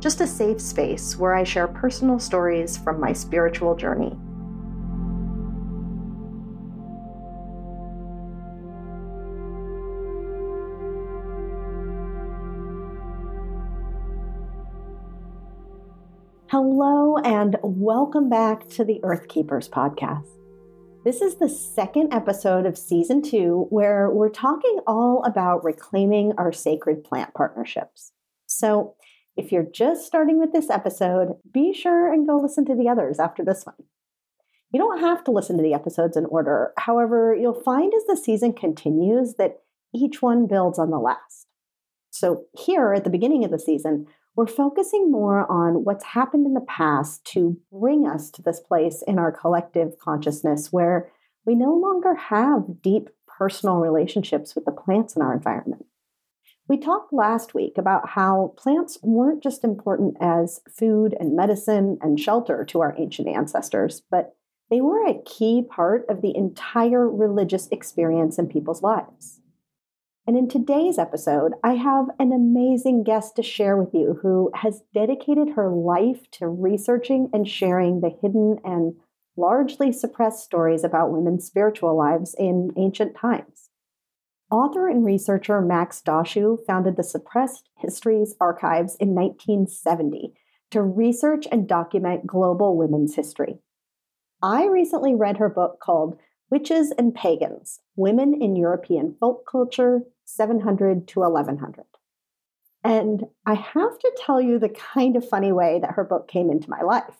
just 0.00 0.20
a 0.20 0.26
safe 0.26 0.60
space 0.60 1.16
where 1.16 1.34
I 1.34 1.42
share 1.42 1.66
personal 1.66 2.18
stories 2.18 2.76
from 2.76 3.00
my 3.00 3.12
spiritual 3.12 3.74
journey. 3.74 4.16
Hello, 16.50 17.18
and 17.18 17.56
welcome 17.62 18.30
back 18.30 18.68
to 18.70 18.84
the 18.84 19.00
Earth 19.02 19.28
Keepers 19.28 19.68
podcast. 19.68 20.26
This 21.04 21.20
is 21.20 21.36
the 21.36 21.48
second 21.48 22.14
episode 22.14 22.66
of 22.66 22.78
season 22.78 23.20
two 23.20 23.66
where 23.70 24.10
we're 24.10 24.30
talking 24.30 24.78
all 24.86 25.22
about 25.24 25.64
reclaiming 25.64 26.32
our 26.38 26.52
sacred 26.52 27.04
plant 27.04 27.34
partnerships. 27.34 28.12
So, 28.46 28.94
if 29.38 29.52
you're 29.52 29.62
just 29.62 30.04
starting 30.04 30.40
with 30.40 30.52
this 30.52 30.68
episode, 30.68 31.36
be 31.52 31.72
sure 31.72 32.12
and 32.12 32.26
go 32.26 32.36
listen 32.36 32.64
to 32.66 32.74
the 32.74 32.88
others 32.88 33.20
after 33.20 33.44
this 33.44 33.64
one. 33.64 33.76
You 34.72 34.80
don't 34.80 35.00
have 35.00 35.24
to 35.24 35.30
listen 35.30 35.56
to 35.56 35.62
the 35.62 35.72
episodes 35.72 36.16
in 36.16 36.26
order. 36.26 36.72
However, 36.76 37.34
you'll 37.34 37.62
find 37.62 37.92
as 37.94 38.04
the 38.06 38.16
season 38.16 38.52
continues 38.52 39.34
that 39.34 39.60
each 39.94 40.20
one 40.20 40.46
builds 40.46 40.78
on 40.78 40.90
the 40.90 40.98
last. 40.98 41.46
So, 42.10 42.46
here 42.52 42.92
at 42.92 43.04
the 43.04 43.10
beginning 43.10 43.44
of 43.44 43.50
the 43.50 43.58
season, 43.58 44.06
we're 44.34 44.46
focusing 44.46 45.10
more 45.10 45.50
on 45.50 45.84
what's 45.84 46.04
happened 46.04 46.46
in 46.46 46.54
the 46.54 46.60
past 46.60 47.24
to 47.26 47.58
bring 47.72 48.06
us 48.06 48.30
to 48.32 48.42
this 48.42 48.60
place 48.60 49.02
in 49.06 49.18
our 49.18 49.32
collective 49.32 49.98
consciousness 49.98 50.72
where 50.72 51.10
we 51.46 51.54
no 51.54 51.74
longer 51.74 52.14
have 52.14 52.82
deep 52.82 53.08
personal 53.26 53.76
relationships 53.76 54.54
with 54.54 54.64
the 54.64 54.72
plants 54.72 55.16
in 55.16 55.22
our 55.22 55.32
environment. 55.32 55.86
We 56.68 56.76
talked 56.76 57.14
last 57.14 57.54
week 57.54 57.78
about 57.78 58.10
how 58.10 58.52
plants 58.58 58.98
weren't 59.02 59.42
just 59.42 59.64
important 59.64 60.18
as 60.20 60.60
food 60.70 61.16
and 61.18 61.34
medicine 61.34 61.96
and 62.02 62.20
shelter 62.20 62.62
to 62.66 62.82
our 62.82 62.94
ancient 62.98 63.26
ancestors, 63.26 64.02
but 64.10 64.36
they 64.70 64.82
were 64.82 65.06
a 65.06 65.22
key 65.24 65.62
part 65.66 66.04
of 66.10 66.20
the 66.20 66.36
entire 66.36 67.08
religious 67.08 67.68
experience 67.68 68.38
in 68.38 68.48
people's 68.48 68.82
lives. 68.82 69.40
And 70.26 70.36
in 70.36 70.46
today's 70.46 70.98
episode, 70.98 71.54
I 71.64 71.72
have 71.76 72.08
an 72.18 72.32
amazing 72.32 73.02
guest 73.02 73.36
to 73.36 73.42
share 73.42 73.78
with 73.78 73.94
you 73.94 74.18
who 74.20 74.50
has 74.54 74.82
dedicated 74.92 75.54
her 75.56 75.70
life 75.70 76.30
to 76.32 76.48
researching 76.48 77.30
and 77.32 77.48
sharing 77.48 78.02
the 78.02 78.14
hidden 78.20 78.58
and 78.62 78.94
largely 79.38 79.90
suppressed 79.90 80.44
stories 80.44 80.84
about 80.84 81.12
women's 81.12 81.46
spiritual 81.46 81.96
lives 81.96 82.34
in 82.38 82.72
ancient 82.76 83.16
times. 83.16 83.67
Author 84.50 84.88
and 84.88 85.04
researcher 85.04 85.60
Max 85.60 86.02
Dashu 86.04 86.64
founded 86.66 86.96
the 86.96 87.02
Suppressed 87.02 87.68
Histories 87.76 88.34
Archives 88.40 88.96
in 88.96 89.14
1970 89.14 90.32
to 90.70 90.82
research 90.82 91.46
and 91.52 91.68
document 91.68 92.26
global 92.26 92.76
women's 92.76 93.14
history. 93.14 93.58
I 94.42 94.66
recently 94.66 95.14
read 95.14 95.36
her 95.36 95.50
book 95.50 95.80
called 95.80 96.18
Witches 96.50 96.92
and 96.92 97.14
Pagans 97.14 97.80
Women 97.94 98.40
in 98.40 98.56
European 98.56 99.16
Folk 99.20 99.44
Culture, 99.50 100.00
700 100.24 101.06
to 101.08 101.20
1100. 101.20 101.84
And 102.82 103.24
I 103.44 103.54
have 103.54 103.98
to 103.98 104.12
tell 104.16 104.40
you 104.40 104.58
the 104.58 104.70
kind 104.70 105.16
of 105.16 105.28
funny 105.28 105.52
way 105.52 105.78
that 105.80 105.92
her 105.92 106.04
book 106.04 106.26
came 106.26 106.50
into 106.50 106.70
my 106.70 106.80
life. 106.80 107.16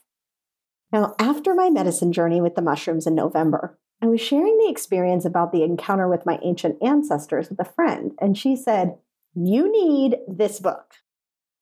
Now, 0.92 1.14
after 1.18 1.54
my 1.54 1.68
medicine 1.68 2.12
journey 2.12 2.40
with 2.40 2.54
the 2.54 2.62
mushrooms 2.62 3.06
in 3.06 3.14
November, 3.14 3.78
I 4.00 4.06
was 4.06 4.20
sharing 4.20 4.58
the 4.58 4.70
experience 4.70 5.24
about 5.24 5.50
the 5.52 5.64
encounter 5.64 6.08
with 6.08 6.24
my 6.24 6.38
ancient 6.42 6.80
ancestors 6.82 7.50
with 7.50 7.58
a 7.58 7.64
friend, 7.64 8.12
and 8.20 8.38
she 8.38 8.54
said, 8.54 8.96
You 9.34 9.70
need 9.70 10.18
this 10.28 10.60
book. 10.60 10.94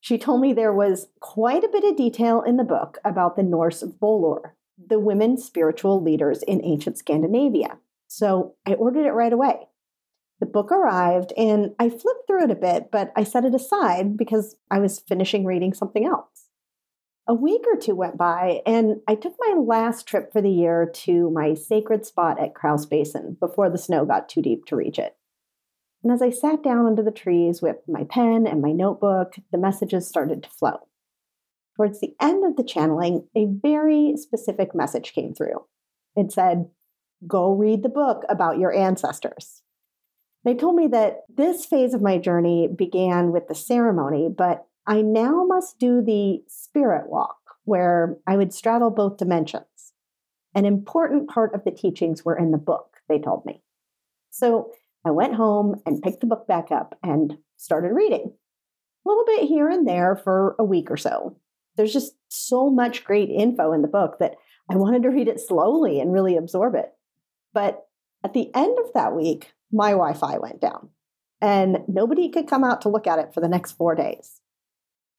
She 0.00 0.18
told 0.18 0.40
me 0.40 0.52
there 0.52 0.72
was 0.72 1.08
quite 1.20 1.64
a 1.64 1.68
bit 1.68 1.84
of 1.84 1.96
detail 1.96 2.42
in 2.42 2.58
the 2.58 2.64
book 2.64 2.98
about 3.04 3.36
the 3.36 3.42
Norse 3.42 3.82
Völur, 3.82 4.52
the 4.78 5.00
women 5.00 5.38
spiritual 5.38 6.02
leaders 6.02 6.42
in 6.42 6.64
ancient 6.64 6.98
Scandinavia. 6.98 7.78
So 8.06 8.54
I 8.66 8.74
ordered 8.74 9.06
it 9.06 9.12
right 9.12 9.32
away. 9.32 9.68
The 10.38 10.46
book 10.46 10.70
arrived 10.70 11.32
and 11.36 11.74
I 11.78 11.88
flipped 11.88 12.26
through 12.26 12.44
it 12.44 12.50
a 12.50 12.56
bit, 12.56 12.90
but 12.92 13.10
I 13.16 13.24
set 13.24 13.46
it 13.46 13.54
aside 13.54 14.18
because 14.18 14.56
I 14.70 14.78
was 14.78 15.00
finishing 15.00 15.46
reading 15.46 15.72
something 15.72 16.04
else 16.04 16.45
a 17.28 17.34
week 17.34 17.62
or 17.66 17.76
two 17.76 17.94
went 17.94 18.16
by, 18.16 18.62
and 18.66 19.00
I 19.08 19.16
took 19.16 19.34
my 19.40 19.56
last 19.58 20.06
trip 20.06 20.32
for 20.32 20.40
the 20.40 20.50
year 20.50 20.88
to 20.94 21.30
my 21.30 21.54
sacred 21.54 22.06
spot 22.06 22.40
at 22.40 22.54
Crouse 22.54 22.86
Basin 22.86 23.36
before 23.40 23.68
the 23.68 23.78
snow 23.78 24.04
got 24.04 24.28
too 24.28 24.42
deep 24.42 24.64
to 24.66 24.76
reach 24.76 24.98
it. 24.98 25.16
And 26.04 26.12
as 26.12 26.22
I 26.22 26.30
sat 26.30 26.62
down 26.62 26.86
under 26.86 27.02
the 27.02 27.10
trees 27.10 27.60
with 27.60 27.78
my 27.88 28.04
pen 28.04 28.46
and 28.46 28.62
my 28.62 28.70
notebook, 28.70 29.34
the 29.50 29.58
messages 29.58 30.06
started 30.06 30.44
to 30.44 30.50
flow. 30.50 30.86
Towards 31.76 32.00
the 32.00 32.14
end 32.20 32.44
of 32.44 32.56
the 32.56 32.64
channeling, 32.64 33.26
a 33.36 33.46
very 33.46 34.14
specific 34.16 34.74
message 34.74 35.12
came 35.12 35.34
through. 35.34 35.66
It 36.14 36.30
said, 36.30 36.66
Go 37.26 37.52
read 37.52 37.82
the 37.82 37.88
book 37.88 38.22
about 38.28 38.58
your 38.58 38.72
ancestors. 38.72 39.62
They 40.44 40.54
told 40.54 40.76
me 40.76 40.86
that 40.88 41.22
this 41.28 41.66
phase 41.66 41.92
of 41.92 42.02
my 42.02 42.18
journey 42.18 42.68
began 42.68 43.32
with 43.32 43.48
the 43.48 43.54
ceremony, 43.54 44.28
but 44.28 44.66
I 44.86 45.02
now 45.02 45.44
must 45.44 45.78
do 45.78 46.00
the 46.00 46.42
spirit 46.46 47.08
walk, 47.10 47.38
where 47.64 48.18
I 48.26 48.36
would 48.36 48.54
straddle 48.54 48.90
both 48.90 49.16
dimensions. 49.16 49.92
An 50.54 50.64
important 50.64 51.28
part 51.28 51.54
of 51.54 51.64
the 51.64 51.72
teachings 51.72 52.24
were 52.24 52.38
in 52.38 52.52
the 52.52 52.58
book, 52.58 52.98
they 53.08 53.18
told 53.18 53.44
me. 53.44 53.62
So 54.30 54.70
I 55.04 55.10
went 55.10 55.34
home 55.34 55.82
and 55.84 56.02
picked 56.02 56.20
the 56.20 56.26
book 56.26 56.46
back 56.46 56.70
up 56.70 56.98
and 57.02 57.38
started 57.56 57.92
reading. 57.94 58.32
A 59.04 59.08
little 59.08 59.24
bit 59.24 59.48
here 59.48 59.68
and 59.68 59.86
there 59.86 60.16
for 60.16 60.54
a 60.58 60.64
week 60.64 60.90
or 60.90 60.96
so. 60.96 61.36
There's 61.76 61.92
just 61.92 62.14
so 62.28 62.70
much 62.70 63.04
great 63.04 63.28
info 63.28 63.72
in 63.72 63.82
the 63.82 63.88
book 63.88 64.18
that 64.20 64.36
I 64.70 64.76
wanted 64.76 65.02
to 65.02 65.10
read 65.10 65.28
it 65.28 65.40
slowly 65.40 66.00
and 66.00 66.12
really 66.12 66.36
absorb 66.36 66.74
it. 66.74 66.92
But 67.52 67.86
at 68.24 68.34
the 68.34 68.50
end 68.54 68.78
of 68.78 68.92
that 68.94 69.14
week, 69.14 69.52
my 69.72 69.90
Wi 69.90 70.14
Fi 70.14 70.38
went 70.38 70.60
down 70.60 70.90
and 71.40 71.78
nobody 71.88 72.28
could 72.28 72.48
come 72.48 72.64
out 72.64 72.80
to 72.82 72.88
look 72.88 73.06
at 73.06 73.18
it 73.18 73.34
for 73.34 73.40
the 73.40 73.48
next 73.48 73.72
four 73.72 73.94
days. 73.94 74.40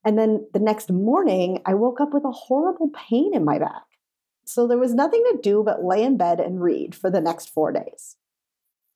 And 0.04 0.18
then 0.18 0.46
the 0.52 0.60
next 0.60 0.90
morning, 0.90 1.60
I 1.66 1.74
woke 1.74 2.00
up 2.00 2.14
with 2.14 2.24
a 2.24 2.30
horrible 2.30 2.90
pain 2.90 3.34
in 3.34 3.44
my 3.44 3.58
back. 3.58 3.82
So 4.44 4.66
there 4.66 4.78
was 4.78 4.94
nothing 4.94 5.22
to 5.30 5.38
do 5.42 5.62
but 5.62 5.84
lay 5.84 6.02
in 6.02 6.16
bed 6.16 6.40
and 6.40 6.62
read 6.62 6.94
for 6.94 7.10
the 7.10 7.20
next 7.20 7.50
four 7.50 7.72
days. 7.72 8.16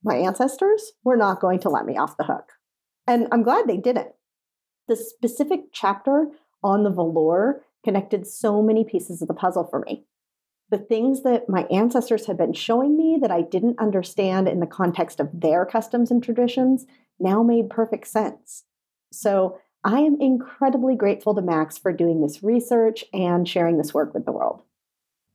My 0.03 0.17
ancestors 0.17 0.93
were 1.05 1.17
not 1.17 1.41
going 1.41 1.59
to 1.61 1.69
let 1.69 1.85
me 1.85 1.97
off 1.97 2.17
the 2.17 2.25
hook. 2.25 2.53
And 3.07 3.29
I'm 3.31 3.43
glad 3.43 3.67
they 3.67 3.77
didn't. 3.77 4.13
The 4.89 4.97
specific 4.97 5.65
chapter 5.73 6.29
on 6.63 6.85
the 6.85 6.91
Völur 6.91 7.61
connected 7.85 8.27
so 8.27 8.63
many 8.63 8.85
pieces 8.85 9.23
of 9.23 9.29
the 9.29 9.35
puzzle 9.35 9.65
for 9.65 9.81
me. 9.81 10.07
The 10.71 10.79
things 10.79 11.23
that 11.23 11.49
my 11.49 11.65
ancestors 11.65 12.27
had 12.27 12.39
been 12.39 12.55
showing 12.55 12.97
me 12.97 13.19
that 13.21 13.31
I 13.31 13.43
didn't 13.43 13.79
understand 13.79 14.49
in 14.49 14.61
the 14.61 14.67
context 14.67 15.21
of 15.21 15.29
their 15.33 15.67
customs 15.67 16.11
and 16.11 16.23
traditions 16.23 16.87
now 17.21 17.43
made 17.43 17.69
perfect 17.69 18.07
sense. 18.07 18.65
So 19.13 19.59
I 19.85 20.01
am 20.01 20.21
incredibly 20.21 20.95
grateful 20.95 21.35
to 21.35 21.43
Max 21.43 21.77
for 21.77 21.93
doing 21.93 22.21
this 22.21 22.43
research 22.43 23.05
and 23.13 23.49
sharing 23.49 23.79
this 23.79 23.93
work 23.93 24.15
with 24.15 24.25
the 24.25 24.33
world. 24.33 24.63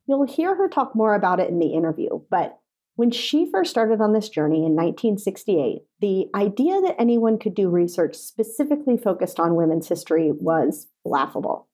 You'll 0.06 0.26
hear 0.26 0.56
her 0.56 0.70
talk 0.70 0.96
more 0.96 1.16
about 1.16 1.40
it 1.40 1.50
in 1.50 1.60
the 1.60 1.74
interview, 1.74 2.22
but 2.30 2.60
when 2.96 3.12
she 3.12 3.50
first 3.52 3.70
started 3.70 4.02
on 4.02 4.14
this 4.14 4.30
journey 4.30 4.66
in 4.66 4.74
1968, 4.74 5.84
the 6.00 6.30
idea 6.34 6.82
that 6.82 6.96
anyone 6.98 7.38
could 7.38 7.54
do 7.54 7.70
research 7.70 8.16
specifically 8.16 8.98
focused 8.98 9.40
on 9.40 9.56
women's 9.56 9.88
history 9.88 10.32
was 10.32 10.88
laughable. 11.06 11.68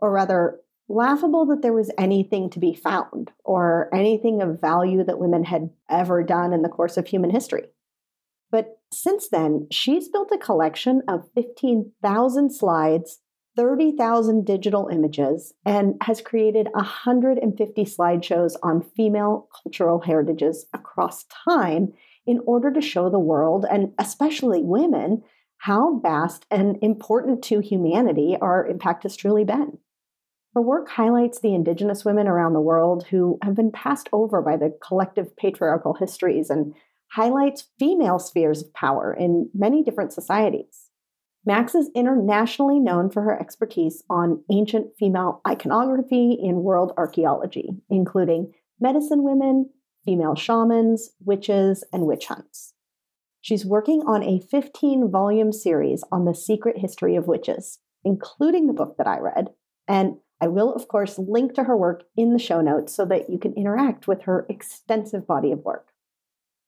Or 0.00 0.12
rather, 0.12 0.60
laughable 0.88 1.46
that 1.46 1.62
there 1.62 1.72
was 1.72 1.90
anything 1.96 2.50
to 2.50 2.58
be 2.58 2.74
found 2.74 3.30
or 3.44 3.88
anything 3.94 4.42
of 4.42 4.60
value 4.60 5.04
that 5.04 5.18
women 5.18 5.44
had 5.44 5.70
ever 5.88 6.22
done 6.22 6.52
in 6.52 6.62
the 6.62 6.68
course 6.68 6.96
of 6.96 7.06
human 7.06 7.30
history. 7.30 7.64
But 8.50 8.77
since 8.92 9.28
then, 9.28 9.66
she's 9.70 10.08
built 10.08 10.32
a 10.32 10.38
collection 10.38 11.02
of 11.08 11.28
15,000 11.34 12.50
slides, 12.50 13.20
30,000 13.56 14.44
digital 14.44 14.88
images, 14.88 15.52
and 15.66 15.96
has 16.02 16.20
created 16.20 16.68
150 16.72 17.84
slideshows 17.84 18.54
on 18.62 18.82
female 18.96 19.48
cultural 19.62 20.00
heritages 20.00 20.66
across 20.72 21.24
time 21.24 21.92
in 22.26 22.40
order 22.46 22.70
to 22.70 22.80
show 22.80 23.10
the 23.10 23.18
world, 23.18 23.66
and 23.70 23.92
especially 23.98 24.62
women, 24.62 25.22
how 25.58 25.98
vast 25.98 26.46
and 26.50 26.78
important 26.82 27.42
to 27.42 27.60
humanity 27.60 28.36
our 28.40 28.66
impact 28.66 29.02
has 29.02 29.16
truly 29.16 29.44
been. 29.44 29.78
Her 30.54 30.62
work 30.62 30.88
highlights 30.88 31.40
the 31.40 31.54
indigenous 31.54 32.04
women 32.04 32.26
around 32.26 32.52
the 32.52 32.60
world 32.60 33.06
who 33.08 33.38
have 33.42 33.54
been 33.54 33.70
passed 33.70 34.08
over 34.12 34.40
by 34.40 34.56
the 34.56 34.76
collective 34.82 35.36
patriarchal 35.36 35.94
histories 35.94 36.50
and 36.50 36.74
highlights 37.12 37.68
female 37.78 38.18
spheres 38.18 38.62
of 38.62 38.72
power 38.74 39.12
in 39.12 39.50
many 39.54 39.82
different 39.82 40.12
societies. 40.12 40.88
Max 41.44 41.74
is 41.74 41.90
internationally 41.94 42.78
known 42.78 43.10
for 43.10 43.22
her 43.22 43.40
expertise 43.40 44.02
on 44.10 44.44
ancient 44.50 44.88
female 44.98 45.40
iconography 45.48 46.32
in 46.32 46.62
world 46.62 46.92
archaeology, 46.96 47.70
including 47.88 48.52
medicine 48.80 49.22
women, 49.22 49.70
female 50.04 50.34
shamans, 50.34 51.10
witches, 51.24 51.84
and 51.92 52.06
witch 52.06 52.26
hunts. 52.26 52.74
She's 53.40 53.64
working 53.64 54.02
on 54.06 54.22
a 54.22 54.40
15 54.40 55.10
volume 55.10 55.52
series 55.52 56.04
on 56.12 56.24
the 56.24 56.34
secret 56.34 56.78
history 56.78 57.16
of 57.16 57.28
witches, 57.28 57.78
including 58.04 58.66
the 58.66 58.72
book 58.72 58.96
that 58.98 59.06
I 59.06 59.18
read. 59.18 59.48
And 59.86 60.16
I 60.40 60.48
will, 60.48 60.72
of 60.74 60.88
course, 60.88 61.18
link 61.18 61.54
to 61.54 61.64
her 61.64 61.76
work 61.76 62.04
in 62.16 62.32
the 62.32 62.38
show 62.38 62.60
notes 62.60 62.94
so 62.94 63.04
that 63.06 63.30
you 63.30 63.38
can 63.38 63.54
interact 63.54 64.06
with 64.06 64.22
her 64.22 64.46
extensive 64.48 65.26
body 65.26 65.50
of 65.50 65.64
work. 65.64 65.87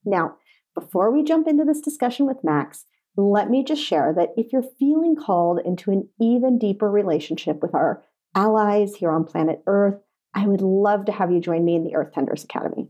Now, 0.05 0.35
before 0.73 1.11
we 1.11 1.23
jump 1.23 1.47
into 1.47 1.65
this 1.65 1.81
discussion 1.81 2.25
with 2.25 2.43
Max, 2.43 2.85
let 3.17 3.49
me 3.49 3.63
just 3.63 3.83
share 3.83 4.13
that 4.15 4.29
if 4.37 4.53
you're 4.53 4.63
feeling 4.79 5.15
called 5.15 5.59
into 5.65 5.91
an 5.91 6.07
even 6.19 6.57
deeper 6.57 6.89
relationship 6.89 7.61
with 7.61 7.75
our 7.75 8.03
allies 8.33 8.95
here 8.95 9.11
on 9.11 9.25
planet 9.25 9.61
Earth, 9.67 9.99
I 10.33 10.47
would 10.47 10.61
love 10.61 11.05
to 11.05 11.11
have 11.11 11.31
you 11.31 11.41
join 11.41 11.65
me 11.65 11.75
in 11.75 11.83
the 11.83 11.95
Earth 11.95 12.13
Tenders 12.13 12.43
Academy. 12.43 12.89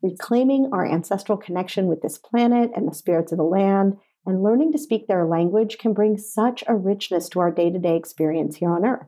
Reclaiming 0.00 0.70
our 0.72 0.86
ancestral 0.86 1.36
connection 1.36 1.86
with 1.86 2.00
this 2.00 2.18
planet 2.18 2.70
and 2.74 2.88
the 2.88 2.94
spirits 2.94 3.30
of 3.30 3.38
the 3.38 3.44
land 3.44 3.98
and 4.24 4.42
learning 4.42 4.72
to 4.72 4.78
speak 4.78 5.06
their 5.06 5.26
language 5.26 5.78
can 5.78 5.92
bring 5.92 6.16
such 6.16 6.64
a 6.66 6.74
richness 6.74 7.28
to 7.28 7.40
our 7.40 7.50
day 7.50 7.70
to 7.70 7.78
day 7.78 7.96
experience 7.96 8.56
here 8.56 8.70
on 8.70 8.86
Earth. 8.86 9.06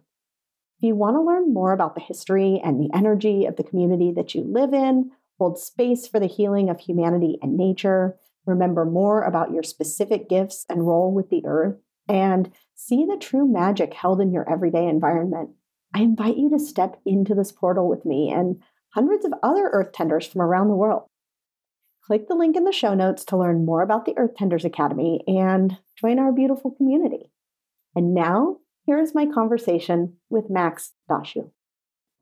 If 0.79 0.89
you 0.89 0.95
want 0.95 1.17
to 1.17 1.23
learn 1.23 1.55
more 1.55 1.73
about 1.73 1.95
the 1.95 2.01
history 2.01 2.61
and 2.63 2.79
the 2.79 2.95
energy 2.95 3.47
of 3.47 3.57
the 3.57 3.65
community 3.65 4.13
that 4.15 4.35
you 4.35 4.43
live 4.43 4.75
in, 4.75 5.11
hold 5.45 5.59
space 5.59 6.07
for 6.07 6.19
the 6.19 6.27
healing 6.27 6.71
of 6.71 6.81
humanity 6.81 7.39
and 7.43 7.55
nature, 7.55 8.17
remember 8.47 8.87
more 8.87 9.23
about 9.23 9.53
your 9.53 9.63
specific 9.63 10.27
gifts 10.27 10.65
and 10.71 10.87
role 10.87 11.13
with 11.13 11.29
the 11.29 11.43
earth, 11.45 11.77
and 12.09 12.51
see 12.75 13.05
the 13.05 13.19
true 13.19 13.47
magic 13.47 13.93
held 13.93 14.23
in 14.23 14.33
your 14.33 14.51
everyday 14.51 14.89
environment, 14.89 15.51
I 15.95 16.01
invite 16.01 16.39
you 16.39 16.49
to 16.49 16.59
step 16.59 16.99
into 17.05 17.35
this 17.35 17.53
portal 17.53 17.91
with 17.91 18.07
me 18.07 18.33
and 18.33 18.63
hundreds 18.95 19.27
of 19.27 19.35
other 19.43 19.69
earth 19.71 19.93
tenders 19.93 20.27
from 20.27 20.41
around 20.41 20.69
the 20.69 20.77
world. 20.77 21.03
Click 22.07 22.27
the 22.27 22.35
link 22.35 22.57
in 22.57 22.65
the 22.65 22.73
show 22.73 22.95
notes 22.95 23.23
to 23.27 23.37
learn 23.37 23.67
more 23.67 23.83
about 23.83 24.07
the 24.07 24.15
Earth 24.17 24.35
Tenders 24.37 24.65
Academy 24.65 25.23
and 25.27 25.77
join 25.99 26.19
our 26.19 26.33
beautiful 26.33 26.71
community. 26.71 27.31
And 27.95 28.15
now, 28.15 28.59
here 28.87 28.99
is 28.99 29.15
my 29.15 29.27
conversation 29.27 30.15
with 30.31 30.51
Max 30.51 30.93
Dashu. 31.11 31.51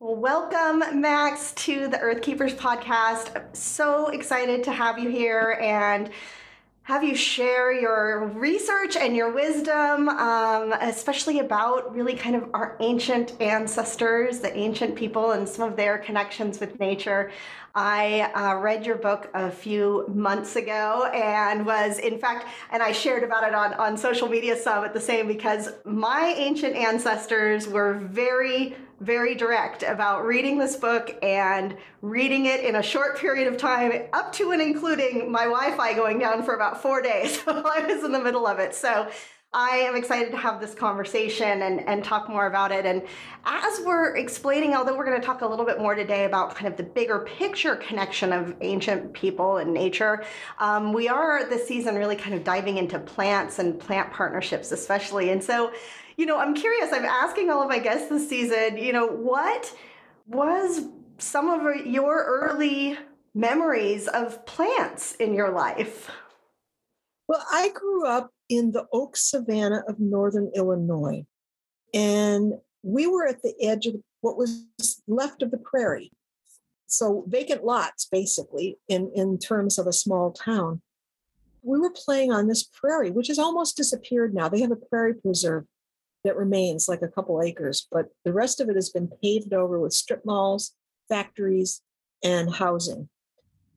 Welcome, 0.05 0.99
Max, 0.99 1.53
to 1.53 1.87
the 1.87 1.97
Earth 1.97 2.21
Keepers 2.21 2.53
podcast. 2.55 3.37
I'm 3.37 3.55
so 3.55 4.07
excited 4.07 4.61
to 4.65 4.71
have 4.73 4.99
you 4.99 5.09
here 5.09 5.57
and 5.61 6.09
have 6.81 7.05
you 7.05 7.15
share 7.15 7.71
your 7.71 8.27
research 8.27 8.97
and 8.97 9.15
your 9.15 9.31
wisdom, 9.31 10.09
um, 10.09 10.73
especially 10.73 11.39
about 11.39 11.95
really 11.95 12.15
kind 12.15 12.35
of 12.35 12.49
our 12.53 12.75
ancient 12.81 13.41
ancestors, 13.41 14.41
the 14.41 14.53
ancient 14.57 14.97
people, 14.97 15.31
and 15.31 15.47
some 15.47 15.69
of 15.69 15.77
their 15.77 15.99
connections 15.99 16.59
with 16.59 16.77
nature. 16.81 17.31
I 17.73 18.29
uh, 18.35 18.59
read 18.59 18.85
your 18.85 18.97
book 18.97 19.29
a 19.33 19.49
few 19.49 20.05
months 20.13 20.57
ago 20.57 21.09
and 21.13 21.65
was, 21.65 21.99
in 21.99 22.19
fact, 22.19 22.45
and 22.73 22.83
I 22.83 22.91
shared 22.91 23.23
about 23.23 23.47
it 23.47 23.55
on, 23.55 23.73
on 23.75 23.95
social 23.95 24.27
media 24.27 24.57
some 24.57 24.83
at 24.83 24.93
the 24.93 24.99
same 24.99 25.29
because 25.29 25.69
my 25.85 26.33
ancient 26.35 26.75
ancestors 26.75 27.69
were 27.69 27.93
very 27.93 28.75
very 29.03 29.35
direct 29.35 29.83
about 29.83 30.25
reading 30.25 30.57
this 30.57 30.75
book 30.75 31.17
and 31.21 31.75
reading 32.01 32.45
it 32.45 32.63
in 32.63 32.75
a 32.75 32.83
short 32.83 33.17
period 33.17 33.47
of 33.47 33.57
time, 33.57 33.91
up 34.13 34.31
to 34.33 34.51
and 34.51 34.61
including 34.61 35.31
my 35.31 35.43
Wi 35.43 35.75
Fi 35.75 35.93
going 35.93 36.19
down 36.19 36.43
for 36.43 36.55
about 36.55 36.81
four 36.81 37.01
days 37.01 37.41
while 37.43 37.67
I 37.67 37.85
was 37.85 38.03
in 38.03 38.11
the 38.11 38.19
middle 38.19 38.47
of 38.47 38.59
it. 38.59 38.73
So 38.73 39.09
I 39.55 39.77
am 39.77 39.95
excited 39.95 40.31
to 40.31 40.37
have 40.37 40.59
this 40.59 40.73
conversation 40.73 41.61
and, 41.61 41.87
and 41.87 42.03
talk 42.03 42.27
more 42.27 42.47
about 42.47 42.71
it. 42.71 42.87
And 42.87 43.03
as 43.45 43.81
we're 43.85 44.15
explaining, 44.15 44.73
although 44.73 44.97
we're 44.97 45.05
going 45.05 45.19
to 45.19 45.25
talk 45.25 45.41
a 45.41 45.47
little 45.47 45.65
bit 45.65 45.77
more 45.77 45.93
today 45.93 46.25
about 46.25 46.55
kind 46.55 46.67
of 46.67 46.75
the 46.75 46.83
bigger 46.83 47.19
picture 47.19 47.75
connection 47.75 48.33
of 48.33 48.55
ancient 48.61 49.13
people 49.13 49.57
and 49.57 49.71
nature, 49.71 50.23
um, 50.57 50.91
we 50.91 51.07
are 51.07 51.47
this 51.47 51.67
season 51.67 51.95
really 51.95 52.15
kind 52.15 52.33
of 52.33 52.43
diving 52.43 52.77
into 52.77 52.97
plants 52.97 53.59
and 53.59 53.79
plant 53.79 54.11
partnerships, 54.11 54.71
especially. 54.71 55.29
And 55.29 55.43
so, 55.43 55.71
you 56.17 56.25
know, 56.25 56.37
I'm 56.37 56.53
curious, 56.53 56.91
I'm 56.91 57.05
asking 57.05 57.49
all 57.49 57.61
of 57.61 57.69
my 57.69 57.79
guests 57.79 58.09
this 58.09 58.29
season, 58.29 58.77
you 58.77 58.93
know, 58.93 59.07
what 59.07 59.73
was 60.27 60.85
some 61.17 61.49
of 61.49 61.85
your 61.85 62.23
early 62.23 62.97
memories 63.33 64.07
of 64.07 64.45
plants 64.45 65.15
in 65.15 65.33
your 65.33 65.51
life? 65.51 66.09
Well, 67.27 67.43
I 67.51 67.69
grew 67.69 68.05
up 68.05 68.31
in 68.49 68.71
the 68.71 68.85
oak 68.91 69.17
savanna 69.17 69.83
of 69.87 69.99
northern 69.99 70.51
Illinois, 70.55 71.25
and 71.93 72.53
we 72.83 73.07
were 73.07 73.27
at 73.27 73.41
the 73.41 73.55
edge 73.61 73.87
of 73.87 73.95
what 74.21 74.37
was 74.37 74.65
left 75.07 75.41
of 75.41 75.51
the 75.51 75.57
prairie. 75.57 76.11
So 76.87 77.25
vacant 77.27 77.63
lots, 77.63 78.07
basically, 78.11 78.77
in, 78.87 79.11
in 79.15 79.39
terms 79.39 79.79
of 79.79 79.87
a 79.87 79.93
small 79.93 80.31
town. 80.31 80.81
We 81.63 81.79
were 81.79 81.91
playing 81.91 82.31
on 82.31 82.47
this 82.47 82.63
prairie, 82.63 83.09
which 83.09 83.29
has 83.29 83.39
almost 83.39 83.77
disappeared 83.77 84.33
now. 84.33 84.49
They 84.49 84.59
have 84.61 84.71
a 84.71 84.75
prairie 84.75 85.13
preserve 85.13 85.65
that 86.23 86.37
remains 86.37 86.87
like 86.87 87.01
a 87.01 87.07
couple 87.07 87.41
acres, 87.41 87.87
but 87.91 88.07
the 88.23 88.33
rest 88.33 88.59
of 88.59 88.69
it 88.69 88.75
has 88.75 88.89
been 88.89 89.11
paved 89.21 89.53
over 89.53 89.79
with 89.79 89.93
strip 89.93 90.25
malls, 90.25 90.71
factories, 91.09 91.81
and 92.23 92.53
housing. 92.53 93.09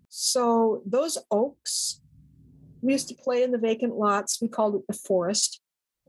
So 0.08 0.82
those 0.86 1.18
oaks, 1.30 2.00
we 2.80 2.92
used 2.92 3.08
to 3.08 3.14
play 3.14 3.42
in 3.42 3.50
the 3.50 3.58
vacant 3.58 3.96
lots. 3.96 4.40
We 4.40 4.48
called 4.48 4.76
it 4.76 4.86
the 4.86 4.94
forest. 4.94 5.60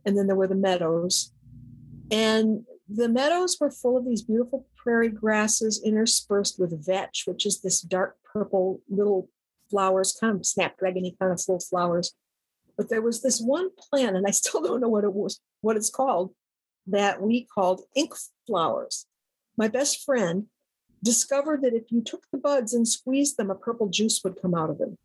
And 0.05 0.17
then 0.17 0.27
there 0.27 0.35
were 0.35 0.47
the 0.47 0.55
meadows. 0.55 1.33
And 2.11 2.65
the 2.87 3.09
meadows 3.09 3.57
were 3.59 3.71
full 3.71 3.97
of 3.97 4.05
these 4.05 4.21
beautiful 4.21 4.65
prairie 4.77 5.09
grasses 5.09 5.81
interspersed 5.83 6.59
with 6.59 6.85
vetch, 6.85 7.23
which 7.25 7.45
is 7.45 7.61
this 7.61 7.81
dark 7.81 8.15
purple 8.23 8.79
little 8.89 9.29
flowers, 9.69 10.15
kind 10.17 10.37
of 10.37 10.45
snapdragony 10.45 11.15
kind 11.19 11.33
of 11.33 11.39
little 11.39 11.59
flowers. 11.59 12.13
But 12.77 12.89
there 12.89 13.01
was 13.01 13.21
this 13.21 13.41
one 13.41 13.69
plant, 13.75 14.15
and 14.15 14.25
I 14.27 14.31
still 14.31 14.61
don't 14.63 14.81
know 14.81 14.89
what 14.89 15.03
it 15.03 15.13
was, 15.13 15.39
what 15.61 15.77
it's 15.77 15.89
called, 15.89 16.33
that 16.87 17.21
we 17.21 17.45
called 17.45 17.81
ink 17.95 18.13
flowers. 18.45 19.05
My 19.57 19.67
best 19.67 20.05
friend 20.05 20.45
discovered 21.03 21.61
that 21.63 21.73
if 21.73 21.91
you 21.91 22.01
took 22.01 22.23
the 22.31 22.37
buds 22.37 22.73
and 22.73 22.87
squeezed 22.87 23.37
them, 23.37 23.49
a 23.49 23.55
purple 23.55 23.87
juice 23.87 24.21
would 24.23 24.41
come 24.41 24.55
out 24.55 24.69
of 24.69 24.77
them. 24.77 24.97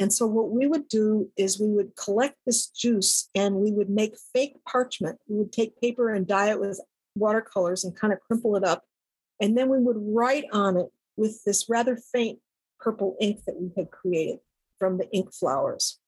And 0.00 0.12
so, 0.12 0.26
what 0.26 0.50
we 0.50 0.66
would 0.66 0.88
do 0.88 1.30
is 1.36 1.60
we 1.60 1.68
would 1.68 1.94
collect 1.96 2.36
this 2.46 2.66
juice 2.66 3.28
and 3.34 3.56
we 3.56 3.70
would 3.70 3.90
make 3.90 4.16
fake 4.32 4.56
parchment. 4.66 5.18
We 5.28 5.36
would 5.36 5.52
take 5.52 5.80
paper 5.80 6.10
and 6.10 6.26
dye 6.26 6.50
it 6.50 6.60
with 6.60 6.80
watercolors 7.14 7.84
and 7.84 7.94
kind 7.94 8.12
of 8.12 8.20
crumple 8.20 8.56
it 8.56 8.64
up. 8.64 8.82
And 9.40 9.56
then 9.56 9.68
we 9.68 9.78
would 9.78 9.96
write 9.98 10.46
on 10.52 10.76
it 10.76 10.88
with 11.16 11.44
this 11.44 11.68
rather 11.68 11.96
faint 11.96 12.40
purple 12.80 13.16
ink 13.20 13.44
that 13.46 13.56
we 13.56 13.70
had 13.76 13.90
created 13.90 14.40
from 14.78 14.98
the 14.98 15.08
ink 15.12 15.32
flowers. 15.32 16.00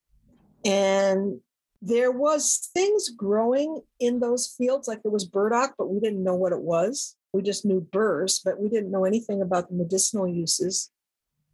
And 0.67 1.41
there 1.81 2.11
was 2.11 2.71
things 2.75 3.11
growing 3.11 3.81
in 4.01 4.19
those 4.19 4.53
fields, 4.59 4.89
like 4.89 5.03
there 5.03 5.13
was 5.13 5.25
burdock, 5.25 5.75
but 5.79 5.89
we 5.89 6.01
didn't 6.01 6.25
know 6.25 6.35
what 6.35 6.53
it 6.53 6.61
was. 6.61 7.17
We 7.33 7.43
just 7.43 7.65
knew 7.65 7.81
burrs, 7.81 8.41
but 8.45 8.59
we 8.59 8.69
didn't 8.69 8.91
know 8.91 9.05
anything 9.05 9.43
about 9.43 9.69
the 9.69 9.77
medicinal 9.77 10.27
uses. 10.27 10.91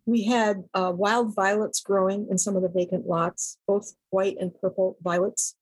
We 0.07 0.25
had 0.25 0.65
uh, 0.73 0.93
wild 0.95 1.35
violets 1.35 1.81
growing 1.81 2.27
in 2.31 2.39
some 2.39 2.57
of 2.57 2.63
the 2.63 2.69
vacant 2.69 3.07
lots, 3.07 3.59
both 3.67 3.95
white 4.11 4.37
and 4.41 4.55
purple 4.61 4.97
violets. 5.03 5.57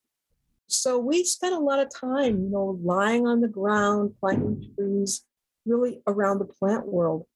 So 0.69 0.99
we 0.99 1.25
spent 1.25 1.55
a 1.55 1.59
lot 1.59 1.81
of 1.81 1.93
time, 1.93 2.45
you 2.45 2.51
know, 2.51 2.79
lying 2.83 3.27
on 3.27 3.41
the 3.41 3.49
ground, 3.49 4.15
climbing 4.21 4.73
trees, 4.77 5.25
really 5.67 6.01
around 6.07 6.39
the 6.39 6.45
plant 6.45 6.87
world. 6.87 7.27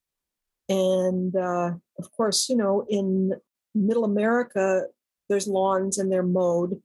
And 0.68 1.35
uh, 1.35 1.73
of 1.99 2.12
course, 2.16 2.49
you 2.49 2.56
know, 2.56 2.87
in 2.88 3.33
middle 3.75 4.04
America, 4.04 4.85
there's 5.34 5.48
lawns 5.48 5.98
and 5.98 6.12
they're 6.12 6.22
mowed. 6.22 6.80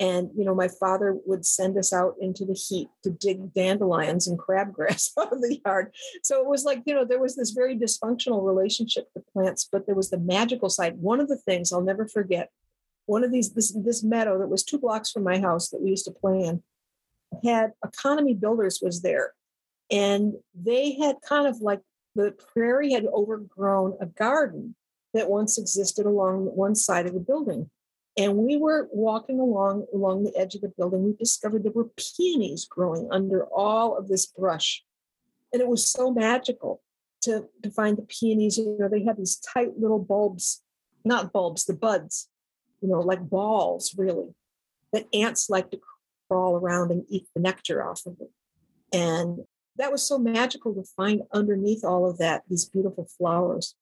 And, 0.00 0.30
you 0.36 0.44
know, 0.44 0.56
my 0.56 0.66
father 0.66 1.16
would 1.24 1.46
send 1.46 1.78
us 1.78 1.92
out 1.92 2.16
into 2.20 2.44
the 2.44 2.54
heat 2.54 2.88
to 3.04 3.10
dig 3.10 3.54
dandelions 3.54 4.26
and 4.26 4.36
crabgrass 4.36 5.10
out 5.20 5.32
of 5.32 5.40
the 5.40 5.60
yard. 5.64 5.94
So 6.24 6.40
it 6.40 6.48
was 6.48 6.64
like, 6.64 6.82
you 6.84 6.94
know, 6.94 7.04
there 7.04 7.20
was 7.20 7.36
this 7.36 7.50
very 7.50 7.78
dysfunctional 7.78 8.44
relationship 8.44 9.08
with 9.14 9.32
plants, 9.32 9.68
but 9.70 9.86
there 9.86 9.94
was 9.94 10.10
the 10.10 10.18
magical 10.18 10.68
side. 10.68 10.98
One 10.98 11.20
of 11.20 11.28
the 11.28 11.36
things 11.36 11.72
I'll 11.72 11.80
never 11.80 12.08
forget, 12.08 12.50
one 13.06 13.22
of 13.22 13.30
these, 13.30 13.52
this, 13.52 13.70
this 13.70 14.02
meadow 14.02 14.36
that 14.40 14.48
was 14.48 14.64
two 14.64 14.78
blocks 14.78 15.12
from 15.12 15.22
my 15.22 15.38
house 15.38 15.68
that 15.68 15.80
we 15.80 15.90
used 15.90 16.06
to 16.06 16.10
play 16.10 16.42
in, 16.42 16.64
had 17.44 17.70
Economy 17.84 18.34
Builders 18.34 18.80
was 18.82 19.02
there. 19.02 19.34
And 19.92 20.34
they 20.54 20.94
had 20.94 21.18
kind 21.24 21.46
of 21.46 21.60
like 21.60 21.82
the 22.16 22.34
prairie 22.52 22.92
had 22.92 23.06
overgrown 23.06 23.96
a 24.00 24.06
garden 24.06 24.74
that 25.14 25.30
once 25.30 25.58
existed 25.58 26.06
along 26.06 26.46
one 26.46 26.74
side 26.74 27.06
of 27.06 27.14
the 27.14 27.20
building. 27.20 27.70
And 28.16 28.36
we 28.36 28.56
were 28.56 28.88
walking 28.92 29.40
along 29.40 29.86
along 29.94 30.24
the 30.24 30.36
edge 30.36 30.54
of 30.54 30.60
the 30.60 30.72
building. 30.76 31.04
We 31.04 31.14
discovered 31.14 31.64
there 31.64 31.72
were 31.72 31.90
peonies 31.96 32.66
growing 32.66 33.08
under 33.10 33.44
all 33.46 33.96
of 33.96 34.08
this 34.08 34.26
brush. 34.26 34.84
And 35.52 35.62
it 35.62 35.68
was 35.68 35.90
so 35.90 36.12
magical 36.12 36.82
to, 37.22 37.46
to 37.62 37.70
find 37.70 37.96
the 37.96 38.02
peonies. 38.02 38.58
You 38.58 38.76
know, 38.78 38.88
they 38.88 39.04
had 39.04 39.16
these 39.16 39.36
tight 39.36 39.78
little 39.78 39.98
bulbs, 39.98 40.62
not 41.04 41.32
bulbs, 41.32 41.64
the 41.64 41.74
buds, 41.74 42.28
you 42.80 42.88
know, 42.88 43.00
like 43.00 43.28
balls, 43.28 43.94
really, 43.96 44.34
that 44.92 45.06
ants 45.14 45.48
like 45.48 45.70
to 45.70 45.80
crawl 46.28 46.56
around 46.56 46.90
and 46.90 47.04
eat 47.08 47.26
the 47.34 47.40
nectar 47.40 47.82
off 47.82 48.04
of 48.06 48.18
them. 48.18 48.28
And 48.92 49.40
that 49.76 49.92
was 49.92 50.02
so 50.06 50.18
magical 50.18 50.74
to 50.74 50.84
find 50.96 51.22
underneath 51.32 51.84
all 51.84 52.08
of 52.08 52.18
that 52.18 52.42
these 52.48 52.66
beautiful 52.66 53.08
flowers. 53.18 53.74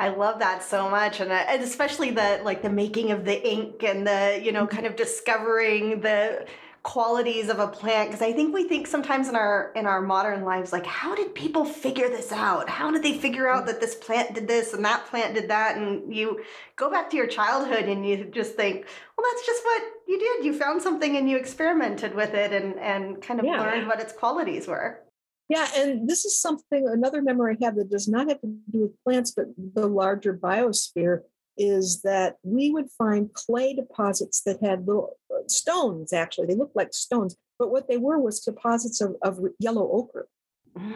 I 0.00 0.08
love 0.08 0.38
that 0.38 0.62
so 0.62 0.88
much, 0.88 1.20
and, 1.20 1.30
uh, 1.30 1.44
and 1.46 1.62
especially 1.62 2.10
the 2.10 2.40
like 2.42 2.62
the 2.62 2.70
making 2.70 3.10
of 3.10 3.26
the 3.26 3.46
ink 3.46 3.84
and 3.84 4.06
the 4.06 4.40
you 4.42 4.50
know 4.50 4.66
kind 4.66 4.86
of 4.86 4.96
discovering 4.96 6.00
the 6.00 6.46
qualities 6.82 7.50
of 7.50 7.58
a 7.58 7.68
plant 7.68 8.08
because 8.08 8.22
i 8.22 8.32
think 8.32 8.54
we 8.54 8.66
think 8.66 8.86
sometimes 8.86 9.28
in 9.28 9.36
our 9.36 9.70
in 9.76 9.84
our 9.84 10.00
modern 10.00 10.46
lives 10.46 10.72
like 10.72 10.86
how 10.86 11.14
did 11.14 11.34
people 11.34 11.62
figure 11.62 12.08
this 12.08 12.32
out? 12.32 12.70
How 12.70 12.90
did 12.90 13.02
they 13.02 13.18
figure 13.18 13.46
out 13.46 13.66
that 13.66 13.82
this 13.82 13.94
plant 13.94 14.34
did 14.34 14.48
this 14.48 14.72
and 14.72 14.82
that 14.86 15.04
plant 15.04 15.34
did 15.34 15.50
that? 15.50 15.76
And 15.76 16.14
you 16.14 16.42
go 16.76 16.90
back 16.90 17.10
to 17.10 17.18
your 17.18 17.26
childhood 17.26 17.84
and 17.84 18.06
you 18.08 18.24
just 18.32 18.54
think 18.54 18.86
well 19.18 19.26
that's 19.30 19.46
just 19.46 19.62
what 19.62 19.82
you 20.08 20.18
did. 20.18 20.44
You 20.46 20.58
found 20.58 20.80
something 20.80 21.18
and 21.18 21.28
you 21.28 21.36
experimented 21.36 22.14
with 22.14 22.32
it 22.32 22.50
and 22.50 22.78
and 22.78 23.20
kind 23.20 23.40
of 23.40 23.44
yeah. 23.44 23.60
learned 23.60 23.86
what 23.86 24.00
its 24.00 24.14
qualities 24.14 24.66
were 24.66 25.02
yeah, 25.50 25.66
and 25.76 26.08
this 26.08 26.24
is 26.24 26.40
something, 26.40 26.88
another 26.88 27.20
memory 27.22 27.56
I 27.60 27.64
have 27.64 27.74
that 27.74 27.90
does 27.90 28.06
not 28.06 28.28
have 28.28 28.40
to 28.40 28.46
do 28.70 28.82
with 28.82 29.02
plants, 29.02 29.32
but 29.32 29.46
the 29.74 29.88
larger 29.88 30.32
biosphere 30.32 31.22
is 31.58 32.02
that 32.02 32.36
we 32.44 32.70
would 32.70 32.88
find 32.96 33.34
clay 33.34 33.74
deposits 33.74 34.42
that 34.42 34.62
had 34.62 34.86
little 34.86 35.18
uh, 35.28 35.40
stones, 35.48 36.12
actually. 36.12 36.46
They 36.46 36.54
looked 36.54 36.76
like 36.76 36.94
stones, 36.94 37.34
but 37.58 37.72
what 37.72 37.88
they 37.88 37.96
were 37.96 38.20
was 38.20 38.38
deposits 38.38 39.00
of, 39.00 39.16
of 39.22 39.40
yellow 39.58 39.90
ochre. 39.90 40.28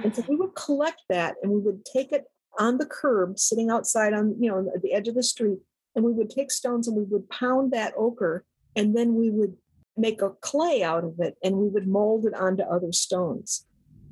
And 0.04 0.14
so 0.14 0.22
we 0.28 0.36
would 0.36 0.54
collect 0.54 1.02
that 1.08 1.34
and 1.42 1.50
we 1.50 1.58
would 1.58 1.84
take 1.84 2.12
it 2.12 2.26
on 2.56 2.78
the 2.78 2.86
curb, 2.86 3.40
sitting 3.40 3.70
outside 3.70 4.14
on, 4.14 4.36
you 4.38 4.48
know, 4.48 4.70
at 4.72 4.82
the 4.82 4.92
edge 4.92 5.08
of 5.08 5.16
the 5.16 5.24
street, 5.24 5.58
and 5.96 6.04
we 6.04 6.12
would 6.12 6.30
take 6.30 6.52
stones 6.52 6.86
and 6.86 6.96
we 6.96 7.02
would 7.02 7.28
pound 7.28 7.72
that 7.72 7.92
ochre, 7.96 8.44
and 8.76 8.96
then 8.96 9.16
we 9.16 9.30
would 9.30 9.56
make 9.96 10.22
a 10.22 10.30
clay 10.30 10.84
out 10.84 11.02
of 11.02 11.18
it 11.18 11.36
and 11.42 11.56
we 11.56 11.66
would 11.66 11.88
mold 11.88 12.24
it 12.24 12.34
onto 12.34 12.62
other 12.62 12.92
stones. 12.92 13.66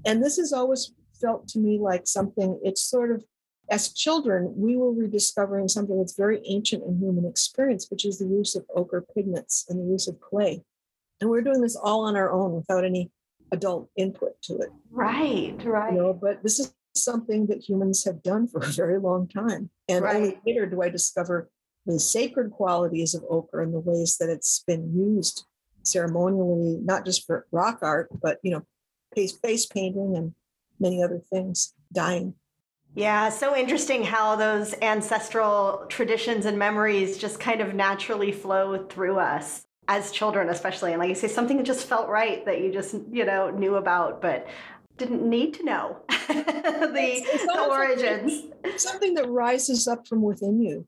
And 0.05 0.23
this 0.23 0.37
has 0.37 0.53
always 0.53 0.93
felt 1.21 1.49
to 1.49 1.59
me 1.59 1.79
like 1.79 2.07
something, 2.07 2.59
it's 2.63 2.83
sort 2.83 3.11
of, 3.11 3.25
as 3.71 3.93
children, 3.93 4.53
we 4.57 4.77
were 4.77 4.93
rediscovering 4.93 5.69
something 5.69 5.97
that's 5.97 6.17
very 6.17 6.43
ancient 6.47 6.83
in 6.85 6.99
human 6.99 7.25
experience, 7.25 7.89
which 7.91 8.05
is 8.05 8.19
the 8.19 8.27
use 8.27 8.57
of 8.57 8.65
ochre 8.75 9.05
pigments 9.15 9.67
and 9.69 9.79
the 9.79 9.91
use 9.91 10.09
of 10.09 10.21
clay. 10.21 10.63
And 11.21 11.31
we're 11.31 11.43
doing 11.43 11.61
this 11.61 11.77
all 11.77 12.05
on 12.05 12.17
our 12.17 12.33
own 12.33 12.53
without 12.53 12.85
any 12.85 13.11
adult 13.53 13.89
input 13.97 14.41
to 14.43 14.59
it. 14.59 14.71
Right, 14.91 15.55
right. 15.65 15.93
You 15.93 15.99
know, 15.99 16.13
but 16.13 16.43
this 16.43 16.59
is 16.59 16.75
something 16.95 17.47
that 17.47 17.67
humans 17.67 18.05
have 18.05 18.23
done 18.23 18.49
for 18.49 18.61
a 18.61 18.67
very 18.67 18.99
long 18.99 19.29
time. 19.29 19.71
And 19.89 20.05
right. 20.05 20.17
only 20.17 20.41
later 20.45 20.67
do 20.67 20.83
I 20.83 20.89
discover 20.89 21.49
the 21.87 21.99
sacred 21.99 22.51
qualities 22.51 23.15
of 23.15 23.25
ochre 23.29 23.63
and 23.63 23.73
the 23.73 23.81
ways 23.81 24.17
that 24.19 24.29
it's 24.29 24.65
been 24.67 24.93
used 24.95 25.45
ceremonially, 25.85 26.79
not 26.83 27.05
just 27.05 27.27
for 27.27 27.47
rock 27.51 27.79
art, 27.83 28.09
but 28.23 28.39
you 28.43 28.51
know, 28.53 28.63
face, 29.15 29.33
face 29.33 29.67
painting 29.67 30.17
and 30.17 30.35
many 30.79 31.03
other 31.03 31.21
things, 31.31 31.75
dyeing. 31.93 32.35
Yeah, 32.95 33.31
so 33.31 33.57
interesting 33.57 34.05
how 34.05 34.37
those 34.37 34.75
ancestral 34.83 35.87
traditions 35.89 36.45
and 36.45 36.59
memories 36.59 37.17
just 37.17 37.41
kind 37.41 37.63
of 37.63 37.75
naturally 37.75 38.33
flow 38.33 38.87
through 38.87 39.19
us 39.19 39.65
as 39.89 40.13
children, 40.13 40.51
especially. 40.51 40.93
And 40.93 41.01
like 41.01 41.09
you 41.09 41.15
say, 41.15 41.29
something 41.29 41.57
that 41.57 41.65
just 41.65 41.87
felt 41.87 42.09
right 42.09 42.45
that 42.45 42.61
you 42.61 42.71
just, 42.71 42.95
you 43.11 43.25
know, 43.25 43.51
knew 43.51 43.77
about, 43.77 44.21
but 44.21 44.47
didn't 44.99 45.29
need 45.29 45.55
to 45.55 45.65
know 45.65 45.97
the, 46.09 46.15
it's, 46.29 47.29
it's 47.29 47.47
the 47.47 47.67
origins. 47.69 48.41
Something, 48.41 48.79
something 48.79 49.15
that 49.15 49.29
rises 49.29 49.89
up 49.89 50.07
from 50.07 50.21
within 50.21 50.61
you. 50.61 50.87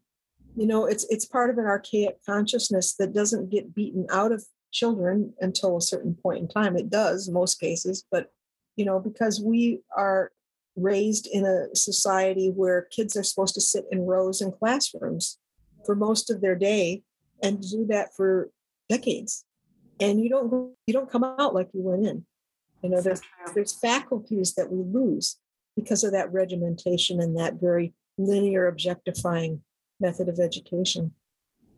You 0.56 0.66
know, 0.66 0.86
it's 0.86 1.04
it's 1.10 1.24
part 1.24 1.50
of 1.50 1.58
an 1.58 1.64
archaic 1.64 2.18
consciousness 2.24 2.94
that 2.98 3.12
doesn't 3.12 3.50
get 3.50 3.74
beaten 3.74 4.06
out 4.10 4.30
of 4.30 4.44
children 4.74 5.32
until 5.40 5.76
a 5.76 5.80
certain 5.80 6.14
point 6.14 6.40
in 6.40 6.48
time. 6.48 6.76
It 6.76 6.90
does 6.90 7.30
most 7.30 7.60
cases, 7.60 8.04
but 8.10 8.30
you 8.76 8.84
know, 8.84 8.98
because 8.98 9.40
we 9.40 9.80
are 9.96 10.32
raised 10.76 11.28
in 11.28 11.46
a 11.46 11.74
society 11.74 12.50
where 12.50 12.88
kids 12.90 13.16
are 13.16 13.22
supposed 13.22 13.54
to 13.54 13.60
sit 13.60 13.84
in 13.90 14.04
rows 14.04 14.40
in 14.40 14.50
classrooms 14.50 15.38
for 15.86 15.94
most 15.94 16.28
of 16.28 16.40
their 16.40 16.56
day 16.56 17.02
and 17.42 17.62
do 17.62 17.86
that 17.86 18.14
for 18.16 18.50
decades. 18.88 19.44
And 20.00 20.20
you 20.20 20.28
don't 20.28 20.72
you 20.86 20.92
don't 20.92 21.10
come 21.10 21.24
out 21.24 21.54
like 21.54 21.70
you 21.72 21.82
went 21.82 22.04
in. 22.04 22.26
You 22.82 22.90
know, 22.90 23.00
there's 23.00 23.22
there's 23.54 23.72
faculties 23.72 24.54
that 24.54 24.70
we 24.70 24.82
lose 24.82 25.36
because 25.76 26.04
of 26.04 26.12
that 26.12 26.32
regimentation 26.32 27.20
and 27.20 27.38
that 27.38 27.60
very 27.60 27.94
linear 28.18 28.66
objectifying 28.66 29.62
method 30.00 30.28
of 30.28 30.40
education. 30.40 31.12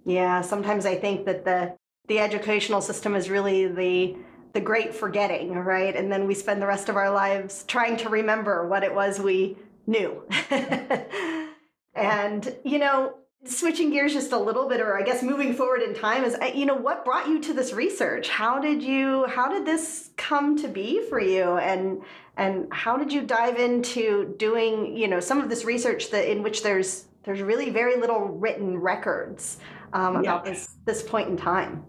Yeah, 0.07 0.41
sometimes 0.41 0.87
I 0.87 0.95
think 0.97 1.27
that 1.27 1.45
the 1.45 1.77
the 2.09 2.19
educational 2.19 2.81
system 2.81 3.15
is 3.15 3.31
really 3.31 3.67
the 3.67 4.17
the 4.53 4.61
great 4.61 4.95
forgetting, 4.95 5.53
right? 5.53 5.95
And 5.95 6.11
then 6.11 6.27
we 6.27 6.35
spend 6.35 6.63
the 6.63 6.67
rest 6.67 6.89
of 6.89 6.97
our 6.97 7.11
lives 7.11 7.65
trying 7.65 7.99
to 7.99 8.09
remember 8.09 8.67
what 8.67 8.83
it 8.83 8.95
was 8.95 9.21
we 9.21 9.59
knew. 9.87 10.27
and 11.95 12.57
you 12.65 12.79
know, 12.79 13.17
switching 13.45 13.91
gears 13.91 14.15
just 14.15 14.33
a 14.33 14.39
little 14.39 14.67
bit 14.67 14.81
or 14.81 14.99
I 14.99 15.03
guess 15.03 15.23
moving 15.23 15.53
forward 15.53 15.83
in 15.83 15.95
time 15.95 16.25
is 16.25 16.37
you 16.55 16.65
know, 16.65 16.75
what 16.75 17.05
brought 17.05 17.29
you 17.29 17.41
to 17.43 17.53
this 17.53 17.73
research? 17.73 18.29
How 18.29 18.59
did 18.59 18.83
you 18.83 19.27
how 19.27 19.49
did 19.49 19.67
this 19.67 20.11
come 20.17 20.57
to 20.59 20.69
be 20.69 21.03
for 21.09 21.21
you 21.21 21.59
and 21.59 22.03
and 22.39 22.69
how 22.73 22.97
did 22.97 23.13
you 23.13 23.23
dive 23.23 23.59
into 23.59 24.35
doing, 24.39 24.97
you 24.97 25.09
know, 25.09 25.21
some 25.21 25.41
of 25.41 25.49
this 25.49 25.65
research 25.65 26.11
that 26.11 26.31
in 26.31 26.43
which 26.43 26.63
there's 26.63 27.07
there's 27.25 27.43
really 27.43 27.71
very 27.71 27.97
little 27.97 28.21
written 28.21 28.79
records 28.79 29.59
um, 29.93 30.17
about 30.17 30.45
this 30.45 30.77
this 30.85 31.03
point 31.03 31.29
in 31.29 31.37
time. 31.37 31.85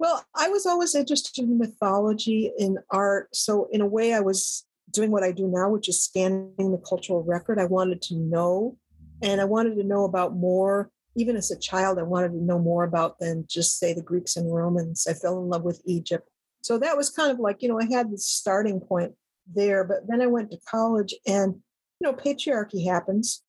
Well, 0.00 0.24
I 0.34 0.48
was 0.48 0.64
always 0.64 0.94
interested 0.94 1.44
in 1.44 1.58
mythology, 1.58 2.50
in 2.56 2.78
art. 2.90 3.36
So, 3.36 3.68
in 3.70 3.82
a 3.82 3.86
way, 3.86 4.14
I 4.14 4.20
was 4.20 4.64
doing 4.90 5.10
what 5.10 5.22
I 5.22 5.30
do 5.30 5.46
now, 5.46 5.68
which 5.68 5.90
is 5.90 6.02
scanning 6.02 6.54
the 6.56 6.82
cultural 6.88 7.22
record. 7.22 7.58
I 7.58 7.66
wanted 7.66 8.00
to 8.04 8.14
know, 8.16 8.78
and 9.20 9.42
I 9.42 9.44
wanted 9.44 9.74
to 9.76 9.84
know 9.84 10.04
about 10.04 10.34
more. 10.34 10.90
Even 11.16 11.36
as 11.36 11.50
a 11.50 11.58
child, 11.58 11.98
I 11.98 12.04
wanted 12.04 12.30
to 12.30 12.42
know 12.42 12.58
more 12.58 12.84
about 12.84 13.18
than 13.18 13.44
just 13.46 13.78
say 13.78 13.92
the 13.92 14.00
Greeks 14.00 14.36
and 14.36 14.50
Romans. 14.50 15.06
I 15.06 15.12
fell 15.12 15.38
in 15.38 15.50
love 15.50 15.64
with 15.64 15.82
Egypt. 15.84 16.26
So 16.62 16.78
that 16.78 16.96
was 16.96 17.10
kind 17.10 17.30
of 17.30 17.38
like, 17.38 17.60
you 17.60 17.68
know, 17.68 17.78
I 17.78 17.84
had 17.84 18.10
this 18.10 18.26
starting 18.26 18.80
point 18.80 19.12
there. 19.54 19.84
But 19.84 20.08
then 20.08 20.22
I 20.22 20.28
went 20.28 20.50
to 20.52 20.58
college 20.66 21.14
and, 21.26 21.56
you 22.00 22.10
know, 22.10 22.14
patriarchy 22.14 22.86
happens. 22.86 23.42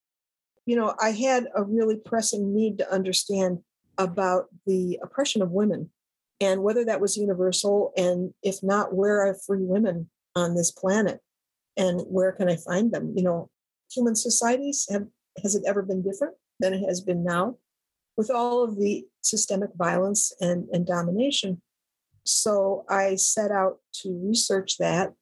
You 0.66 0.76
know, 0.76 0.94
I 1.00 1.12
had 1.12 1.46
a 1.56 1.64
really 1.64 1.96
pressing 1.96 2.54
need 2.54 2.76
to 2.76 2.92
understand 2.92 3.60
about 3.96 4.48
the 4.66 4.98
oppression 5.02 5.40
of 5.40 5.50
women 5.50 5.88
and 6.42 6.62
whether 6.62 6.84
that 6.84 7.00
was 7.00 7.16
universal 7.16 7.92
and 7.96 8.34
if 8.42 8.62
not 8.62 8.92
where 8.92 9.20
are 9.20 9.34
free 9.46 9.62
women 9.62 10.10
on 10.34 10.54
this 10.56 10.72
planet? 10.72 11.20
And 11.76 12.00
where 12.02 12.32
can 12.32 12.48
i 12.50 12.56
find 12.56 12.92
them? 12.92 13.12
You 13.16 13.22
know 13.22 13.50
human 13.94 14.16
societies 14.16 14.86
have 14.90 15.06
has 15.42 15.54
it 15.54 15.62
ever 15.66 15.82
been 15.82 16.02
different 16.02 16.34
than 16.60 16.74
it 16.74 16.86
has 16.86 17.00
been 17.00 17.24
now? 17.24 17.56
With 18.16 18.30
all 18.30 18.62
of 18.62 18.76
the 18.76 19.06
systemic 19.22 19.70
violence 19.76 20.34
and, 20.40 20.68
and 20.72 20.86
domination. 20.86 21.62
So 22.24 22.84
i 22.88 23.14
set 23.16 23.50
out 23.50 23.78
to 24.02 24.20
research 24.22 24.78
that 24.78 25.12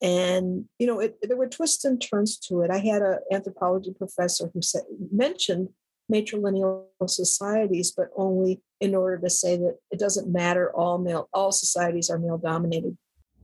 and 0.00 0.66
you 0.78 0.86
know 0.86 1.00
it, 1.00 1.18
there 1.22 1.36
were 1.36 1.48
twists 1.48 1.84
and 1.84 2.00
turns 2.00 2.38
to 2.38 2.62
it. 2.62 2.70
I 2.70 2.78
had 2.78 3.02
an 3.02 3.18
anthropology 3.32 3.92
professor 3.96 4.50
who 4.52 4.62
said 4.62 4.82
mentioned 5.10 5.70
matrilineal 6.12 6.86
societies, 7.06 7.92
but 7.96 8.08
only 8.16 8.60
in 8.80 8.94
order 8.94 9.18
to 9.18 9.30
say 9.30 9.56
that 9.56 9.78
it 9.90 9.98
doesn't 9.98 10.32
matter. 10.32 10.72
All 10.74 10.98
male, 10.98 11.28
all 11.32 11.52
societies 11.52 12.10
are 12.10 12.18
male 12.18 12.38
dominated, 12.38 12.96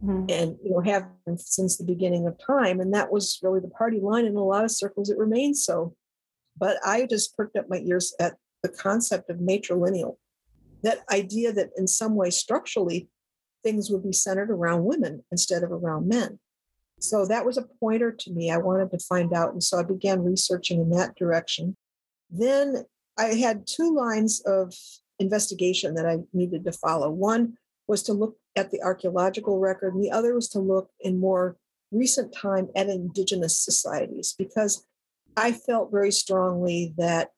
mm-hmm. 0.03 0.27
and 0.29 0.57
you 0.63 0.71
know 0.71 0.81
have 0.81 1.07
been 1.27 1.39
since 1.39 1.77
the 1.77 1.85
beginning 1.85 2.27
of 2.27 2.39
time. 2.45 2.81
And 2.81 2.95
that 2.95 3.13
was 3.13 3.39
really 3.43 3.61
the 3.61 3.69
party 3.69 4.01
line 4.01 4.25
in 4.25 4.37
a 4.37 4.45
lot 4.45 4.65
of 4.65 4.71
circles. 4.71 5.11
It 5.11 5.19
remains 5.19 5.65
so. 5.65 5.95
But 6.57 6.79
I 6.85 7.07
just 7.07 7.37
perked 7.37 7.57
up 7.57 7.69
my 7.69 7.79
ears 7.79 8.15
at 8.21 8.35
the 8.63 8.69
concept 8.69 9.29
of 9.29 9.39
matrilineal, 9.39 10.17
that 10.83 11.01
idea 11.13 11.53
that 11.53 11.71
in 11.77 11.87
some 11.87 12.15
way 12.15 12.31
structurally 12.31 13.09
things 13.63 13.91
would 13.91 14.05
be 14.05 14.13
centered 14.13 14.51
around 14.51 14.85
women 14.85 15.25
instead 15.33 15.63
of 15.63 15.73
around 15.73 16.09
men. 16.09 16.39
So 17.01 17.27
that 17.27 17.45
was 17.45 17.59
a 17.59 17.67
pointer 17.81 18.13
to 18.13 18.31
me. 18.31 18.51
I 18.51 18.59
wanted 18.59 18.91
to 18.91 18.99
find 18.99 19.33
out. 19.33 19.53
And 19.53 19.63
so 19.63 19.79
I 19.79 19.83
began 19.83 20.25
researching 20.25 20.81
in 20.81 20.91
that 20.91 21.17
direction. 21.17 21.77
Then 22.31 22.85
I 23.19 23.35
had 23.35 23.67
two 23.67 23.95
lines 23.95 24.43
of 24.45 24.75
investigation 25.19 25.95
that 25.95 26.07
I 26.07 26.19
needed 26.33 26.65
to 26.65 26.73
follow. 26.73 27.11
One 27.11 27.55
was 27.87 28.03
to 28.05 28.13
look 28.13 28.37
at 28.57 28.71
the 28.71 28.83
archaeological 28.83 29.59
record, 29.59 29.95
and 29.95 30.03
the 30.03 30.11
other 30.11 30.35
was 30.35 30.49
to 30.51 30.59
look 30.59 30.91
in 31.01 31.21
more 31.21 31.57
recent 31.93 32.35
time 32.35 32.69
at 32.75 32.89
indigenous 32.89 33.57
societies 33.57 34.35
because 34.37 34.85
I 35.37 35.53
felt 35.53 35.91
very 35.91 36.11
strongly 36.11 36.95
that 36.97 37.31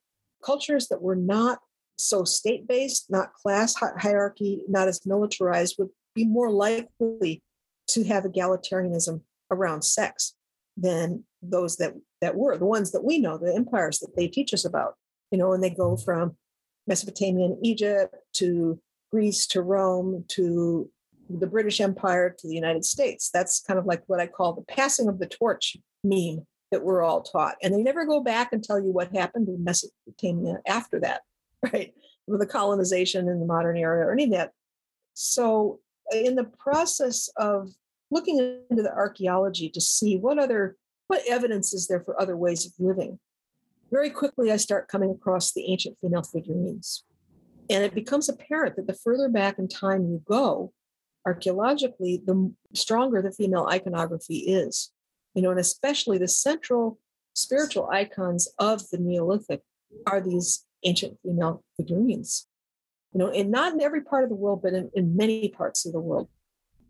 cultures 0.44 0.88
that 0.88 1.02
were 1.02 1.16
not 1.16 1.58
so 1.98 2.24
state 2.24 2.68
based, 2.68 3.10
not 3.10 3.32
class 3.32 3.74
hierarchy, 3.74 4.60
not 4.68 4.88
as 4.88 5.06
militarized, 5.06 5.76
would 5.78 5.88
be 6.14 6.26
more 6.26 6.50
likely 6.50 7.42
to 7.88 8.04
have 8.04 8.24
egalitarianism 8.24 9.22
around 9.50 9.82
sex 9.82 10.34
than 10.76 11.24
those 11.42 11.76
that 11.76 11.94
that 12.20 12.36
were 12.36 12.56
the 12.56 12.66
ones 12.66 12.92
that 12.92 13.04
we 13.04 13.18
know, 13.18 13.38
the 13.38 13.54
empires 13.54 13.98
that 14.00 14.16
they 14.16 14.28
teach 14.28 14.54
us 14.54 14.64
about. 14.64 14.94
You 15.30 15.38
know, 15.38 15.52
and 15.52 15.62
they 15.62 15.70
go 15.70 15.96
from 15.96 16.36
Mesopotamia 16.86 17.46
and 17.46 17.66
Egypt 17.66 18.14
to 18.34 18.80
Greece 19.10 19.46
to 19.48 19.62
Rome 19.62 20.24
to 20.28 20.88
the 21.28 21.46
British 21.46 21.80
Empire 21.80 22.34
to 22.38 22.48
the 22.48 22.54
United 22.54 22.84
States. 22.84 23.30
That's 23.32 23.60
kind 23.60 23.78
of 23.78 23.86
like 23.86 24.02
what 24.06 24.20
I 24.20 24.26
call 24.26 24.52
the 24.52 24.62
passing 24.62 25.08
of 25.08 25.18
the 25.18 25.26
torch 25.26 25.76
meme 26.04 26.46
that 26.70 26.84
we're 26.84 27.02
all 27.02 27.22
taught. 27.22 27.56
And 27.62 27.74
they 27.74 27.82
never 27.82 28.04
go 28.04 28.20
back 28.20 28.52
and 28.52 28.62
tell 28.62 28.80
you 28.80 28.92
what 28.92 29.14
happened 29.14 29.48
in 29.48 29.64
Mesopotamia 29.64 30.58
after 30.66 31.00
that, 31.00 31.22
right? 31.72 31.92
With 32.26 32.40
the 32.40 32.46
colonization 32.46 33.28
in 33.28 33.40
the 33.40 33.46
modern 33.46 33.76
era 33.76 34.06
or 34.06 34.12
any 34.12 34.24
of 34.24 34.30
that. 34.30 34.52
So, 35.14 35.80
in 36.12 36.36
the 36.36 36.44
process 36.44 37.28
of 37.36 37.70
looking 38.10 38.38
into 38.70 38.82
the 38.82 38.92
archaeology 38.92 39.68
to 39.70 39.80
see 39.80 40.16
what 40.16 40.38
other 40.38 40.76
what 41.08 41.22
evidence 41.28 41.72
is 41.72 41.86
there 41.86 42.00
for 42.00 42.20
other 42.20 42.36
ways 42.36 42.66
of 42.66 42.72
living, 42.78 43.18
very 43.90 44.10
quickly 44.10 44.50
I 44.50 44.56
start 44.56 44.88
coming 44.88 45.10
across 45.10 45.52
the 45.52 45.70
ancient 45.70 45.98
female 46.00 46.22
figurines. 46.22 47.04
And 47.70 47.84
it 47.84 47.94
becomes 47.94 48.28
apparent 48.28 48.76
that 48.76 48.86
the 48.86 48.94
further 48.94 49.28
back 49.28 49.58
in 49.58 49.68
time 49.68 50.02
you 50.02 50.22
go, 50.24 50.72
archaeologically, 51.24 52.22
the 52.24 52.52
stronger 52.74 53.22
the 53.22 53.32
female 53.32 53.66
iconography 53.70 54.38
is. 54.38 54.92
You 55.34 55.42
know, 55.42 55.50
and 55.50 55.60
especially 55.60 56.18
the 56.18 56.28
central 56.28 56.98
spiritual 57.34 57.88
icons 57.90 58.48
of 58.58 58.88
the 58.90 58.98
Neolithic 58.98 59.62
are 60.06 60.20
these 60.20 60.64
ancient 60.84 61.18
female 61.22 61.62
figurines. 61.76 62.46
You 63.12 63.18
know, 63.18 63.30
and 63.30 63.50
not 63.50 63.72
in 63.72 63.80
every 63.80 64.02
part 64.02 64.24
of 64.24 64.30
the 64.30 64.36
world, 64.36 64.62
but 64.62 64.72
in, 64.72 64.90
in 64.94 65.16
many 65.16 65.48
parts 65.48 65.86
of 65.86 65.92
the 65.92 66.00
world. 66.00 66.28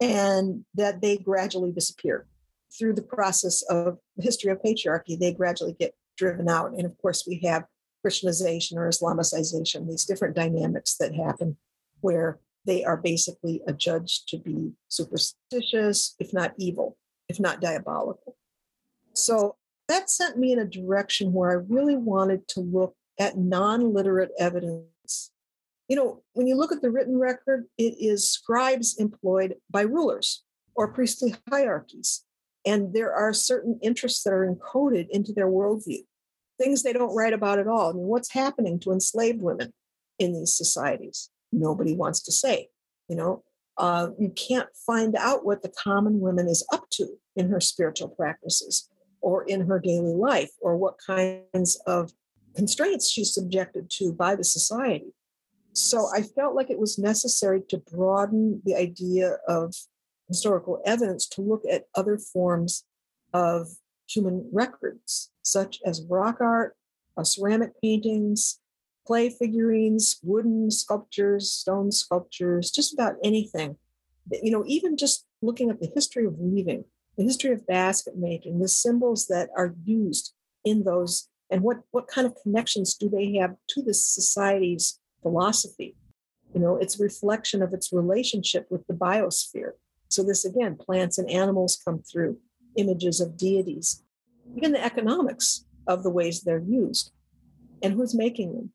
And 0.01 0.65
that 0.75 1.01
they 1.01 1.17
gradually 1.17 1.73
disappear 1.73 2.27
through 2.77 2.95
the 2.95 3.03
process 3.03 3.63
of 3.63 3.99
the 4.17 4.23
history 4.23 4.51
of 4.51 4.63
patriarchy, 4.63 5.19
they 5.19 5.33
gradually 5.33 5.77
get 5.79 5.95
driven 6.17 6.49
out. 6.49 6.73
And 6.73 6.85
of 6.85 6.97
course, 6.99 7.25
we 7.27 7.41
have 7.45 7.65
Christianization 8.03 8.79
or 8.79 8.89
Islamicization, 8.89 9.89
these 9.89 10.05
different 10.05 10.37
dynamics 10.37 10.97
that 10.99 11.15
happen 11.15 11.57
where 12.01 12.39
they 12.65 12.85
are 12.85 12.97
basically 12.97 13.63
adjudged 13.67 14.29
to 14.29 14.39
be 14.39 14.73
superstitious, 14.89 16.15
if 16.19 16.33
not 16.33 16.55
evil, 16.59 16.97
if 17.29 17.41
not 17.41 17.61
diabolical. 17.61 18.37
So 19.15 19.57
that 19.89 20.11
sent 20.11 20.37
me 20.37 20.53
in 20.53 20.59
a 20.59 20.67
direction 20.67 21.33
where 21.33 21.51
I 21.51 21.65
really 21.69 21.97
wanted 21.97 22.49
to 22.49 22.61
look 22.61 22.95
at 23.19 23.39
non 23.39 23.95
literate 23.95 24.33
evidence. 24.39 25.31
You 25.89 25.97
know, 25.97 26.23
when 26.33 26.47
you 26.47 26.57
look 26.57 26.73
at 26.73 26.83
the 26.83 26.91
written 26.91 27.19
record, 27.19 27.67
it 27.79 27.95
is 28.01 28.29
scribes 28.29 28.99
employed 28.99 29.55
by 29.71 29.83
rulers 29.83 30.43
or 30.75 30.93
priestly 30.93 31.35
hierarchies. 31.49 32.26
And 32.67 32.93
there 32.93 33.15
are 33.15 33.33
certain 33.33 33.79
interests 33.81 34.25
that 34.25 34.33
are 34.33 34.47
encoded 34.47 35.07
into 35.11 35.33
their 35.33 35.49
worldview, 35.49 36.01
things 36.59 36.83
they 36.83 36.93
don't 36.93 37.15
write 37.15 37.33
about 37.33 37.61
at 37.61 37.69
all. 37.69 37.91
I 37.91 37.93
mean, 37.93 38.07
what's 38.07 38.33
happening 38.33 38.81
to 38.81 38.93
enslaved 38.93 39.41
women 39.41 39.73
in 40.19 40.33
these 40.33 40.53
societies? 40.53 41.31
Nobody 41.53 41.95
wants 41.95 42.21
to 42.23 42.33
say. 42.33 42.69
You 43.09 43.17
know, 43.17 43.45
uh, 43.79 44.09
you 44.19 44.31
can't 44.31 44.69
find 44.85 45.15
out 45.15 45.45
what 45.45 45.63
the 45.63 45.69
common 45.69 46.21
woman 46.21 46.49
is 46.49 46.67
up 46.73 46.91
to 46.91 47.07
in 47.37 47.51
her 47.51 47.61
spiritual 47.61 48.09
practices 48.09 48.89
or 49.21 49.45
in 49.45 49.67
her 49.67 49.79
daily 49.79 50.15
life 50.15 50.51
or 50.61 50.77
what 50.77 50.97
kinds 51.07 51.81
of 51.87 52.13
constraints 52.57 53.09
she's 53.09 53.33
subjected 53.33 53.91
to 53.91 54.13
by 54.13 54.35
the 54.35 54.45
society. 54.45 55.13
So 55.73 56.09
I 56.13 56.23
felt 56.23 56.55
like 56.55 56.71
it 56.71 56.79
was 56.79 56.99
necessary 56.99 57.63
to 57.69 57.79
broaden 57.79 58.63
the 58.65 58.75
idea 58.75 59.37
of 59.47 59.75
historical 60.29 60.83
evidence 60.85 61.27
to 61.27 61.43
look 61.43 61.63
at 61.71 61.87
other 61.95 62.19
forms 62.19 62.85
of 63.33 63.69
human 64.09 64.49
records, 64.53 65.31
such 65.43 65.81
as 65.85 66.07
rock 66.09 66.39
art, 66.41 66.77
uh, 67.17 67.25
ceramic 67.25 67.73
paintings, 67.83 68.61
clay 69.07 69.31
figurines, 69.31 70.19
wooden 70.23 70.71
sculptures, 70.71 71.51
stone 71.51 71.93
sculptures, 71.93 72.71
just 72.71 72.93
about 72.93 73.17
anything. 73.23 73.77
You 74.31 74.51
know, 74.51 74.65
even 74.67 74.97
just 74.97 75.25
looking 75.41 75.71
at 75.71 75.81
the 75.81 75.91
history 75.95 76.27
of 76.27 76.39
weaving, 76.39 76.85
the 77.17 77.25
history 77.25 77.53
of 77.53 77.67
basket 77.67 78.17
making, 78.17 78.59
the 78.59 78.69
symbols 78.69 79.29
that 79.29 79.49
are 79.57 79.75
used 79.85 80.35
in 80.65 80.83
those, 80.83 81.29
and 81.51 81.63
what, 81.63 81.83
what 81.93 82.09
kind 82.09 82.27
of 82.27 82.35
connections 82.43 82.95
do 82.95 83.09
they 83.09 83.35
have 83.37 83.55
to 83.69 83.83
the 83.83 83.95
society's 83.95 84.99
philosophy? 85.23 85.97
You 86.53 86.61
know, 86.61 86.77
it's 86.77 86.99
a 86.99 87.03
reflection 87.03 87.63
of 87.63 87.73
its 87.73 87.93
relationship 87.93 88.67
with 88.71 88.87
the 88.89 88.95
biosphere. 88.95 89.73
So, 90.09 90.23
this 90.23 90.45
again, 90.45 90.77
plants 90.77 91.19
and 91.19 91.29
animals 91.31 91.81
come 91.85 92.01
through, 92.01 92.39
images 92.77 93.21
of 93.21 93.37
deities, 93.37 94.03
even 94.57 94.73
the 94.73 94.85
economics 94.85 95.65
of 95.87 96.03
the 96.03 96.11
ways 96.11 96.43
they're 96.43 96.59
used 96.59 97.13
and 97.83 97.95
who's 97.95 98.15
making 98.15 98.55
them. 98.55 98.73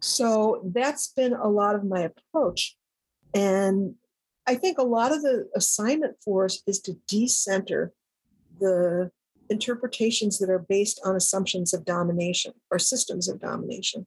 So, 0.00 0.62
that's 0.74 1.08
been 1.08 1.34
a 1.34 1.48
lot 1.48 1.74
of 1.74 1.84
my 1.84 2.00
approach. 2.00 2.76
And 3.34 3.94
I 4.46 4.54
think 4.54 4.78
a 4.78 4.82
lot 4.84 5.12
of 5.12 5.22
the 5.22 5.48
assignment 5.54 6.16
for 6.24 6.46
us 6.46 6.62
is 6.66 6.80
to 6.82 6.94
decenter 7.06 7.92
the 8.60 9.10
interpretations 9.50 10.38
that 10.38 10.50
are 10.50 10.64
based 10.68 11.00
on 11.04 11.16
assumptions 11.16 11.72
of 11.72 11.84
domination 11.84 12.52
or 12.70 12.78
systems 12.78 13.28
of 13.28 13.40
domination 13.40 14.06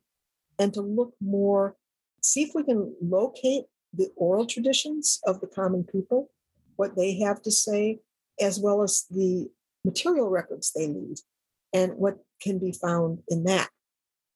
and 0.59 0.73
to 0.73 0.81
look 0.81 1.13
more, 1.19 1.75
see 2.21 2.43
if 2.43 2.51
we 2.53 2.63
can 2.63 2.95
locate 3.01 3.65
the 3.93 4.09
oral 4.15 4.45
traditions 4.45 5.19
of 5.25 5.41
the 5.41 5.47
common 5.47 5.83
people 5.83 6.29
what 6.81 6.95
they 6.95 7.19
have 7.19 7.39
to 7.43 7.51
say, 7.51 7.99
as 8.39 8.59
well 8.59 8.81
as 8.81 9.05
the 9.11 9.47
material 9.85 10.29
records 10.29 10.71
they 10.75 10.87
leave 10.87 11.17
and 11.73 11.93
what 11.93 12.17
can 12.41 12.57
be 12.57 12.71
found 12.71 13.19
in 13.27 13.43
that. 13.43 13.69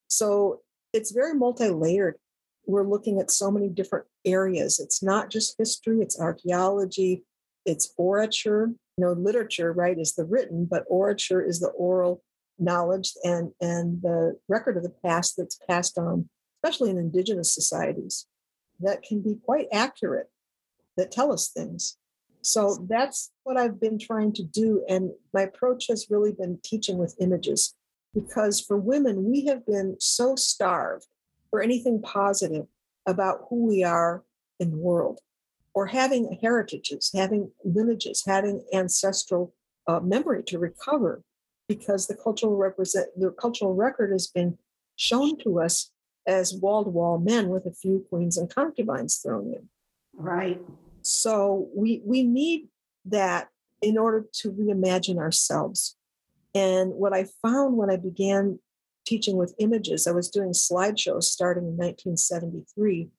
So 0.10 0.62
it's 0.94 1.10
very 1.10 1.34
multi 1.34 1.70
layered. 1.70 2.18
We're 2.68 2.88
looking 2.88 3.20
at 3.20 3.32
so 3.32 3.50
many 3.50 3.68
different 3.68 4.06
areas. 4.26 4.80
It's 4.80 5.02
not 5.02 5.32
just 5.32 5.56
history, 5.58 6.02
it's 6.02 6.20
archaeology, 6.20 7.24
it's 7.66 7.92
orature. 8.00 8.76
You 8.98 9.04
know, 9.04 9.14
literature, 9.14 9.74
right, 9.74 9.98
is 9.98 10.14
the 10.14 10.26
written, 10.26 10.66
but 10.70 10.88
orature 10.88 11.44
is 11.46 11.60
the 11.60 11.70
oral 11.70 12.22
knowledge 12.60 13.14
and, 13.24 13.54
and 13.60 14.04
the 14.04 14.38
record 14.48 14.78
of 14.78 14.84
the 14.84 14.94
past 15.04 15.34
that's 15.36 15.58
passed 15.68 15.98
on, 15.98 16.30
especially 16.64 16.92
in 16.92 17.00
indigenous 17.00 17.56
societies, 17.56 18.28
that 18.82 19.02
can 19.02 19.24
be 19.24 19.36
quite 19.44 19.68
accurate, 19.74 20.30
that 20.96 21.12
tell 21.12 21.34
us 21.34 21.50
things. 21.50 21.98
So 22.46 22.86
that's 22.88 23.32
what 23.44 23.58
I've 23.58 23.80
been 23.80 23.98
trying 23.98 24.34
to 24.34 24.44
do. 24.44 24.86
And 24.88 25.12
my 25.34 25.42
approach 25.42 25.88
has 25.88 26.08
really 26.10 26.32
been 26.32 26.60
teaching 26.64 26.98
with 26.98 27.16
images 27.20 27.74
because 28.14 28.62
for 28.62 28.78
women, 28.78 29.26
we 29.26 29.46
have 29.46 29.66
been 29.66 29.96
so 30.00 30.36
starved 30.36 31.08
for 31.50 31.62
anything 31.62 32.02
positive 32.02 32.68
about 33.08 33.46
who 33.50 33.66
we 33.66 33.84
are 33.84 34.24
in 34.60 34.72
the 34.72 34.78
world 34.78 35.20
or 35.74 35.88
having 35.88 36.38
heritages, 36.42 37.12
having 37.14 37.52
lineages, 37.64 38.24
having 38.26 38.64
ancestral 38.74 39.54
uh, 39.88 40.00
memory 40.00 40.44
to 40.44 40.60
recover 40.60 41.24
because 41.68 42.06
the 42.06 42.16
cultural 42.16 42.56
represent 42.56 43.08
the 43.18 43.32
cultural 43.32 43.74
record 43.74 44.12
has 44.12 44.28
been 44.28 44.58
shown 44.96 45.38
to 45.40 45.60
us 45.60 45.92
as 46.28 46.54
wall-to-wall 46.54 47.18
men 47.18 47.50
with 47.50 47.66
a 47.66 47.74
few 47.74 48.06
queens 48.10 48.38
and 48.38 48.54
concubines 48.54 49.18
thrown 49.18 49.52
in. 49.52 49.68
Right. 50.14 50.62
So 51.06 51.70
we 51.76 52.02
we 52.04 52.24
need 52.24 52.68
that 53.06 53.50
in 53.82 53.96
order 53.96 54.26
to 54.34 54.52
reimagine 54.52 55.20
ourselves. 55.20 55.96
And 56.56 56.94
what 56.94 57.14
I 57.14 57.28
found 57.44 57.78
when 57.78 57.92
I 57.92 57.98
began 57.98 58.60
teaching 59.06 59.38
with 59.38 59.54
images, 59.60 60.08
I 60.08 60.12
was 60.12 60.30
doing 60.32 60.52
slideshows 60.52 61.24
starting 61.24 61.66
in 61.66 61.78
1973, 61.78 63.10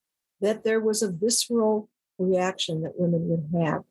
that 0.40 0.64
there 0.64 0.80
was 0.80 1.00
a 1.00 1.12
visceral 1.12 1.88
reaction 2.18 2.82
that 2.82 2.98
women 2.98 3.28
would 3.28 3.62
have 3.62 3.84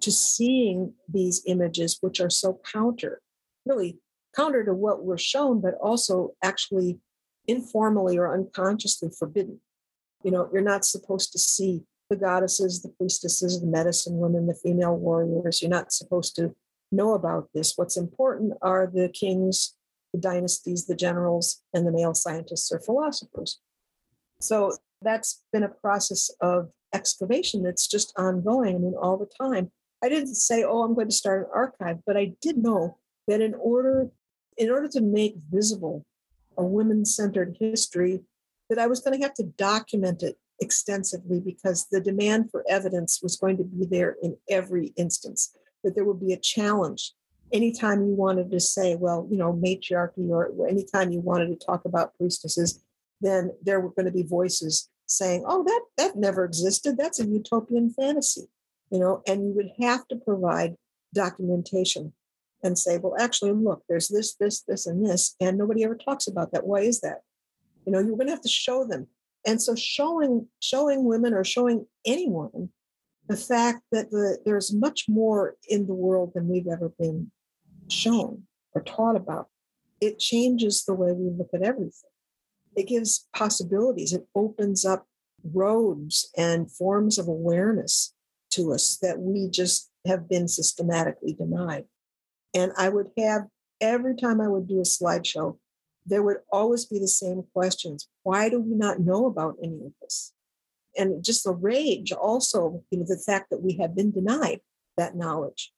to 0.00 0.10
seeing 0.10 0.94
these 1.06 1.42
images, 1.46 1.98
which 2.00 2.20
are 2.20 2.30
so 2.30 2.60
counter, 2.72 3.20
really 3.66 3.98
counter 4.34 4.64
to 4.64 4.72
what 4.72 5.04
we're 5.04 5.18
shown, 5.18 5.60
but 5.60 5.74
also 5.82 6.30
actually 6.42 6.98
informally 7.46 8.16
or 8.16 8.32
unconsciously 8.32 9.10
forbidden. 9.18 9.60
You 10.22 10.30
know, 10.30 10.48
you're 10.50 10.62
not 10.62 10.86
supposed 10.86 11.32
to 11.32 11.38
see 11.38 11.82
the 12.14 12.20
goddesses, 12.20 12.82
the 12.82 12.90
priestesses, 12.90 13.60
the 13.60 13.66
medicine 13.66 14.18
women, 14.18 14.46
the 14.46 14.54
female 14.54 14.96
warriors. 14.96 15.60
You're 15.60 15.70
not 15.70 15.92
supposed 15.92 16.36
to 16.36 16.54
know 16.92 17.14
about 17.14 17.48
this. 17.54 17.72
What's 17.76 17.96
important 17.96 18.54
are 18.62 18.86
the 18.86 19.08
kings, 19.08 19.74
the 20.12 20.20
dynasties, 20.20 20.86
the 20.86 20.94
generals, 20.94 21.62
and 21.72 21.86
the 21.86 21.92
male 21.92 22.14
scientists 22.14 22.70
or 22.70 22.78
philosophers. 22.78 23.60
So 24.40 24.76
that's 25.02 25.42
been 25.52 25.64
a 25.64 25.68
process 25.68 26.30
of 26.40 26.70
excavation 26.94 27.64
that's 27.64 27.88
just 27.88 28.12
ongoing. 28.16 28.76
I 28.76 28.78
mean, 28.78 28.94
all 28.94 29.16
the 29.16 29.30
time. 29.40 29.72
I 30.02 30.08
didn't 30.08 30.36
say, 30.36 30.62
oh, 30.62 30.82
I'm 30.82 30.94
going 30.94 31.08
to 31.08 31.14
start 31.14 31.40
an 31.40 31.50
archive, 31.52 31.98
but 32.06 32.16
I 32.16 32.34
did 32.40 32.58
know 32.58 32.98
that 33.26 33.40
in 33.40 33.54
order 33.54 34.10
in 34.56 34.70
order 34.70 34.86
to 34.86 35.00
make 35.00 35.34
visible 35.50 36.06
a 36.56 36.64
women-centered 36.64 37.56
history, 37.58 38.20
that 38.70 38.78
I 38.78 38.86
was 38.86 39.00
going 39.00 39.18
to 39.18 39.22
have 39.24 39.34
to 39.34 39.42
document 39.42 40.22
it 40.22 40.36
extensively 40.60 41.40
because 41.40 41.86
the 41.90 42.00
demand 42.00 42.50
for 42.50 42.64
evidence 42.68 43.20
was 43.22 43.36
going 43.36 43.56
to 43.56 43.64
be 43.64 43.86
there 43.86 44.16
in 44.22 44.36
every 44.48 44.92
instance, 44.96 45.56
that 45.82 45.94
there 45.94 46.04
would 46.04 46.20
be 46.20 46.32
a 46.32 46.38
challenge 46.38 47.12
anytime 47.52 48.04
you 48.04 48.14
wanted 48.14 48.50
to 48.50 48.60
say, 48.60 48.96
well, 48.96 49.26
you 49.30 49.36
know, 49.36 49.52
matriarchy, 49.52 50.28
or 50.30 50.50
anytime 50.68 51.12
you 51.12 51.20
wanted 51.20 51.48
to 51.48 51.66
talk 51.66 51.84
about 51.84 52.16
priestesses, 52.18 52.82
then 53.20 53.52
there 53.62 53.80
were 53.80 53.90
going 53.90 54.06
to 54.06 54.12
be 54.12 54.24
voices 54.24 54.90
saying, 55.06 55.44
oh, 55.46 55.62
that, 55.62 55.82
that 55.96 56.16
never 56.16 56.44
existed. 56.44 56.96
That's 56.96 57.20
a 57.20 57.26
utopian 57.26 57.90
fantasy, 57.90 58.48
you 58.90 58.98
know, 58.98 59.22
and 59.26 59.46
you 59.46 59.52
would 59.54 59.70
have 59.80 60.06
to 60.08 60.16
provide 60.16 60.76
documentation 61.14 62.12
and 62.62 62.78
say, 62.78 62.98
well, 62.98 63.14
actually, 63.20 63.52
look, 63.52 63.84
there's 63.88 64.08
this, 64.08 64.34
this, 64.34 64.62
this, 64.62 64.86
and 64.86 65.06
this, 65.06 65.36
and 65.40 65.56
nobody 65.56 65.84
ever 65.84 65.94
talks 65.94 66.26
about 66.26 66.52
that. 66.52 66.66
Why 66.66 66.80
is 66.80 67.00
that? 67.02 67.20
You 67.86 67.92
know, 67.92 67.98
you're 68.00 68.16
going 68.16 68.26
to 68.26 68.32
have 68.32 68.40
to 68.42 68.48
show 68.48 68.84
them. 68.84 69.06
And 69.46 69.60
so 69.60 69.74
showing 69.74 70.48
showing 70.60 71.04
women 71.04 71.34
or 71.34 71.44
showing 71.44 71.86
anyone 72.06 72.70
the 73.28 73.36
fact 73.36 73.82
that 73.90 74.10
the, 74.10 74.38
there's 74.44 74.72
much 74.72 75.06
more 75.08 75.56
in 75.68 75.86
the 75.86 75.94
world 75.94 76.32
than 76.34 76.48
we've 76.48 76.66
ever 76.68 76.90
been 76.98 77.30
shown 77.88 78.42
or 78.74 78.82
taught 78.82 79.16
about, 79.16 79.48
it 80.00 80.18
changes 80.18 80.84
the 80.84 80.94
way 80.94 81.12
we 81.12 81.30
look 81.30 81.50
at 81.54 81.62
everything. 81.62 82.10
It 82.76 82.88
gives 82.88 83.26
possibilities. 83.34 84.12
It 84.12 84.26
opens 84.34 84.84
up 84.84 85.06
roads 85.52 86.30
and 86.36 86.70
forms 86.70 87.18
of 87.18 87.28
awareness 87.28 88.14
to 88.50 88.72
us 88.72 88.98
that 89.02 89.18
we 89.18 89.48
just 89.48 89.90
have 90.06 90.28
been 90.28 90.48
systematically 90.48 91.34
denied. 91.34 91.84
And 92.54 92.72
I 92.76 92.88
would 92.88 93.10
have 93.18 93.46
every 93.80 94.16
time 94.16 94.40
I 94.40 94.48
would 94.48 94.68
do 94.68 94.78
a 94.78 94.82
slideshow, 94.82 95.58
there 96.06 96.22
would 96.22 96.38
always 96.50 96.84
be 96.84 96.98
the 96.98 97.08
same 97.08 97.44
questions. 97.52 98.08
Why 98.22 98.48
do 98.48 98.60
we 98.60 98.74
not 98.74 99.00
know 99.00 99.26
about 99.26 99.56
any 99.62 99.84
of 99.86 99.92
this? 100.02 100.32
And 100.96 101.24
just 101.24 101.44
the 101.44 101.52
rage 101.52 102.12
also, 102.12 102.82
you 102.90 102.98
know, 102.98 103.06
the 103.06 103.18
fact 103.18 103.50
that 103.50 103.62
we 103.62 103.76
have 103.80 103.96
been 103.96 104.12
denied 104.12 104.60
that 104.96 105.16
knowledge. 105.16 105.72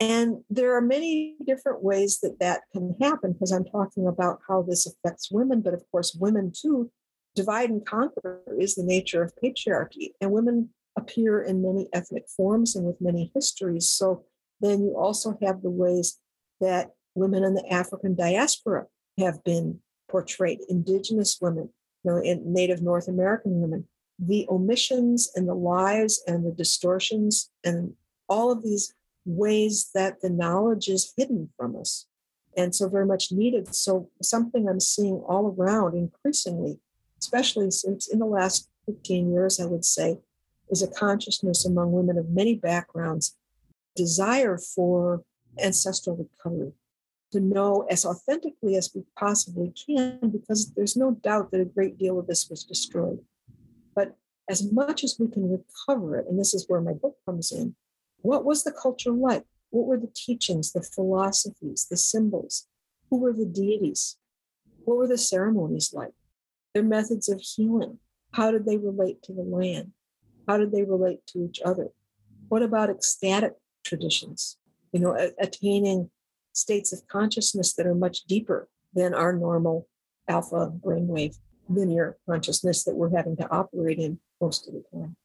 And 0.00 0.42
there 0.50 0.76
are 0.76 0.80
many 0.80 1.36
different 1.46 1.82
ways 1.82 2.18
that 2.20 2.40
that 2.40 2.62
can 2.72 2.96
happen 3.00 3.32
because 3.32 3.52
I'm 3.52 3.64
talking 3.64 4.06
about 4.06 4.40
how 4.48 4.62
this 4.62 4.86
affects 4.86 5.30
women, 5.30 5.60
but 5.60 5.74
of 5.74 5.84
course, 5.90 6.14
women 6.14 6.52
too. 6.54 6.90
Divide 7.34 7.70
and 7.70 7.86
conquer 7.86 8.42
is 8.58 8.74
the 8.74 8.82
nature 8.82 9.22
of 9.22 9.32
patriarchy, 9.42 10.10
and 10.20 10.32
women 10.32 10.68
appear 10.98 11.40
in 11.40 11.62
many 11.62 11.88
ethnic 11.94 12.28
forms 12.28 12.76
and 12.76 12.84
with 12.84 13.00
many 13.00 13.30
histories. 13.34 13.88
So 13.88 14.24
then 14.60 14.82
you 14.82 14.96
also 14.98 15.38
have 15.40 15.62
the 15.62 15.70
ways 15.70 16.18
that 16.60 16.90
women 17.14 17.42
in 17.42 17.54
the 17.54 17.66
African 17.72 18.14
diaspora 18.14 18.86
have 19.18 19.42
been 19.44 19.80
portrayed, 20.08 20.60
indigenous 20.68 21.38
women, 21.40 21.70
you 22.04 22.10
know, 22.10 22.40
Native 22.44 22.82
North 22.82 23.08
American 23.08 23.60
women. 23.60 23.86
The 24.18 24.46
omissions 24.48 25.30
and 25.34 25.48
the 25.48 25.54
lies 25.54 26.20
and 26.26 26.46
the 26.46 26.52
distortions 26.52 27.50
and 27.64 27.94
all 28.28 28.52
of 28.52 28.62
these 28.62 28.94
ways 29.24 29.90
that 29.94 30.20
the 30.20 30.30
knowledge 30.30 30.88
is 30.88 31.12
hidden 31.16 31.50
from 31.56 31.76
us 31.76 32.06
and 32.56 32.74
so 32.74 32.88
very 32.88 33.06
much 33.06 33.32
needed. 33.32 33.74
So, 33.74 34.10
something 34.20 34.68
I'm 34.68 34.80
seeing 34.80 35.22
all 35.26 35.54
around 35.56 35.94
increasingly, 35.94 36.78
especially 37.18 37.70
since 37.70 38.08
in 38.08 38.18
the 38.18 38.26
last 38.26 38.68
15 38.86 39.32
years, 39.32 39.60
I 39.60 39.66
would 39.66 39.84
say, 39.84 40.18
is 40.70 40.82
a 40.82 40.88
consciousness 40.88 41.64
among 41.64 41.92
women 41.92 42.18
of 42.18 42.30
many 42.30 42.54
backgrounds, 42.54 43.36
desire 43.96 44.58
for 44.58 45.22
ancestral 45.62 46.16
recovery, 46.16 46.72
to 47.32 47.40
know 47.40 47.86
as 47.90 48.04
authentically 48.04 48.76
as 48.76 48.90
we 48.94 49.02
possibly 49.18 49.72
can, 49.86 50.30
because 50.30 50.72
there's 50.74 50.96
no 50.96 51.12
doubt 51.12 51.50
that 51.50 51.60
a 51.60 51.64
great 51.66 51.98
deal 51.98 52.18
of 52.18 52.26
this 52.26 52.48
was 52.48 52.64
destroyed. 52.64 53.20
But 53.94 54.16
as 54.48 54.70
much 54.72 55.02
as 55.04 55.16
we 55.18 55.28
can 55.28 55.50
recover 55.50 56.16
it, 56.18 56.26
and 56.28 56.38
this 56.38 56.54
is 56.54 56.66
where 56.68 56.80
my 56.80 56.92
book 56.92 57.16
comes 57.26 57.52
in, 57.52 57.74
what 58.18 58.44
was 58.44 58.64
the 58.64 58.72
culture 58.72 59.10
like? 59.10 59.44
What 59.70 59.86
were 59.86 59.98
the 59.98 60.12
teachings, 60.14 60.72
the 60.72 60.82
philosophies, 60.82 61.86
the 61.90 61.96
symbols? 61.96 62.68
Who 63.10 63.18
were 63.18 63.32
the 63.32 63.46
deities? 63.46 64.16
What 64.84 64.98
were 64.98 65.08
the 65.08 65.18
ceremonies 65.18 65.92
like? 65.92 66.12
Their 66.74 66.82
methods 66.82 67.28
of 67.28 67.40
healing? 67.40 67.98
How 68.32 68.50
did 68.50 68.66
they 68.66 68.76
relate 68.76 69.22
to 69.24 69.32
the 69.32 69.42
land? 69.42 69.92
How 70.48 70.58
did 70.58 70.72
they 70.72 70.84
relate 70.84 71.26
to 71.28 71.44
each 71.44 71.60
other? 71.64 71.88
What 72.48 72.62
about 72.62 72.90
ecstatic 72.90 73.54
traditions? 73.84 74.58
You 74.92 75.00
know, 75.00 75.30
attaining 75.40 76.10
states 76.52 76.92
of 76.92 77.06
consciousness 77.08 77.74
that 77.74 77.86
are 77.86 77.94
much 77.94 78.24
deeper 78.24 78.68
than 78.94 79.14
our 79.14 79.32
normal 79.32 79.88
alpha 80.28 80.72
brainwave 80.84 81.36
linear 81.68 82.16
consciousness 82.28 82.84
that 82.84 82.94
we're 82.94 83.14
having 83.16 83.36
to 83.36 83.50
operate 83.50 83.98
in 83.98 84.18
most 84.40 84.68
of 84.68 84.74
the 84.74 84.84
time. 84.92 85.16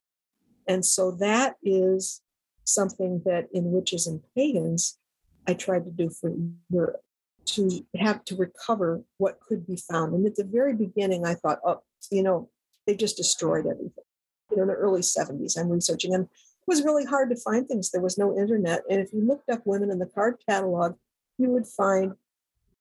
And 0.67 0.85
so 0.85 1.11
that 1.11 1.55
is 1.63 2.21
something 2.63 3.21
that 3.25 3.47
in 3.53 3.71
witches 3.71 4.07
and 4.07 4.21
pagans 4.35 4.97
I 5.47 5.53
tried 5.53 5.85
to 5.85 5.91
do 5.91 6.09
for 6.09 6.33
Europe 6.69 7.01
to 7.45 7.85
have 7.97 8.25
to 8.25 8.35
recover 8.35 9.01
what 9.17 9.39
could 9.39 9.65
be 9.65 9.77
found. 9.89 10.13
And 10.13 10.25
at 10.25 10.35
the 10.35 10.43
very 10.43 10.73
beginning, 10.73 11.25
I 11.25 11.35
thought, 11.35 11.59
oh, 11.65 11.81
you 12.11 12.21
know, 12.21 12.49
they 12.85 12.95
just 12.95 13.15
destroyed 13.15 13.65
everything. 13.65 14.03
You 14.51 14.57
know, 14.57 14.63
in 14.63 14.67
the 14.67 14.73
early 14.73 15.01
70s, 15.01 15.57
I'm 15.57 15.69
researching, 15.69 16.13
and 16.13 16.25
it 16.25 16.29
was 16.67 16.83
really 16.83 17.05
hard 17.05 17.29
to 17.29 17.37
find 17.37 17.67
things. 17.67 17.89
There 17.89 18.01
was 18.01 18.17
no 18.17 18.37
internet. 18.37 18.81
And 18.89 18.99
if 18.99 19.13
you 19.13 19.21
looked 19.21 19.49
up 19.49 19.61
women 19.65 19.91
in 19.91 19.99
the 19.99 20.05
card 20.05 20.35
catalog, 20.47 20.95
you 21.37 21.49
would 21.49 21.67
find 21.67 22.13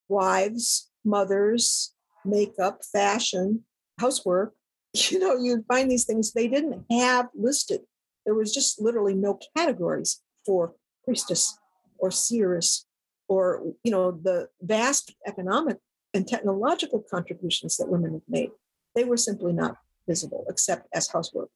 wives, 0.09 0.91
mothers, 1.05 1.95
makeup, 2.25 2.81
fashion, 2.85 3.65
housework. 3.99 4.55
You 5.11 5.19
know, 5.19 5.37
you'd 5.37 5.67
find 5.69 5.91
these 5.91 6.07
things 6.07 6.33
they 6.33 6.49
didn't 6.49 6.87
have 6.91 7.29
listed. 7.35 7.83
There 8.25 8.35
was 8.35 8.55
just 8.55 8.81
literally 8.81 9.13
no 9.13 9.39
categories 9.55 10.23
for 10.47 10.75
priestess 11.05 11.59
or 11.99 12.11
seeress 12.11 12.87
or 13.29 13.63
you 13.85 13.91
know 13.91 14.13
the 14.13 14.49
vast 14.63 15.15
economic 15.27 15.77
and 16.15 16.27
technological 16.27 17.05
contributions 17.11 17.77
that 17.77 17.91
women 17.91 18.13
have 18.13 18.23
made. 18.27 18.53
They 18.95 19.05
were 19.05 19.19
simply 19.19 19.53
not 19.53 19.77
visible 20.09 20.47
except 20.49 20.89
as 20.95 21.09
housework 21.09 21.51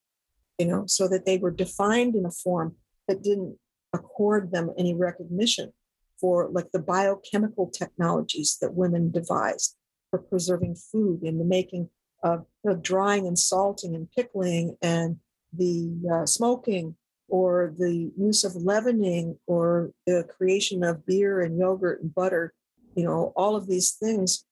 you 0.61 0.67
know 0.67 0.85
so 0.87 1.09
that 1.09 1.25
they 1.25 1.39
were 1.39 1.51
defined 1.51 2.15
in 2.15 2.27
a 2.27 2.31
form 2.31 2.77
that 3.09 3.23
didn't 3.23 3.57
accord 3.95 4.53
them 4.53 4.71
any 4.79 4.95
recognition 4.95 5.73
for 6.21 6.49
like 6.51 6.71
the 6.73 6.79
biochemical 6.79 7.71
technologies 7.71 8.59
that 8.61 8.75
women 8.75 9.11
devised 9.11 9.77
for 10.11 10.19
preserving 10.19 10.75
food 10.75 11.23
and 11.23 11.41
the 11.41 11.45
making 11.45 11.89
of 12.23 12.45
know, 12.65 12.77
drying 12.77 13.27
and 13.27 13.39
salting 13.39 13.95
and 13.95 14.11
pickling 14.13 14.77
and 14.83 15.17
the 15.53 15.91
uh, 16.13 16.27
smoking 16.27 16.95
or 17.29 17.75
the 17.79 18.13
use 18.19 18.45
of 18.45 18.57
leavening 18.57 19.39
or 19.47 19.91
the 20.07 20.27
creation 20.37 20.83
of 20.83 21.07
beer 21.07 21.41
and 21.41 21.59
yogurt 21.59 22.03
and 22.03 22.15
butter, 22.15 22.53
you 22.95 23.05
know, 23.05 23.33
all 23.37 23.57
of 23.57 23.69
these 23.69 23.93
things, 23.93 24.45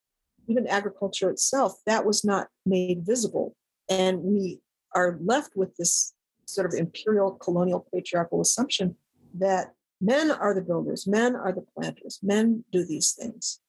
even 0.47 0.67
agriculture 0.67 1.31
itself, 1.31 1.75
that 1.87 2.05
was 2.05 2.25
not 2.25 2.49
made 2.65 3.05
visible. 3.05 3.55
And 3.91 4.23
we 4.23 4.61
are 4.95 5.19
left 5.21 5.57
with 5.57 5.77
this 5.77 6.15
sort 6.47 6.67
of 6.67 6.79
imperial 6.79 7.33
colonial 7.33 7.87
patriarchal 7.93 8.41
assumption 8.41 8.97
that 9.35 9.73
men 10.01 10.31
are 10.31 10.55
the 10.55 10.63
builders, 10.63 11.07
men 11.07 11.35
are 11.37 11.53
the 11.53 11.65
planters, 11.75 12.21
men 12.23 12.65
do 12.73 12.85
these 12.85 13.13
things. 13.13 13.61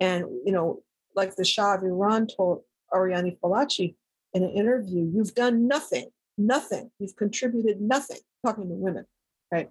And, 0.00 0.24
you 0.44 0.52
know, 0.52 0.82
like 1.14 1.36
the 1.36 1.44
Shah 1.44 1.74
of 1.74 1.82
Iran 1.82 2.26
told 2.26 2.62
Oriana 2.92 3.32
Fallaci 3.42 3.94
in 4.34 4.44
an 4.44 4.50
interview, 4.50 5.10
you've 5.12 5.34
done 5.34 5.66
nothing 5.66 6.10
nothing. 6.38 6.90
You've 6.98 7.16
contributed 7.16 7.80
nothing, 7.80 8.20
talking 8.46 8.68
to 8.68 8.74
women, 8.74 9.04
right? 9.52 9.68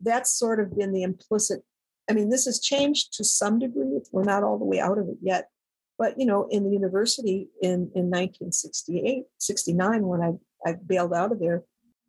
That's 0.00 0.36
sort 0.36 0.58
of 0.58 0.76
been 0.76 0.92
the 0.92 1.02
implicit. 1.02 1.62
I 2.08 2.14
mean, 2.14 2.30
this 2.30 2.46
has 2.46 2.58
changed 2.58 3.12
to 3.14 3.24
some 3.24 3.58
degree. 3.58 3.98
We're 4.10 4.24
not 4.24 4.42
all 4.42 4.58
the 4.58 4.64
way 4.64 4.80
out 4.80 4.98
of 4.98 5.08
it 5.08 5.18
yet. 5.22 5.48
But, 5.98 6.18
you 6.18 6.26
know, 6.26 6.46
in 6.50 6.64
the 6.64 6.70
university 6.70 7.48
in, 7.62 7.90
in 7.94 8.10
1968, 8.10 9.24
69, 9.38 10.02
when 10.02 10.20
I, 10.20 10.32
I 10.68 10.74
bailed 10.74 11.14
out 11.14 11.32
of 11.32 11.40
there, 11.40 11.62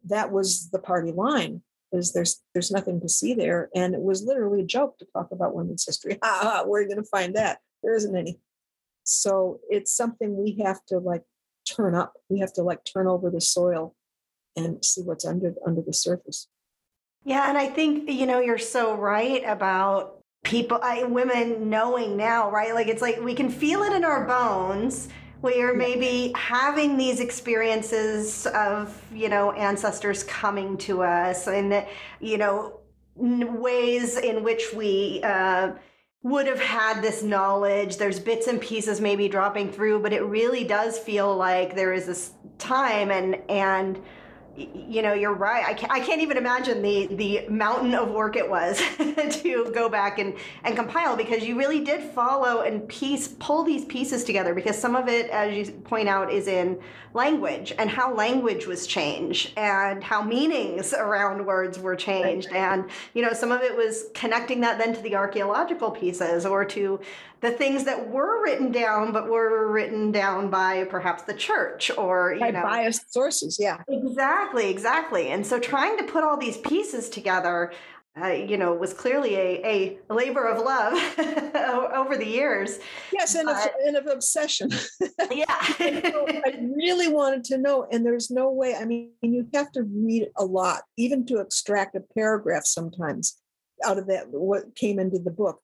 that 0.06 0.32
was 0.32 0.70
the 0.72 0.80
party 0.80 1.12
line 1.12 1.62
is 1.92 2.14
there's 2.14 2.44
there's 2.54 2.72
nothing 2.72 3.00
to 3.02 3.10
see 3.10 3.34
there. 3.34 3.70
And 3.76 3.94
it 3.94 4.02
was 4.02 4.24
literally 4.24 4.62
a 4.62 4.66
joke 4.66 4.98
to 5.00 5.06
talk 5.14 5.30
about 5.32 5.56
women's 5.56 5.86
history. 5.86 6.18
Ha, 6.24 6.40
ha, 6.42 6.64
where 6.66 6.82
are 6.82 6.88
you 6.88 6.96
to 6.96 7.04
find 7.04 7.36
that? 7.36 7.60
There 7.84 7.96
isn't 7.96 8.16
any. 8.16 8.40
So 9.04 9.60
it's 9.70 9.96
something 9.96 10.36
we 10.36 10.62
have 10.64 10.84
to 10.88 11.00
like 11.00 11.24
turn 11.68 11.96
up. 11.96 12.14
We 12.30 12.40
have 12.40 12.54
to 12.54 12.64
like 12.64 12.84
turn 12.84 13.08
over 13.08 13.30
the 13.30 13.42
soil 13.42 13.96
and 14.56 14.84
see 14.84 15.02
what's 15.02 15.26
under 15.26 15.54
under 15.66 15.82
the 15.82 15.94
surface. 15.94 16.48
Yeah, 17.24 17.50
and 17.50 17.58
I 17.58 17.68
think 17.68 18.10
you 18.10 18.26
know 18.26 18.40
you're 18.40 18.58
so 18.58 18.96
right 18.96 19.44
about 19.46 20.18
people, 20.44 20.80
I, 20.82 21.04
women 21.04 21.70
knowing 21.70 22.16
now, 22.18 22.50
right? 22.50 22.74
Like 22.74 22.88
it's 22.88 23.02
like 23.02 23.20
we 23.22 23.34
can 23.34 23.50
feel 23.50 23.84
it 23.84 23.94
in 23.94 24.04
our 24.04 24.26
bones. 24.26 25.10
We 25.42 25.62
are 25.62 25.74
maybe 25.74 26.34
having 26.36 26.98
these 26.98 27.20
experiences 27.20 28.48
of 28.48 29.00
you 29.14 29.30
know 29.30 29.52
ancestors 29.52 30.24
coming 30.24 30.78
to 30.80 31.04
us, 31.04 31.48
and 31.48 31.72
that, 31.72 31.88
you 32.20 32.38
know 32.38 32.80
ways 33.16 34.18
in 34.18 34.44
which 34.44 34.74
we. 34.76 35.22
Uh, 35.24 35.74
would 36.24 36.48
have 36.48 36.60
had 36.60 37.02
this 37.02 37.24
knowledge. 37.24 37.96
There's 37.98 38.20
bits 38.20 38.48
and 38.48 38.60
pieces 38.60 39.00
maybe 39.00 39.30
dropping 39.30 39.72
through, 39.72 40.02
but 40.02 40.12
it 40.12 40.24
really 40.24 40.66
does 40.66 40.98
feel 40.98 41.34
like 41.34 41.74
there 41.74 41.94
is 41.94 42.06
this 42.06 42.32
time 42.58 43.12
and 43.12 43.36
and 43.50 44.02
you 44.58 45.04
know 45.04 45.14
you're 45.14 45.34
right. 45.34 45.64
I 45.66 45.74
can't, 45.74 45.92
I 45.92 46.00
can't 46.00 46.22
even 46.22 46.38
imagine 46.38 46.82
the 46.82 47.08
the 47.08 47.48
mountain 47.48 47.94
of 47.94 48.10
work 48.10 48.36
it 48.36 48.50
was 48.50 48.82
to 48.98 49.72
go 49.74 49.88
back 49.88 50.18
and 50.18 50.36
and 50.64 50.76
compile 50.76 51.16
because 51.16 51.44
you 51.44 51.58
really 51.58 51.84
did 51.84 52.02
follow 52.02 52.62
and 52.62 52.88
piece 52.88 53.28
pull 53.28 53.64
these 53.64 53.86
pieces 53.86 54.24
together 54.24 54.56
because 54.56 54.78
some 54.78 54.96
of 54.96 55.08
it 55.08 55.30
as 55.30 55.56
you 55.56 55.74
point 55.74 56.10
out 56.10 56.32
is 56.32 56.48
in 56.48 56.80
language 57.14 57.74
and 57.78 57.90
how 57.90 58.14
language 58.14 58.66
was 58.66 58.88
changed 58.88 59.52
and 59.58 60.04
how 60.04 60.22
meanings 60.22 60.94
around 60.94 61.46
words 61.46 61.78
were 61.80 61.96
changed. 61.96 62.52
And 62.52 62.90
you 63.14 63.22
know 63.22 63.34
some 63.34 63.52
of 63.52 63.62
it 63.62 63.76
was 63.76 64.06
connecting 64.16 64.62
that 64.62 64.80
then 64.80 64.96
to 64.96 65.02
the 65.02 65.16
archaeological 65.16 65.92
pieces 65.92 66.46
or 66.46 66.66
to 66.66 67.00
the 67.42 67.52
things 67.52 67.84
that 67.84 68.10
were 68.10 68.42
written 68.44 68.72
down 68.72 69.12
but 69.12 69.30
were 69.30 69.72
written 69.72 70.12
down 70.12 70.50
by 70.50 70.84
perhaps 70.86 71.24
the 71.24 71.34
church 71.34 71.92
or 71.98 72.34
you 72.34 72.40
by 72.40 72.52
know. 72.52 72.64
biased 72.64 73.14
sources 73.14 73.58
yeah. 73.60 73.82
Exactly 73.90 74.70
exactly. 74.70 75.30
And 75.30 75.46
so 75.46 75.60
trying 75.60 75.98
to 75.98 76.04
put 76.04 76.24
all 76.24 76.38
these 76.38 76.58
pieces 76.58 77.10
together 77.10 77.74
uh, 78.20 78.30
you 78.30 78.58
know 78.58 78.74
was 78.74 78.94
clearly 78.94 79.36
a, 79.36 80.00
a 80.10 80.14
labor 80.14 80.48
of 80.48 80.64
love 80.64 80.94
over 81.94 82.18
the 82.18 82.26
years. 82.26 82.80
Yes 83.14 83.36
and, 83.36 83.46
but, 83.46 83.66
of, 83.66 83.72
and 83.86 83.98
of 83.98 84.08
obsession. 84.08 84.70
Yeah. 85.30 85.46
I 85.50 86.58
really 86.76 87.10
wanted 87.10 87.44
to 87.46 87.58
know 87.58 87.88
and 87.92 88.06
there's 88.06 88.32
no 88.32 88.50
way 88.52 88.76
i 88.76 88.86
mean 88.86 89.12
you 89.22 89.48
have 89.54 89.72
to 89.74 89.84
read 89.84 90.30
a 90.38 90.46
lot 90.46 90.84
even 90.98 91.26
to 91.26 91.40
extract 91.40 91.96
a 91.96 92.02
paragraph 92.16 92.66
sometimes 92.66 93.38
out 93.84 93.98
of 93.98 94.08
that 94.08 94.30
what 94.30 94.76
came 94.76 95.00
into 95.00 95.20
the 95.20 95.32
book 95.32 95.62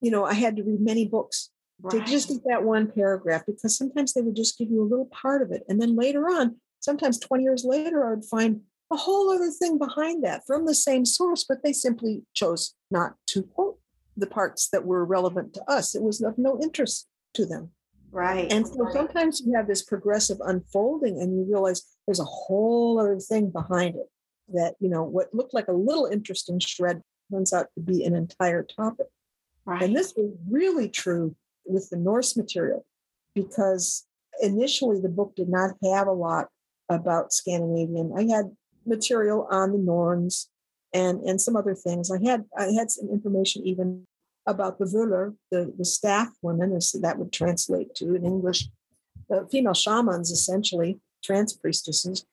you 0.00 0.10
know, 0.10 0.24
I 0.24 0.34
had 0.34 0.56
to 0.56 0.62
read 0.62 0.80
many 0.80 1.06
books 1.06 1.50
right. 1.80 1.92
to 1.92 2.10
just 2.10 2.28
get 2.28 2.42
that 2.46 2.64
one 2.64 2.90
paragraph 2.90 3.44
because 3.46 3.76
sometimes 3.76 4.12
they 4.12 4.20
would 4.20 4.36
just 4.36 4.58
give 4.58 4.70
you 4.70 4.82
a 4.82 4.88
little 4.88 5.06
part 5.06 5.42
of 5.42 5.50
it. 5.50 5.62
And 5.68 5.80
then 5.80 5.96
later 5.96 6.24
on, 6.24 6.56
sometimes 6.80 7.18
20 7.18 7.42
years 7.42 7.64
later, 7.64 8.06
I 8.06 8.14
would 8.14 8.24
find 8.24 8.60
a 8.92 8.96
whole 8.96 9.30
other 9.30 9.50
thing 9.50 9.78
behind 9.78 10.24
that 10.24 10.42
from 10.46 10.66
the 10.66 10.74
same 10.74 11.04
source, 11.04 11.44
but 11.48 11.62
they 11.62 11.72
simply 11.72 12.22
chose 12.34 12.74
not 12.90 13.14
to 13.28 13.42
quote 13.42 13.78
the 14.16 14.26
parts 14.26 14.68
that 14.70 14.84
were 14.84 15.04
relevant 15.04 15.54
to 15.54 15.62
us. 15.70 15.94
It 15.94 16.02
was 16.02 16.22
of 16.22 16.38
no 16.38 16.58
interest 16.62 17.08
to 17.34 17.44
them. 17.44 17.70
Right. 18.12 18.50
And 18.50 18.66
so 18.66 18.76
right. 18.78 18.94
sometimes 18.94 19.42
you 19.44 19.54
have 19.56 19.66
this 19.66 19.82
progressive 19.82 20.38
unfolding 20.40 21.20
and 21.20 21.36
you 21.36 21.44
realize 21.48 21.82
there's 22.06 22.20
a 22.20 22.24
whole 22.24 22.98
other 22.98 23.18
thing 23.18 23.50
behind 23.50 23.96
it 23.96 24.08
that, 24.54 24.74
you 24.80 24.88
know, 24.88 25.02
what 25.02 25.34
looked 25.34 25.52
like 25.52 25.68
a 25.68 25.72
little 25.72 26.06
interesting 26.06 26.58
shred 26.58 27.02
turns 27.30 27.52
out 27.52 27.66
to 27.74 27.80
be 27.82 28.04
an 28.04 28.14
entire 28.14 28.62
topic. 28.62 29.06
Right. 29.66 29.82
And 29.82 29.96
this 29.96 30.14
was 30.16 30.32
really 30.48 30.88
true 30.88 31.34
with 31.66 31.90
the 31.90 31.96
Norse 31.96 32.36
material 32.36 32.86
because 33.34 34.06
initially 34.40 35.00
the 35.00 35.08
book 35.08 35.34
did 35.34 35.48
not 35.48 35.72
have 35.82 36.06
a 36.06 36.12
lot 36.12 36.46
about 36.88 37.32
Scandinavian. 37.32 38.12
I 38.16 38.32
had 38.32 38.56
material 38.86 39.48
on 39.50 39.72
the 39.72 39.78
Norns 39.78 40.48
and, 40.94 41.20
and 41.22 41.40
some 41.40 41.56
other 41.56 41.74
things. 41.74 42.10
I 42.10 42.24
had 42.24 42.44
I 42.56 42.68
had 42.78 42.90
some 42.90 43.08
information 43.10 43.66
even 43.66 44.06
about 44.46 44.78
the 44.78 44.84
Völur, 44.84 45.34
the, 45.50 45.74
the 45.76 45.84
staff 45.84 46.28
women, 46.40 46.72
as 46.72 46.92
that 46.92 47.18
would 47.18 47.32
translate 47.32 47.94
to 47.96 48.14
in 48.14 48.24
English, 48.24 48.68
the 49.28 49.48
female 49.50 49.74
shamans, 49.74 50.30
essentially, 50.30 51.00
trans 51.24 51.52
priestesses. 51.52 52.24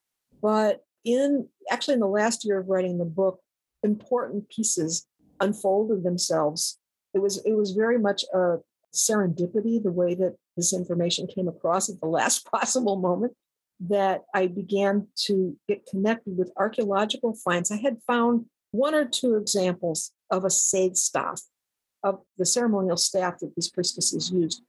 But 0.41 0.85
in 1.03 1.47
actually 1.71 1.95
in 1.95 1.99
the 1.99 2.07
last 2.07 2.45
year 2.45 2.59
of 2.59 2.67
writing 2.69 2.99
the 2.99 3.05
book, 3.05 3.39
important 3.81 4.49
pieces 4.49 5.07
unfolded 5.39 6.03
themselves 6.03 6.77
it 7.13 7.19
was 7.19 7.43
it 7.45 7.53
was 7.53 7.71
very 7.71 7.97
much 7.97 8.23
a 8.33 8.57
serendipity 8.93 9.81
the 9.81 9.91
way 9.91 10.13
that 10.15 10.35
this 10.55 10.73
information 10.73 11.27
came 11.27 11.47
across 11.47 11.89
at 11.89 11.99
the 11.99 12.07
last 12.07 12.45
possible 12.51 12.95
moment 12.95 13.33
that 13.79 14.23
I 14.33 14.47
began 14.47 15.07
to 15.25 15.57
get 15.67 15.85
connected 15.85 16.37
with 16.37 16.51
archaeological 16.55 17.35
finds. 17.35 17.71
I 17.71 17.77
had 17.77 17.97
found 18.05 18.45
one 18.71 18.95
or 18.95 19.05
two 19.05 19.35
examples 19.35 20.11
of 20.29 20.45
a 20.45 20.49
sage 20.49 20.95
staff, 20.95 21.41
of 22.03 22.19
the 22.37 22.45
ceremonial 22.45 22.97
staff 22.97 23.39
that 23.39 23.53
these 23.55 23.69
priestesses 23.69 24.31
used. 24.31 24.63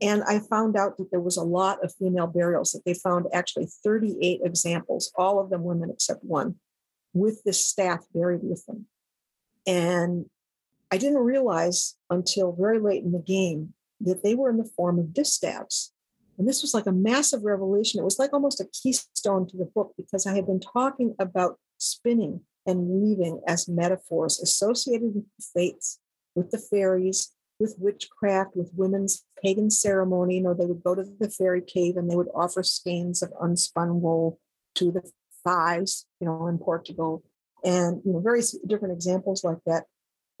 And 0.00 0.22
I 0.24 0.40
found 0.40 0.76
out 0.76 0.96
that 0.98 1.10
there 1.10 1.20
was 1.20 1.36
a 1.36 1.42
lot 1.42 1.82
of 1.84 1.94
female 1.94 2.26
burials, 2.26 2.72
that 2.72 2.84
they 2.84 2.94
found 2.94 3.26
actually 3.32 3.68
38 3.84 4.40
examples, 4.44 5.12
all 5.16 5.38
of 5.38 5.50
them 5.50 5.62
women 5.62 5.90
except 5.90 6.24
one, 6.24 6.56
with 7.12 7.42
this 7.44 7.64
staff 7.64 8.04
buried 8.12 8.42
with 8.42 8.64
them. 8.66 8.86
And 9.66 10.26
I 10.94 10.96
didn't 10.96 11.24
realize 11.24 11.96
until 12.08 12.52
very 12.52 12.78
late 12.78 13.02
in 13.02 13.10
the 13.10 13.18
game 13.18 13.74
that 14.02 14.22
they 14.22 14.36
were 14.36 14.48
in 14.48 14.58
the 14.58 14.70
form 14.76 15.00
of 15.00 15.12
distaffs. 15.12 15.92
And 16.38 16.46
this 16.46 16.62
was 16.62 16.72
like 16.72 16.86
a 16.86 16.92
massive 16.92 17.42
revelation. 17.42 17.98
It 17.98 18.04
was 18.04 18.20
like 18.20 18.32
almost 18.32 18.60
a 18.60 18.66
keystone 18.66 19.48
to 19.48 19.56
the 19.56 19.64
book 19.64 19.94
because 19.96 20.24
I 20.24 20.36
had 20.36 20.46
been 20.46 20.60
talking 20.60 21.16
about 21.18 21.58
spinning 21.78 22.42
and 22.64 22.86
weaving 22.86 23.40
as 23.44 23.68
metaphors 23.68 24.38
associated 24.38 25.16
with 25.16 25.24
the 25.36 25.44
fates, 25.52 25.98
with 26.36 26.52
the 26.52 26.58
fairies, 26.58 27.32
with 27.58 27.74
witchcraft, 27.76 28.54
with 28.54 28.70
women's 28.76 29.24
pagan 29.42 29.70
ceremony. 29.70 30.36
You 30.36 30.42
know, 30.42 30.54
they 30.54 30.66
would 30.66 30.84
go 30.84 30.94
to 30.94 31.04
the 31.18 31.28
fairy 31.28 31.60
cave 31.60 31.96
and 31.96 32.08
they 32.08 32.14
would 32.14 32.30
offer 32.36 32.62
skeins 32.62 33.20
of 33.20 33.32
unspun 33.42 33.96
wool 33.96 34.38
to 34.76 34.92
the 34.92 35.10
thighs, 35.42 36.06
you 36.20 36.28
know, 36.28 36.46
in 36.46 36.58
Portugal, 36.58 37.24
and 37.64 38.00
you 38.04 38.12
know, 38.12 38.20
various 38.20 38.56
different 38.64 38.94
examples 38.94 39.42
like 39.42 39.58
that. 39.66 39.86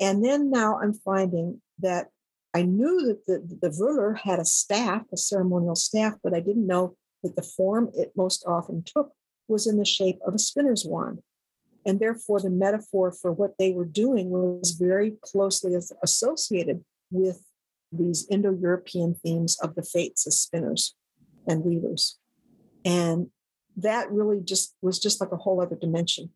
And 0.00 0.24
then 0.24 0.50
now 0.50 0.78
I'm 0.80 0.94
finding 0.94 1.60
that 1.78 2.08
I 2.52 2.62
knew 2.62 3.02
that 3.06 3.26
the, 3.26 3.58
the 3.60 3.74
Völur 3.74 4.16
had 4.18 4.38
a 4.38 4.44
staff, 4.44 5.02
a 5.12 5.16
ceremonial 5.16 5.74
staff, 5.74 6.14
but 6.22 6.34
I 6.34 6.40
didn't 6.40 6.66
know 6.66 6.96
that 7.22 7.36
the 7.36 7.42
form 7.42 7.90
it 7.94 8.12
most 8.16 8.44
often 8.46 8.84
took 8.84 9.12
was 9.48 9.66
in 9.66 9.76
the 9.76 9.84
shape 9.84 10.18
of 10.26 10.34
a 10.34 10.38
spinner's 10.38 10.84
wand. 10.84 11.20
And 11.86 12.00
therefore, 12.00 12.40
the 12.40 12.50
metaphor 12.50 13.12
for 13.12 13.32
what 13.32 13.54
they 13.58 13.72
were 13.72 13.84
doing 13.84 14.30
was 14.30 14.76
very 14.80 15.16
closely 15.20 15.74
associated 16.02 16.82
with 17.10 17.42
these 17.92 18.26
Indo 18.30 18.52
European 18.52 19.14
themes 19.14 19.58
of 19.60 19.74
the 19.74 19.82
fates 19.82 20.26
as 20.26 20.40
spinners 20.40 20.94
and 21.46 21.64
weavers. 21.64 22.18
And 22.84 23.28
that 23.76 24.10
really 24.10 24.40
just 24.40 24.74
was 24.80 24.98
just 24.98 25.20
like 25.20 25.32
a 25.32 25.36
whole 25.36 25.60
other 25.60 25.76
dimension 25.76 26.30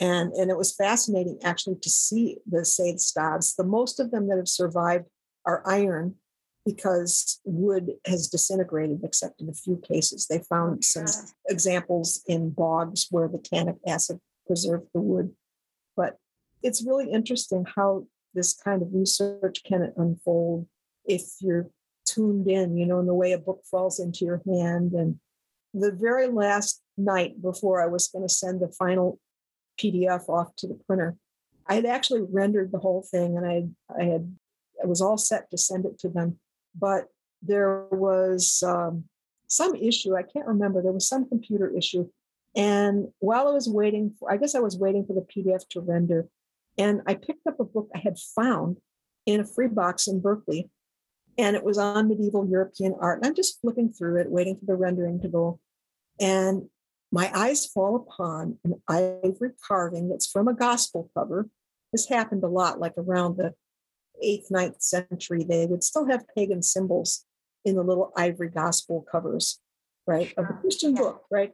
and, 0.00 0.32
and 0.32 0.50
it 0.50 0.56
was 0.56 0.74
fascinating 0.74 1.38
actually 1.44 1.76
to 1.82 1.90
see 1.90 2.38
the 2.46 2.64
saved 2.64 3.00
stabs. 3.00 3.54
The 3.54 3.64
most 3.64 4.00
of 4.00 4.10
them 4.10 4.28
that 4.28 4.38
have 4.38 4.48
survived 4.48 5.06
are 5.44 5.62
iron 5.66 6.16
because 6.64 7.40
wood 7.44 7.92
has 8.06 8.28
disintegrated, 8.28 9.00
except 9.02 9.40
in 9.40 9.48
a 9.48 9.54
few 9.54 9.76
cases. 9.76 10.26
They 10.26 10.38
found 10.38 10.78
oh 10.78 10.80
some 10.80 11.06
examples 11.48 12.22
in 12.26 12.50
bogs 12.50 13.08
where 13.10 13.28
the 13.28 13.38
tannic 13.38 13.76
acid 13.86 14.20
preserved 14.46 14.86
the 14.94 15.00
wood. 15.00 15.32
But 15.96 16.18
it's 16.62 16.84
really 16.84 17.10
interesting 17.10 17.66
how 17.76 18.06
this 18.34 18.54
kind 18.54 18.82
of 18.82 18.94
research 18.94 19.62
can 19.64 19.92
unfold 19.96 20.66
if 21.04 21.22
you're 21.40 21.68
tuned 22.04 22.48
in, 22.48 22.76
you 22.76 22.86
know, 22.86 23.00
in 23.00 23.06
the 23.06 23.14
way 23.14 23.32
a 23.32 23.38
book 23.38 23.62
falls 23.70 23.98
into 23.98 24.24
your 24.24 24.42
hand. 24.46 24.92
And 24.92 25.18
the 25.74 25.92
very 25.92 26.28
last 26.28 26.80
night 26.96 27.42
before 27.42 27.82
I 27.82 27.86
was 27.86 28.08
going 28.08 28.26
to 28.26 28.32
send 28.32 28.60
the 28.60 28.68
final 28.68 29.18
PDF 29.80 30.28
off 30.28 30.54
to 30.56 30.66
the 30.66 30.78
printer. 30.86 31.16
I 31.66 31.74
had 31.74 31.86
actually 31.86 32.22
rendered 32.22 32.72
the 32.72 32.78
whole 32.78 33.02
thing 33.02 33.36
and 33.36 33.46
I, 33.46 33.64
I 33.98 34.04
had, 34.04 34.34
I 34.82 34.86
was 34.86 35.00
all 35.00 35.18
set 35.18 35.50
to 35.50 35.58
send 35.58 35.86
it 35.86 35.98
to 36.00 36.08
them, 36.08 36.38
but 36.74 37.08
there 37.42 37.86
was 37.90 38.62
um, 38.66 39.04
some 39.48 39.74
issue. 39.74 40.16
I 40.16 40.22
can't 40.22 40.46
remember. 40.46 40.82
There 40.82 40.92
was 40.92 41.08
some 41.08 41.28
computer 41.28 41.70
issue. 41.76 42.08
And 42.54 43.08
while 43.18 43.48
I 43.48 43.52
was 43.52 43.68
waiting 43.68 44.14
for, 44.18 44.30
I 44.30 44.36
guess 44.36 44.54
I 44.54 44.60
was 44.60 44.76
waiting 44.76 45.06
for 45.06 45.14
the 45.14 45.22
PDF 45.22 45.68
to 45.70 45.80
render, 45.80 46.28
and 46.78 47.02
I 47.06 47.14
picked 47.14 47.46
up 47.46 47.60
a 47.60 47.64
book 47.64 47.88
I 47.94 47.98
had 47.98 48.18
found 48.18 48.78
in 49.26 49.40
a 49.40 49.44
free 49.44 49.68
box 49.68 50.06
in 50.06 50.20
Berkeley, 50.20 50.70
and 51.38 51.56
it 51.56 51.64
was 51.64 51.78
on 51.78 52.08
medieval 52.08 52.46
European 52.46 52.94
art. 53.00 53.18
And 53.18 53.26
I'm 53.26 53.34
just 53.34 53.60
flipping 53.60 53.90
through 53.90 54.20
it, 54.20 54.30
waiting 54.30 54.56
for 54.56 54.66
the 54.66 54.76
rendering 54.76 55.20
to 55.20 55.28
go. 55.28 55.60
And 56.20 56.68
my 57.12 57.30
eyes 57.34 57.66
fall 57.66 57.94
upon 57.96 58.58
an 58.64 58.82
ivory 58.88 59.50
carving 59.66 60.08
that's 60.08 60.26
from 60.26 60.48
a 60.48 60.54
gospel 60.54 61.10
cover. 61.14 61.48
This 61.92 62.08
happened 62.08 62.42
a 62.42 62.48
lot, 62.48 62.80
like 62.80 62.94
around 62.96 63.36
the 63.36 63.54
eighth, 64.22 64.50
ninth 64.50 64.80
century. 64.80 65.44
They 65.44 65.66
would 65.66 65.84
still 65.84 66.06
have 66.06 66.24
pagan 66.34 66.62
symbols 66.62 67.24
in 67.64 67.76
the 67.76 67.82
little 67.82 68.12
ivory 68.16 68.48
gospel 68.48 69.04
covers, 69.10 69.60
right, 70.06 70.32
of 70.38 70.48
the 70.48 70.54
Christian 70.54 70.94
book, 70.94 71.24
right? 71.30 71.52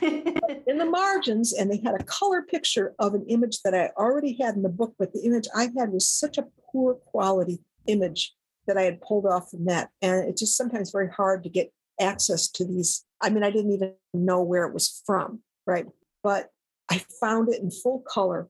in 0.00 0.78
the 0.78 0.88
margins, 0.90 1.52
and 1.52 1.70
they 1.70 1.80
had 1.84 2.00
a 2.00 2.04
color 2.04 2.42
picture 2.42 2.94
of 2.98 3.14
an 3.14 3.26
image 3.28 3.60
that 3.62 3.74
I 3.74 3.90
already 3.98 4.36
had 4.40 4.56
in 4.56 4.62
the 4.62 4.70
book, 4.70 4.94
but 4.98 5.12
the 5.12 5.20
image 5.20 5.46
I 5.54 5.68
had 5.78 5.90
was 5.90 6.08
such 6.08 6.38
a 6.38 6.46
poor 6.72 6.94
quality 6.94 7.60
image 7.86 8.34
that 8.66 8.78
I 8.78 8.82
had 8.82 9.00
pulled 9.00 9.26
off 9.26 9.50
from 9.50 9.66
that. 9.66 9.90
And 10.00 10.28
it's 10.28 10.40
just 10.40 10.56
sometimes 10.56 10.90
very 10.90 11.10
hard 11.10 11.42
to 11.44 11.50
get 11.50 11.72
access 12.00 12.48
to 12.52 12.64
these. 12.64 13.04
I 13.20 13.30
mean, 13.30 13.44
I 13.44 13.50
didn't 13.50 13.72
even 13.72 13.94
know 14.14 14.42
where 14.42 14.66
it 14.66 14.74
was 14.74 15.02
from, 15.06 15.40
right? 15.66 15.86
But 16.22 16.48
I 16.90 17.02
found 17.20 17.48
it 17.52 17.62
in 17.62 17.70
full 17.70 18.02
color. 18.06 18.48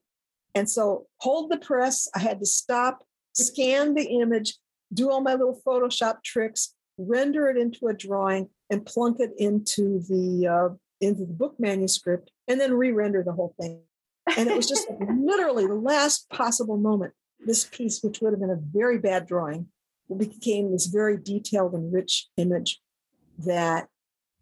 And 0.55 0.69
so, 0.69 1.07
hold 1.19 1.51
the 1.51 1.59
press, 1.59 2.09
I 2.15 2.21
had 2.21 2.41
to 2.41 2.47
stop, 2.47 3.05
scan 3.35 3.95
the 3.95 4.05
image, 4.05 4.57
do 4.93 5.11
all 5.11 5.21
my 5.21 5.35
little 5.35 5.61
Photoshop 5.67 6.23
tricks, 6.25 6.75
render 6.99 7.49
it 7.49 7.57
into 7.57 7.87
a 7.87 7.95
drawing, 7.95 8.49
and 8.69 8.85
plunk 8.85 9.19
it 9.21 9.31
into 9.39 10.01
the 10.09 10.47
uh, 10.47 10.75
into 11.01 11.25
the 11.25 11.33
book 11.33 11.55
manuscript. 11.59 12.31
and 12.49 12.61
then 12.61 12.75
re-render 12.75 13.23
the 13.23 13.33
whole 13.33 13.55
thing. 13.61 13.81
And 14.37 14.49
it 14.49 14.57
was 14.57 14.69
just 14.69 14.89
literally 15.01 15.67
the 15.67 15.75
last 15.75 16.29
possible 16.31 16.77
moment. 16.77 17.15
This 17.47 17.65
piece, 17.65 18.03
which 18.03 18.21
would 18.21 18.33
have 18.33 18.41
been 18.41 18.51
a 18.51 18.61
very 18.61 18.99
bad 18.99 19.27
drawing, 19.27 19.69
became 20.17 20.73
this 20.73 20.87
very 20.87 21.17
detailed 21.17 21.75
and 21.75 21.93
rich 21.93 22.29
image 22.37 22.81
that 23.39 23.89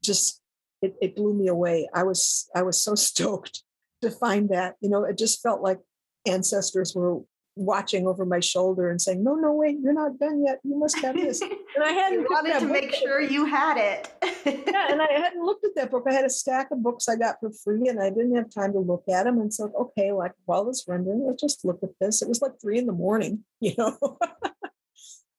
just 0.09 0.43
it, 0.83 0.97
it 1.01 1.15
blew 1.15 1.35
me 1.35 1.47
away. 1.47 1.89
I 1.95 2.03
was 2.03 2.49
I 2.57 2.63
was 2.63 2.83
so 2.83 2.95
stoked 3.09 3.63
to 4.03 4.11
find 4.11 4.49
that. 4.49 4.75
You 4.81 4.91
know, 4.91 5.05
it 5.05 5.17
just 5.17 5.41
felt 5.41 5.63
like 5.63 5.79
ancestors 6.27 6.95
were 6.95 7.21
watching 7.57 8.07
over 8.07 8.25
my 8.25 8.41
shoulder 8.41 8.89
and 8.89 9.01
saying, 9.01 9.23
"No, 9.23 9.35
no, 9.35 9.53
wait, 9.53 9.79
you're 9.81 9.93
not 9.93 10.19
done 10.19 10.45
yet. 10.45 10.61
You 10.65 10.77
must 10.77 10.99
have 10.99 11.15
this." 11.15 11.41
And 11.77 11.85
I 11.85 11.93
hadn't 11.93 12.25
wanted 12.29 12.59
to 12.59 12.67
make 12.67 12.93
sure 12.93 13.21
you 13.21 13.45
had 13.45 13.77
it. 13.77 14.13
yeah, 14.67 14.87
and 14.91 15.01
I 15.01 15.13
hadn't 15.13 15.45
looked 15.45 15.65
at 15.65 15.77
that 15.77 15.93
book. 15.93 16.07
I 16.09 16.13
had 16.13 16.25
a 16.25 16.31
stack 16.31 16.73
of 16.73 16.83
books 16.83 17.09
I 17.09 17.15
got 17.15 17.37
for 17.39 17.53
free, 17.53 17.87
and 17.89 18.01
I 18.01 18.09
didn't 18.09 18.35
have 18.35 18.51
time 18.51 18.73
to 18.73 18.81
look 18.81 19.05
at 19.09 19.25
them. 19.25 19.39
And 19.39 19.53
so, 19.55 19.71
okay, 19.79 20.11
like 20.11 20.33
while 20.47 20.65
this 20.65 20.87
rendering, 20.89 21.25
let's 21.25 21.41
just 21.41 21.65
look 21.65 21.79
at 21.85 21.91
this. 22.01 22.21
It 22.21 22.29
was 22.29 22.43
like 22.43 22.61
three 22.61 22.79
in 22.79 22.87
the 22.87 22.93
morning, 22.93 23.45
you 23.61 23.75
know. 23.79 23.97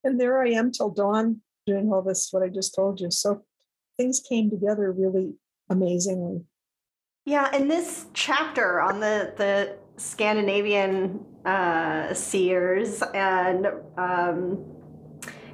and 0.04 0.22
there 0.22 0.42
I 0.42 0.52
am 0.52 0.72
till 0.72 0.92
dawn 0.92 1.42
doing 1.66 1.92
all 1.92 2.04
this. 2.04 2.30
What 2.32 2.44
I 2.44 2.48
just 2.48 2.74
told 2.74 3.02
you. 3.02 3.12
So 3.12 3.44
things 4.00 4.22
came 4.22 4.50
together 4.50 4.92
really 4.92 5.34
amazingly. 5.70 6.46
Yeah, 7.26 7.50
and 7.54 7.70
this 7.70 8.06
chapter 8.14 8.80
on 8.80 9.02
the 9.02 9.34
the 9.38 9.76
Scandinavian 9.98 11.20
uh, 11.46 12.14
seers 12.14 13.04
and 13.14 13.68
um, 13.98 14.66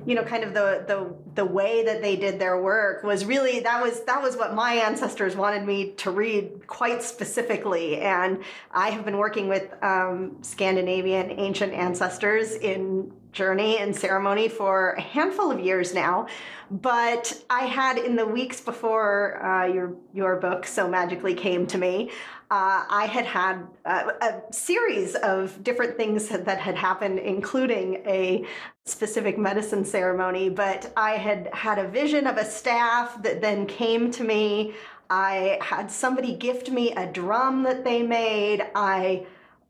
you 0.06 0.14
know 0.14 0.24
kind 0.24 0.44
of 0.44 0.54
the 0.54 0.86
the 0.88 1.16
the 1.34 1.46
way 1.46 1.84
that 1.84 2.02
they 2.02 2.16
did 2.16 2.40
their 2.40 2.62
work 2.62 3.04
was 3.04 3.26
really 3.26 3.60
that 3.62 3.82
was 3.82 4.04
that 4.04 4.22
was 4.22 4.38
what 4.38 4.54
my 4.54 4.74
ancestors 4.76 5.36
wanted 5.36 5.66
me 5.66 5.94
to 5.94 6.12
read 6.12 6.68
quite 6.68 7.02
specifically 7.02 7.98
and 7.98 8.44
i 8.72 8.90
have 8.90 9.04
been 9.04 9.18
working 9.18 9.48
with 9.48 9.74
um, 9.84 10.38
scandinavian 10.42 11.32
ancient 11.32 11.74
ancestors 11.74 12.54
in 12.54 13.12
journey 13.36 13.78
and 13.78 13.96
ceremony 13.96 14.48
for 14.48 14.92
a 14.94 15.02
handful 15.02 15.52
of 15.52 15.60
years 15.60 15.94
now 15.94 16.26
but 16.72 17.40
i 17.50 17.66
had 17.66 17.98
in 17.98 18.16
the 18.16 18.26
weeks 18.26 18.60
before 18.62 19.46
uh, 19.46 19.66
your 19.66 19.94
your 20.14 20.38
book 20.38 20.66
so 20.66 20.88
magically 20.88 21.36
came 21.36 21.68
to 21.68 21.78
me 21.78 22.10
uh, 22.52 22.86
I 22.88 23.08
had 23.08 23.26
had 23.26 23.68
a, 23.86 24.12
a, 24.22 24.54
series 24.54 25.16
of 25.16 25.64
different 25.64 25.98
things 25.98 26.30
that 26.30 26.60
had 26.60 26.76
happened, 26.76 27.18
including 27.18 27.96
a 28.06 28.46
specific 28.86 29.40
medicine 29.40 29.84
ceremony. 29.84 30.50
But 30.50 30.94
I 30.96 31.14
had 31.14 31.50
had 31.54 31.80
a 31.80 31.88
vision 31.88 32.28
of 32.28 32.38
a 32.38 32.46
staff 32.46 33.20
that 33.24 33.42
then 33.42 33.66
came 33.66 34.12
to 34.12 34.24
me. 34.24 34.76
I 35.10 35.58
had 35.60 35.90
somebody 35.90 36.36
gift 36.36 36.70
me 36.70 36.92
a 36.92 37.08
drum 37.12 37.64
that 37.64 37.84
they 37.84 38.04
made. 38.04 38.64
I 38.76 39.26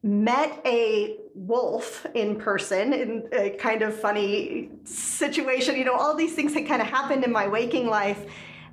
met 0.06 0.62
a 0.66 1.18
wolf 1.34 2.06
in 2.14 2.36
person 2.36 2.94
in 2.94 3.28
a 3.34 3.50
kind 3.50 3.82
of 3.82 4.00
funny 4.00 4.70
situation. 4.84 5.76
You 5.76 5.84
know, 5.84 5.96
all 5.96 6.16
these 6.16 6.36
things 6.36 6.54
had 6.54 6.68
kind 6.68 6.80
of 6.80 6.88
happened 6.88 7.24
in 7.24 7.32
my 7.32 7.48
waking 7.48 7.88
life. 7.88 8.24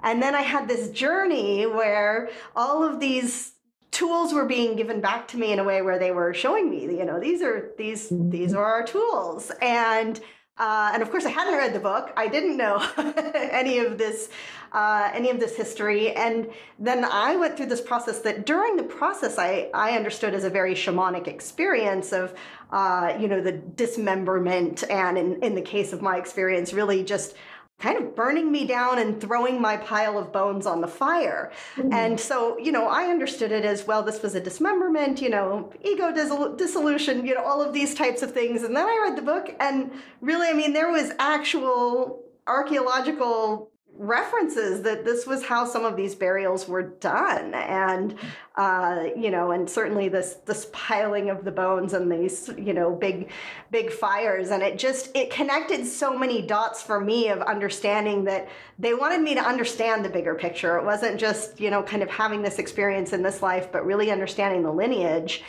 And 0.03 0.23
then 0.23 0.35
I 0.35 0.42
had 0.42 0.68
this 0.68 0.90
journey 0.90 1.64
where 1.64 2.29
all 2.55 2.85
of 2.85 3.01
these 3.01 3.53
tools 3.92 4.35
were 4.35 4.45
being 4.45 4.77
given 4.77 5.01
back 5.01 5.27
to 5.29 5.38
me 5.38 5.53
in 5.53 5.59
a 5.59 5.64
way 5.64 5.81
where 5.81 5.99
they 5.99 6.11
were 6.11 6.35
showing 6.35 6.68
me, 6.68 6.83
you 6.83 7.05
know, 7.05 7.18
these 7.18 7.40
are 7.40 7.71
these 7.79 8.11
mm-hmm. 8.11 8.29
these 8.29 8.53
are 8.53 8.64
our 8.64 8.85
tools, 8.85 9.51
and 9.62 10.21
uh, 10.59 10.90
and 10.92 11.03
of 11.03 11.11
course 11.11 11.25
I 11.25 11.31
hadn't 11.31 11.55
read 11.55 11.73
the 11.73 11.81
book. 11.81 12.12
I 12.16 12.29
didn't 12.29 12.57
know 12.59 12.85
any 13.35 13.79
of 13.79 13.97
this 13.97 14.29
uh, 14.72 15.11
any 15.12 15.30
of 15.30 15.38
this 15.38 15.56
history, 15.56 16.12
and 16.12 16.48
then 16.78 17.04
I 17.04 17.37
went 17.37 17.56
through 17.56 17.66
this 17.66 17.80
process 17.80 18.20
that 18.20 18.46
during 18.46 18.76
the 18.76 18.82
process 18.82 19.38
I 19.38 19.70
I 19.74 19.92
understood 19.92 20.35
as 20.35 20.44
a 20.44 20.50
very 20.50 20.74
shamanic 20.74 21.28
experience 21.28 22.12
of 22.12 22.35
uh, 22.70 23.16
you 23.20 23.28
know 23.28 23.40
the 23.40 23.52
dismemberment, 23.52 24.85
and 24.90 25.18
in 25.18 25.42
in 25.42 25.54
the 25.54 25.62
case 25.62 25.92
of 25.92 26.02
my 26.02 26.16
experience, 26.16 26.72
really 26.72 27.04
just 27.04 27.35
kind 27.82 27.98
of 27.98 28.14
burning 28.14 28.52
me 28.52 28.64
down 28.64 29.00
and 29.00 29.20
throwing 29.20 29.61
my 29.61 29.76
pile 29.76 30.16
of 30.16 30.32
bones 30.32 30.66
on 30.66 30.80
the 30.80 30.87
fire. 30.87 31.50
Mm-hmm. 31.74 31.92
And 31.92 32.20
so, 32.20 32.56
you 32.56 32.70
know, 32.70 32.87
I 32.87 33.06
understood 33.06 33.50
it 33.50 33.64
as 33.64 33.85
well, 33.88 34.04
this 34.04 34.22
was 34.22 34.37
a 34.37 34.40
dismemberment, 34.40 35.20
you 35.20 35.28
know, 35.28 35.72
ego 35.82 36.12
dissolution, 36.56 37.26
you 37.26 37.35
know, 37.35 37.42
all 37.42 37.61
of 37.61 37.72
these 37.72 37.92
types 37.92 38.22
of 38.22 38.32
things. 38.32 38.62
And 38.62 38.76
then 38.76 38.87
I 38.87 39.00
read 39.02 39.18
the 39.18 39.22
book, 39.22 39.54
and 39.58 39.90
really, 40.20 40.46
I 40.46 40.52
mean, 40.52 40.72
there 40.72 40.92
was 40.92 41.11
actual 41.18 42.22
archaeological 42.46 43.71
references 43.96 44.83
that 44.83 45.05
this 45.05 45.26
was 45.26 45.44
how 45.44 45.64
some 45.64 45.85
of 45.85 45.96
these 45.96 46.14
burials 46.14 46.66
were 46.66 46.83
done. 46.83 47.55
And 47.55 48.16
uh, 48.57 49.05
you 49.16 49.31
know 49.31 49.50
and 49.50 49.68
certainly 49.68 50.09
this 50.09 50.35
this 50.46 50.68
piling 50.72 51.31
of 51.31 51.44
the 51.44 51.50
bones 51.50 51.92
and 51.92 52.11
these 52.11 52.50
you 52.59 52.72
know 52.72 52.94
big 52.94 53.31
big 53.70 53.90
fires. 53.90 54.50
And 54.50 54.62
it 54.62 54.78
just 54.78 55.14
it 55.16 55.31
connected 55.31 55.87
so 55.87 56.18
many 56.18 56.42
dots 56.42 56.83
for 56.83 57.00
me 57.00 57.28
of 57.28 57.40
understanding 57.42 58.24
that 58.24 58.48
they 58.78 58.94
wanted 58.94 59.20
me 59.20 59.35
to 59.35 59.40
understand 59.40 60.05
the 60.05 60.11
bigger 60.11 60.35
picture. 60.35 60.76
It 60.78 60.85
wasn't 60.85 61.20
just 61.20 61.61
you 61.61 61.70
know 61.70 61.83
kind 61.83 62.02
of 62.02 62.11
having 62.11 62.42
this 62.42 62.59
experience 62.59 63.12
in 63.12 63.22
this 63.22 63.42
life 63.42 63.70
but 63.72 63.87
really 63.87 64.11
understanding 64.11 64.62
the 64.62 64.72
lineage 64.72 65.42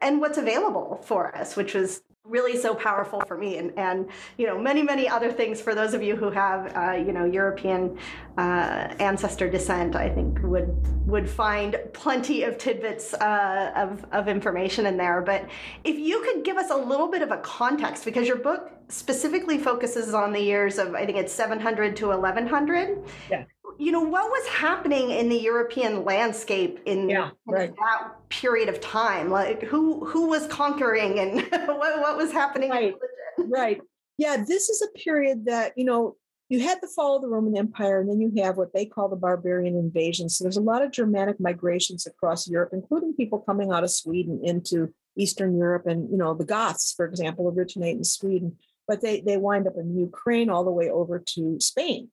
and 0.00 0.20
what's 0.20 0.38
available 0.38 1.00
for 1.04 1.36
us 1.36 1.56
which 1.56 1.74
was 1.74 2.02
really 2.24 2.56
so 2.56 2.74
powerful 2.74 3.20
for 3.26 3.36
me. 3.36 3.56
And, 3.56 3.76
and 3.78 4.08
you 4.38 4.46
know 4.46 4.58
many 4.58 4.82
many 4.82 5.08
other 5.08 5.32
things 5.32 5.60
for 5.60 5.74
those 5.74 5.94
of 5.94 6.02
you 6.02 6.16
who 6.16 6.30
have 6.30 6.76
uh, 6.76 6.92
you 6.92 7.12
know 7.12 7.24
european 7.24 7.98
uh, 8.36 8.94
ancestor 9.00 9.50
descent 9.50 9.96
i 9.96 10.08
think 10.08 10.38
would 10.42 10.70
would 11.06 11.28
find 11.28 11.78
plenty 11.92 12.44
of 12.44 12.56
tidbits 12.56 13.14
uh, 13.14 13.72
of, 13.74 14.04
of 14.12 14.28
information 14.28 14.86
in 14.86 14.96
there. 14.96 15.20
But 15.20 15.48
if 15.82 15.98
you 15.98 16.22
could 16.22 16.44
give 16.44 16.56
us 16.56 16.70
a 16.70 16.76
little 16.76 17.08
bit 17.08 17.22
of 17.22 17.32
a 17.32 17.38
context 17.38 18.04
because 18.04 18.28
your 18.28 18.36
book 18.36 18.70
specifically 18.88 19.58
focuses 19.58 20.14
on 20.14 20.32
the 20.32 20.40
years 20.40 20.76
of 20.78 20.94
i 20.94 21.06
think 21.06 21.16
it's 21.16 21.32
700 21.32 21.94
to 21.96 22.08
1100 22.08 23.04
yeah 23.30 23.44
you 23.78 23.92
know 23.92 24.00
what 24.00 24.30
was 24.30 24.46
happening 24.48 25.10
in 25.10 25.28
the 25.28 25.36
European 25.36 26.04
landscape 26.04 26.80
in, 26.86 27.08
yeah, 27.08 27.30
right. 27.46 27.74
that 27.74 28.12
period 28.28 28.68
of 28.68 28.80
time? 28.80 29.30
Like 29.30 29.62
who 29.62 30.04
who 30.04 30.26
was 30.26 30.46
conquering 30.46 31.18
and 31.18 31.40
what, 31.50 32.00
what 32.00 32.16
was 32.16 32.32
happening? 32.32 32.70
Right, 32.70 32.94
right. 33.38 33.80
Yeah, 34.18 34.44
this 34.46 34.68
is 34.68 34.82
a 34.82 34.98
period 34.98 35.46
that 35.46 35.72
you 35.76 35.84
know 35.84 36.16
you 36.48 36.60
had 36.60 36.80
the 36.80 36.88
fall 36.88 37.16
of 37.16 37.22
the 37.22 37.28
Roman 37.28 37.56
Empire, 37.56 38.00
and 38.00 38.10
then 38.10 38.20
you 38.20 38.42
have 38.42 38.56
what 38.56 38.72
they 38.72 38.84
call 38.84 39.08
the 39.08 39.16
barbarian 39.16 39.76
invasion. 39.76 40.28
So 40.28 40.44
there's 40.44 40.56
a 40.56 40.62
lot 40.62 40.82
of 40.82 40.90
Germanic 40.90 41.38
migrations 41.40 42.06
across 42.06 42.48
Europe, 42.48 42.70
including 42.72 43.14
people 43.14 43.38
coming 43.40 43.70
out 43.72 43.84
of 43.84 43.90
Sweden 43.90 44.40
into 44.42 44.92
Eastern 45.16 45.56
Europe, 45.56 45.86
and 45.86 46.10
you 46.10 46.16
know 46.16 46.34
the 46.34 46.44
Goths, 46.44 46.92
for 46.96 47.06
example, 47.06 47.48
originate 47.48 47.96
in 47.96 48.04
Sweden, 48.04 48.56
but 48.88 49.00
they 49.00 49.20
they 49.20 49.36
wind 49.36 49.66
up 49.66 49.74
in 49.76 49.96
Ukraine 49.96 50.50
all 50.50 50.64
the 50.64 50.70
way 50.70 50.90
over 50.90 51.18
to 51.34 51.58
Spain 51.60 52.10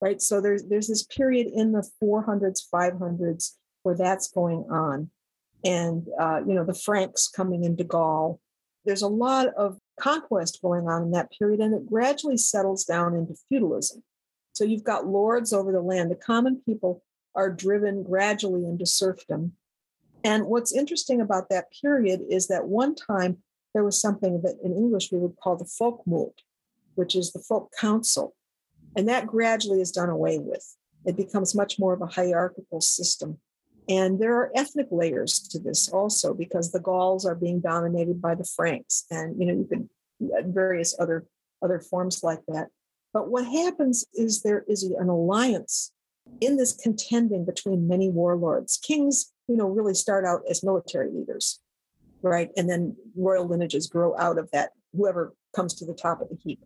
right? 0.00 0.20
So 0.20 0.40
there's 0.40 0.64
there's 0.64 0.88
this 0.88 1.04
period 1.04 1.48
in 1.52 1.72
the 1.72 1.88
400s, 2.02 2.60
500s 2.72 3.54
where 3.82 3.96
that's 3.96 4.28
going 4.28 4.66
on, 4.70 5.10
and 5.64 6.06
uh, 6.20 6.40
you 6.46 6.54
know 6.54 6.64
the 6.64 6.74
Franks 6.74 7.28
coming 7.28 7.64
into 7.64 7.84
Gaul. 7.84 8.40
There's 8.84 9.02
a 9.02 9.08
lot 9.08 9.48
of 9.56 9.78
conquest 10.00 10.60
going 10.62 10.88
on 10.88 11.02
in 11.02 11.10
that 11.12 11.30
period, 11.36 11.60
and 11.60 11.74
it 11.74 11.86
gradually 11.86 12.36
settles 12.36 12.84
down 12.84 13.14
into 13.14 13.34
feudalism. 13.48 14.02
So 14.52 14.64
you've 14.64 14.84
got 14.84 15.06
lords 15.06 15.52
over 15.52 15.72
the 15.72 15.80
land. 15.80 16.10
The 16.10 16.16
common 16.16 16.62
people 16.64 17.02
are 17.34 17.50
driven 17.50 18.02
gradually 18.02 18.64
into 18.64 18.86
serfdom. 18.86 19.52
And 20.24 20.46
what's 20.46 20.74
interesting 20.74 21.20
about 21.20 21.48
that 21.50 21.66
period 21.80 22.22
is 22.28 22.48
that 22.48 22.66
one 22.66 22.94
time 22.94 23.38
there 23.74 23.84
was 23.84 24.00
something 24.00 24.42
that 24.42 24.56
in 24.62 24.74
English 24.74 25.12
we 25.12 25.18
would 25.18 25.36
call 25.36 25.56
the 25.56 25.64
folkmoot, 25.64 26.32
which 26.96 27.14
is 27.14 27.32
the 27.32 27.38
folk 27.38 27.70
council. 27.78 28.34
And 28.96 29.08
that 29.08 29.26
gradually 29.26 29.80
is 29.80 29.92
done 29.92 30.08
away 30.08 30.38
with. 30.38 30.64
It 31.04 31.16
becomes 31.16 31.54
much 31.54 31.78
more 31.78 31.92
of 31.94 32.02
a 32.02 32.06
hierarchical 32.06 32.80
system. 32.80 33.38
And 33.88 34.20
there 34.20 34.34
are 34.34 34.52
ethnic 34.54 34.88
layers 34.90 35.40
to 35.48 35.58
this 35.58 35.88
also 35.88 36.34
because 36.34 36.70
the 36.70 36.80
Gauls 36.80 37.24
are 37.24 37.34
being 37.34 37.60
dominated 37.60 38.20
by 38.20 38.34
the 38.34 38.44
Franks, 38.44 39.06
and 39.10 39.38
you 39.40 39.46
know 39.46 39.54
you 39.54 39.64
could 39.64 39.88
uh, 40.36 40.42
various 40.46 40.94
other 41.00 41.24
other 41.62 41.80
forms 41.80 42.22
like 42.22 42.40
that. 42.48 42.68
But 43.14 43.30
what 43.30 43.46
happens 43.46 44.04
is 44.12 44.42
there 44.42 44.64
is 44.68 44.82
an 44.82 45.08
alliance 45.08 45.92
in 46.42 46.58
this 46.58 46.74
contending 46.74 47.46
between 47.46 47.88
many 47.88 48.10
warlords. 48.10 48.76
Kings, 48.76 49.32
you 49.48 49.56
know, 49.56 49.66
really 49.66 49.94
start 49.94 50.26
out 50.26 50.42
as 50.50 50.62
military 50.62 51.10
leaders, 51.10 51.60
right? 52.20 52.50
And 52.58 52.68
then 52.68 52.94
royal 53.16 53.46
lineages 53.46 53.86
grow 53.86 54.14
out 54.18 54.38
of 54.38 54.50
that, 54.52 54.72
whoever 54.94 55.34
comes 55.56 55.72
to 55.74 55.86
the 55.86 55.94
top 55.94 56.20
of 56.20 56.28
the 56.28 56.36
heap. 56.36 56.60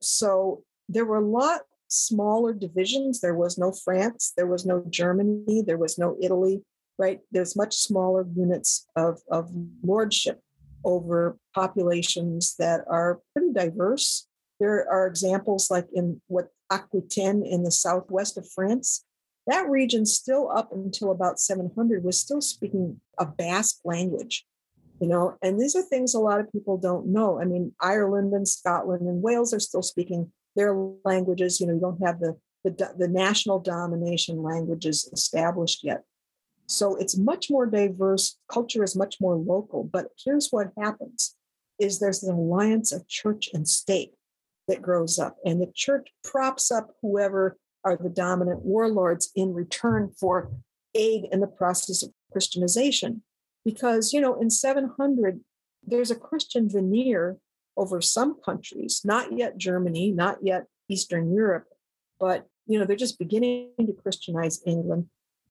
So 0.00 0.64
there 0.88 1.04
were 1.04 1.18
a 1.18 1.26
lot 1.26 1.62
smaller 1.88 2.52
divisions. 2.52 3.20
There 3.20 3.34
was 3.34 3.58
no 3.58 3.72
France, 3.72 4.32
there 4.36 4.46
was 4.46 4.66
no 4.66 4.84
Germany, 4.90 5.62
there 5.66 5.78
was 5.78 5.98
no 5.98 6.16
Italy, 6.20 6.62
right? 6.98 7.20
There's 7.30 7.56
much 7.56 7.76
smaller 7.76 8.26
units 8.34 8.86
of, 8.96 9.20
of 9.30 9.50
lordship 9.82 10.40
over 10.84 11.36
populations 11.54 12.54
that 12.58 12.84
are 12.88 13.20
pretty 13.32 13.52
diverse. 13.52 14.26
There 14.60 14.88
are 14.90 15.06
examples 15.06 15.70
like 15.70 15.88
in 15.92 16.20
what 16.28 16.48
Aquitaine 16.70 17.44
in 17.44 17.62
the 17.62 17.70
southwest 17.70 18.36
of 18.38 18.48
France. 18.50 19.04
that 19.46 19.68
region 19.68 20.04
still 20.04 20.50
up 20.50 20.72
until 20.72 21.12
about 21.12 21.38
700 21.38 22.02
was 22.02 22.18
still 22.18 22.40
speaking 22.40 23.00
a 23.16 23.24
Basque 23.24 23.78
language, 23.84 24.44
you 25.00 25.06
know, 25.06 25.36
and 25.40 25.60
these 25.60 25.76
are 25.76 25.82
things 25.82 26.14
a 26.14 26.18
lot 26.18 26.40
of 26.40 26.50
people 26.50 26.78
don't 26.78 27.06
know. 27.06 27.40
I 27.40 27.44
mean, 27.44 27.72
Ireland 27.80 28.32
and 28.32 28.48
Scotland 28.48 29.02
and 29.02 29.22
Wales 29.22 29.54
are 29.54 29.60
still 29.60 29.82
speaking 29.82 30.32
their 30.56 30.74
languages. 31.04 31.60
You 31.60 31.68
know, 31.68 31.74
you 31.74 31.80
don't 31.80 32.02
have 32.02 32.20
the 32.20 32.36
the, 32.64 32.94
the 32.98 33.08
national 33.08 33.60
domination 33.60 34.42
languages 34.42 35.08
established 35.12 35.84
yet. 35.84 36.02
So 36.66 36.96
it's 36.96 37.16
much 37.16 37.48
more 37.48 37.66
diverse. 37.66 38.38
Culture 38.50 38.82
is 38.82 38.96
much 38.96 39.20
more 39.20 39.36
local. 39.36 39.84
But 39.84 40.08
here's 40.22 40.48
what 40.50 40.72
happens 40.76 41.36
is 41.78 41.98
there's 41.98 42.24
an 42.24 42.34
alliance 42.34 42.92
of 42.92 43.06
church 43.06 43.50
and 43.52 43.68
state 43.68 44.14
that 44.66 44.82
grows 44.82 45.18
up. 45.18 45.36
And 45.44 45.60
the 45.60 45.70
church 45.74 46.08
props 46.24 46.72
up 46.72 46.90
whoever 47.02 47.56
are 47.84 47.96
the 47.96 48.08
dominant 48.08 48.62
warlords 48.62 49.30
in 49.36 49.54
return 49.54 50.10
for 50.18 50.50
aid 50.94 51.26
in 51.30 51.40
the 51.40 51.46
process 51.46 52.02
of 52.02 52.10
Christianization. 52.32 53.22
Because, 53.64 54.12
you 54.12 54.20
know, 54.20 54.40
in 54.40 54.50
700, 54.50 55.40
there's 55.84 56.10
a 56.10 56.16
Christian 56.16 56.68
veneer 56.68 57.36
over 57.76 58.00
some 58.00 58.36
countries, 58.44 59.02
not 59.04 59.36
yet 59.36 59.58
Germany, 59.58 60.10
not 60.12 60.38
yet 60.42 60.66
Eastern 60.88 61.32
Europe, 61.32 61.66
but, 62.18 62.46
you 62.66 62.78
know, 62.78 62.84
they're 62.84 62.96
just 62.96 63.18
beginning 63.18 63.70
to 63.78 63.92
Christianize 63.92 64.62
England. 64.66 65.08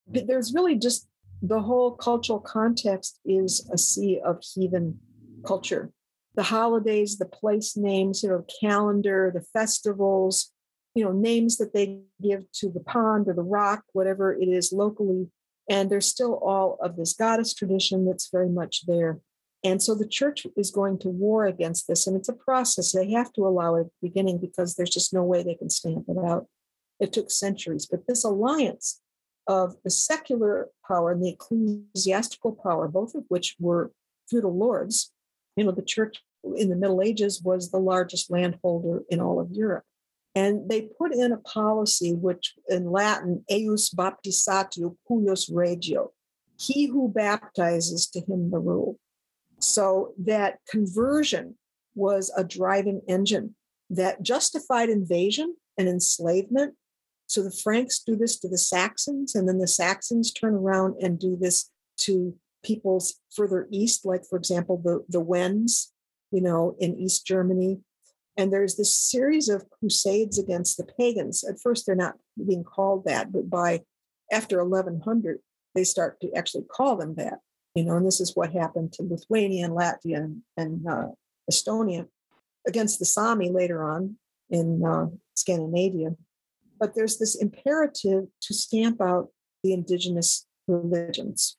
But 0.08 0.28
there's 0.28 0.54
really 0.54 0.76
just 0.76 1.08
the 1.42 1.62
whole 1.62 1.92
cultural 1.92 2.40
context 2.40 3.20
is 3.26 3.68
a 3.72 3.78
sea 3.78 4.20
of 4.24 4.42
heathen 4.42 5.00
culture. 5.46 5.92
The 6.36 6.44
holidays, 6.44 7.18
the 7.18 7.26
place 7.26 7.78
names, 7.78 8.24
you 8.24 8.30
know, 8.30 8.46
calendar, 8.60 9.32
the 9.34 9.42
festivals, 9.42 10.52
you 10.94 11.04
know, 11.04 11.12
names 11.12 11.58
that 11.58 11.74
they 11.74 12.02
give 12.22 12.52
to 12.54 12.70
the 12.70 12.80
pond 12.80 13.28
or 13.28 13.34
the 13.34 13.44
rock, 13.44 13.84
whatever 13.94 14.34
it 14.34 14.48
is 14.48 14.72
locally. 14.72 15.28
And 15.70 15.90
there's 15.90 16.08
still 16.08 16.36
all 16.36 16.78
of 16.82 16.96
this 16.96 17.14
goddess 17.14 17.54
tradition 17.54 18.06
that's 18.06 18.30
very 18.30 18.50
much 18.50 18.86
there. 18.86 19.20
And 19.66 19.82
so 19.82 19.96
the 19.96 20.08
church 20.08 20.46
is 20.56 20.70
going 20.70 21.00
to 21.00 21.10
war 21.10 21.48
against 21.48 21.88
this. 21.88 22.06
And 22.06 22.16
it's 22.16 22.30
a 22.30 22.34
process. 22.34 22.92
They 22.92 23.10
have 23.12 23.34
to 23.34 23.48
allow 23.48 23.76
it 23.76 23.82
at 23.82 23.86
the 23.88 24.10
beginning 24.10 24.38
because 24.38 24.76
there's 24.76 24.92
just 24.92 25.12
no 25.12 25.24
way 25.24 25.42
they 25.42 25.56
can 25.56 25.72
stamp 25.72 26.06
it 26.08 26.18
out. 26.24 26.46
It 27.00 27.12
took 27.12 27.32
centuries. 27.32 27.88
But 27.88 28.06
this 28.08 28.24
alliance 28.24 29.02
of 29.48 29.76
the 29.84 29.90
secular 29.90 30.70
power 30.88 31.12
and 31.12 31.24
the 31.24 31.30
ecclesiastical 31.30 32.54
power, 32.54 32.88
both 32.88 33.16
of 33.16 33.24
which 33.28 33.56
were 33.60 33.92
feudal 34.30 34.56
lords, 34.56 35.12
you 35.56 35.64
know, 35.64 35.72
the 35.72 35.82
church 35.82 36.22
in 36.56 36.70
the 36.70 36.76
Middle 36.76 37.02
Ages 37.02 37.42
was 37.42 37.72
the 37.72 37.80
largest 37.80 38.30
landholder 38.30 39.04
in 39.10 39.20
all 39.20 39.40
of 39.40 39.50
Europe. 39.50 39.84
And 40.36 40.70
they 40.70 40.82
put 40.82 41.12
in 41.12 41.32
a 41.32 41.38
policy 41.38 42.14
which 42.14 42.54
in 42.70 42.92
Latin, 42.92 43.44
eius 43.50 43.92
baptizatio 43.96 44.96
cuius 45.10 45.50
regio, 45.52 46.12
he 46.60 46.86
who 46.86 47.10
baptizes 47.10 48.06
to 48.12 48.20
him 48.20 48.52
the 48.52 48.60
rule. 48.60 49.00
So 49.66 50.14
that 50.20 50.60
conversion 50.70 51.58
was 51.96 52.32
a 52.36 52.44
driving 52.44 53.02
engine 53.08 53.56
that 53.90 54.22
justified 54.22 54.90
invasion 54.90 55.56
and 55.78 55.88
enslavement. 55.88 56.76
So 57.28 57.42
the 57.42 57.52
Franks 57.52 58.00
do 58.00 58.16
this 58.16 58.40
to 58.40 58.48
the 58.48 58.58
Saxons, 58.58 59.36
and 59.36 59.48
then 59.48 59.58
the 59.58 59.68
Saxons 59.68 60.32
turn 60.32 60.54
around 60.54 60.96
and 61.02 61.20
do 61.20 61.36
this 61.36 61.70
to 62.02 62.36
peoples 62.64 63.20
further 63.36 63.68
east, 63.72 64.06
like, 64.06 64.26
for 64.26 64.38
example, 64.38 64.82
the, 64.84 65.04
the 65.10 65.20
Wends, 65.20 65.94
you 66.32 66.42
know, 66.42 66.76
in 66.80 66.98
East 66.98 67.26
Germany, 67.26 67.80
and 68.38 68.52
there's 68.52 68.76
this 68.76 68.96
series 68.96 69.50
of 69.50 69.70
crusades 69.70 70.38
against 70.38 70.78
the 70.78 70.84
pagans. 70.84 71.44
At 71.44 71.60
first, 71.62 71.86
they're 71.86 71.96
not 71.96 72.16
being 72.46 72.64
called 72.64 73.06
that, 73.06 73.32
but 73.32 73.50
by 73.50 73.82
after 74.32 74.64
1100, 74.64 75.40
they 75.74 75.84
start 75.84 76.20
to 76.22 76.34
actually 76.34 76.66
call 76.70 76.98
them 76.98 77.16
that. 77.16 77.40
You 77.76 77.84
know, 77.84 77.98
and 77.98 78.06
this 78.06 78.22
is 78.22 78.36
what 78.36 78.54
happened 78.54 78.94
to 78.94 79.04
Lithuania 79.04 79.66
and 79.66 79.74
Latvia 79.74 80.18
and, 80.18 80.42
and 80.56 80.88
uh, 80.88 81.08
Estonia 81.52 82.08
against 82.66 83.00
the 83.00 83.06
Sami 83.06 83.50
later 83.50 83.84
on 83.84 84.16
in 84.50 84.84
uh, 84.86 85.08
Scandinavia. 85.36 86.16
But 86.80 86.96
there's 86.96 87.18
this 87.18 87.36
imperative 87.36 88.26
to 88.42 88.54
stamp 88.54 89.02
out 89.02 89.30
the 89.64 89.74
indigenous 89.74 90.48
religions. 90.68 91.58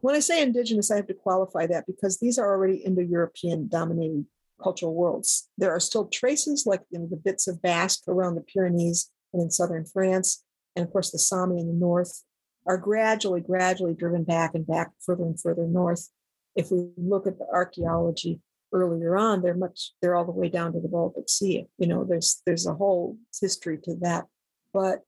When 0.00 0.14
I 0.14 0.20
say 0.20 0.42
indigenous, 0.42 0.90
I 0.90 0.96
have 0.96 1.08
to 1.08 1.14
qualify 1.14 1.66
that 1.66 1.86
because 1.86 2.18
these 2.18 2.38
are 2.38 2.46
already 2.46 2.76
Indo 2.76 3.02
European 3.02 3.68
dominated 3.68 4.26
cultural 4.62 4.94
worlds. 4.94 5.48
There 5.58 5.70
are 5.70 5.80
still 5.80 6.06
traces, 6.06 6.66
like 6.66 6.82
you 6.90 6.98
know, 6.98 7.06
the 7.06 7.16
bits 7.16 7.48
of 7.48 7.62
Basque 7.62 8.02
around 8.06 8.34
the 8.34 8.42
Pyrenees 8.42 9.10
and 9.32 9.42
in 9.42 9.50
southern 9.50 9.84
France, 9.84 10.44
and 10.76 10.86
of 10.86 10.92
course 10.92 11.10
the 11.10 11.18
Sami 11.18 11.60
in 11.60 11.66
the 11.66 11.72
north, 11.72 12.22
are 12.68 12.76
gradually, 12.76 13.40
gradually 13.40 13.94
driven 13.94 14.22
back 14.24 14.54
and 14.54 14.66
back 14.66 14.92
further 15.04 15.24
and 15.24 15.40
further 15.40 15.66
north. 15.66 16.10
If 16.54 16.70
we 16.70 16.90
look 16.98 17.26
at 17.26 17.38
the 17.38 17.46
archaeology 17.50 18.40
earlier 18.72 19.16
on, 19.16 19.40
they're 19.40 19.54
much, 19.54 19.92
they're 20.02 20.14
all 20.14 20.26
the 20.26 20.32
way 20.32 20.50
down 20.50 20.74
to 20.74 20.80
the 20.80 20.88
Baltic 20.88 21.28
Sea. 21.28 21.66
You 21.78 21.86
know, 21.86 22.04
there's 22.04 22.42
there's 22.44 22.66
a 22.66 22.74
whole 22.74 23.16
history 23.40 23.78
to 23.84 23.96
that. 24.02 24.26
But 24.74 25.00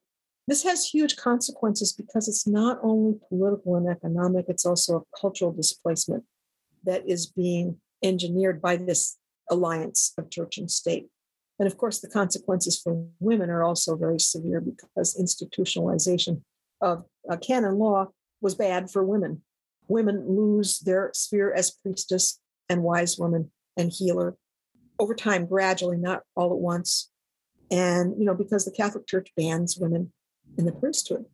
this 0.47 0.63
has 0.63 0.87
huge 0.87 1.15
consequences 1.17 1.93
because 1.93 2.27
it's 2.27 2.47
not 2.47 2.79
only 2.81 3.19
political 3.29 3.75
and 3.75 3.87
economic, 3.87 4.45
it's 4.47 4.65
also 4.65 4.97
a 4.97 5.19
cultural 5.19 5.51
displacement 5.51 6.23
that 6.83 7.07
is 7.07 7.27
being 7.27 7.77
engineered 8.03 8.59
by 8.59 8.75
this 8.75 9.17
alliance 9.51 10.13
of 10.17 10.31
church 10.31 10.57
and 10.57 10.71
state. 10.71 11.07
And 11.59 11.67
of 11.67 11.77
course, 11.77 11.99
the 11.99 12.09
consequences 12.09 12.81
for 12.81 13.05
women 13.19 13.51
are 13.51 13.63
also 13.63 13.95
very 13.95 14.19
severe 14.19 14.61
because 14.61 15.15
institutionalization 15.15 16.41
of 16.81 17.05
uh, 17.29 17.37
canon 17.37 17.77
law 17.77 18.07
was 18.41 18.55
bad 18.55 18.89
for 18.89 19.03
women. 19.03 19.41
Women 19.87 20.25
lose 20.27 20.79
their 20.79 21.11
sphere 21.13 21.53
as 21.53 21.71
priestess 21.71 22.39
and 22.69 22.83
wise 22.83 23.17
woman 23.17 23.51
and 23.77 23.91
healer 23.91 24.37
over 25.01 25.15
time, 25.15 25.47
gradually, 25.47 25.97
not 25.97 26.21
all 26.35 26.53
at 26.53 26.59
once. 26.59 27.09
And, 27.71 28.13
you 28.19 28.25
know, 28.25 28.35
because 28.35 28.65
the 28.65 28.71
Catholic 28.71 29.07
Church 29.07 29.29
bans 29.35 29.77
women 29.77 30.13
in 30.57 30.65
the 30.65 30.71
priesthood. 30.71 31.25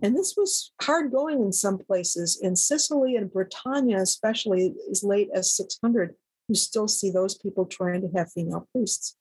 And 0.00 0.16
this 0.16 0.34
was 0.36 0.72
hard 0.80 1.10
going 1.10 1.40
in 1.40 1.52
some 1.52 1.78
places. 1.78 2.38
In 2.40 2.54
Sicily 2.54 3.16
and 3.16 3.32
Bretagne, 3.32 3.94
especially 3.94 4.74
as 4.90 5.02
late 5.02 5.28
as 5.34 5.56
600, 5.56 6.14
you 6.48 6.54
still 6.54 6.86
see 6.86 7.10
those 7.10 7.36
people 7.36 7.66
trying 7.66 8.02
to 8.02 8.16
have 8.16 8.30
female 8.30 8.68
priests. 8.72 9.16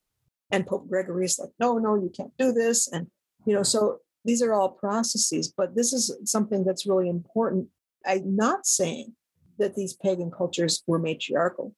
And 0.52 0.68
Pope 0.68 0.88
Gregory 0.88 1.26
is 1.26 1.40
like, 1.40 1.50
no, 1.60 1.80
no, 1.80 1.96
you 1.96 2.12
can't 2.16 2.34
do 2.38 2.52
this. 2.52 2.88
And, 2.88 3.08
you 3.46 3.56
know, 3.56 3.64
so 3.64 4.02
these 4.26 4.42
are 4.42 4.54
all 4.54 4.70
processes, 4.70 5.54
but 5.56 5.76
this 5.76 5.94
is 5.94 6.16
something 6.26 6.64
that's 6.64 6.86
really 6.86 7.10
important. 7.10 7.68
I'm 8.06 8.36
not 8.36 8.66
saying 8.66 9.14
that 9.58 9.76
these 9.76 9.94
pagan 9.94 10.32
cultures 10.32 10.84
were 10.86 11.00
matriarchal, 11.00 11.74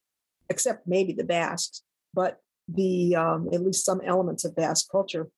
except 0.50 0.88
maybe 0.88 1.14
the 1.14 1.24
Basques, 1.24 1.84
but 2.14 2.39
the 2.68 3.16
um, 3.16 3.50
at 3.54 3.62
least 3.62 3.86
some 3.86 4.02
elements 4.02 4.43
of 4.43 4.56
Basque 4.56 4.88
culture. 4.91 5.30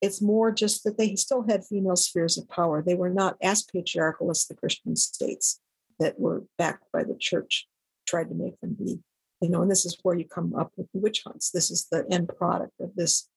It's 0.00 0.22
more 0.22 0.52
just 0.52 0.84
that 0.84 0.96
they 0.96 1.16
still 1.16 1.44
had 1.48 1.64
female 1.64 1.96
spheres 1.96 2.38
of 2.38 2.48
power. 2.48 2.82
They 2.82 2.94
were 2.94 3.10
not 3.10 3.36
as 3.42 3.64
patriarchal 3.64 4.30
as 4.30 4.46
the 4.46 4.54
Christian 4.54 4.94
states 4.94 5.60
that 5.98 6.20
were 6.20 6.44
backed 6.56 6.84
by 6.92 7.02
the 7.02 7.16
church 7.18 7.66
tried 8.06 8.28
to 8.28 8.34
make 8.34 8.60
them 8.60 8.76
be 8.78 9.00
you 9.40 9.48
know, 9.48 9.62
and 9.62 9.70
this 9.70 9.84
is 9.84 9.96
where 10.02 10.16
you 10.16 10.26
come 10.26 10.54
up 10.54 10.72
with 10.76 10.90
the 10.92 10.98
witch 10.98 11.22
hunts. 11.24 11.50
This 11.50 11.70
is 11.70 11.86
the 11.90 12.04
end 12.10 12.28
product 12.36 12.72
of 12.80 12.94
this 12.96 13.28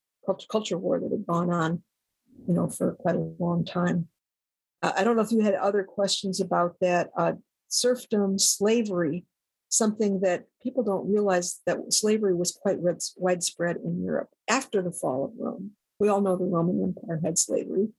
culture 0.50 0.78
war 0.78 1.00
that 1.00 1.12
had 1.12 1.26
gone 1.28 1.52
on, 1.52 1.84
you 2.48 2.54
know, 2.54 2.68
for 2.68 2.94
quite 2.94 3.16
a 3.16 3.34
long 3.40 3.66
time. 3.66 4.08
I 4.82 5.04
don't 5.04 5.16
know 5.16 5.22
if 5.22 5.32
you 5.32 5.42
had 5.42 5.54
other 5.56 5.84
questions 5.84 6.42
about 6.42 6.76
that. 6.82 7.12
Uh, 7.16 7.34
serfdom, 7.68 8.40
slavery, 8.40 9.26
something 9.70 10.22
that 10.22 10.46
people 10.62 10.84
don't 10.84 11.12
realize 11.12 11.62
that 11.66 11.94
slavery 11.94 12.34
was 12.34 12.52
quite 12.52 12.80
widespread 13.16 13.78
in 13.78 14.04
Europe 14.04 14.30
after 14.48 14.82
the 14.82 14.92
fall 14.92 15.26
of 15.26 15.32
Rome. 15.38 15.72
We 16.00 16.10
all 16.10 16.22
know 16.22 16.36
the 16.36 16.46
Roman 16.46 16.82
Empire 16.84 17.22
had 17.24 17.38
slavery, 17.38 17.90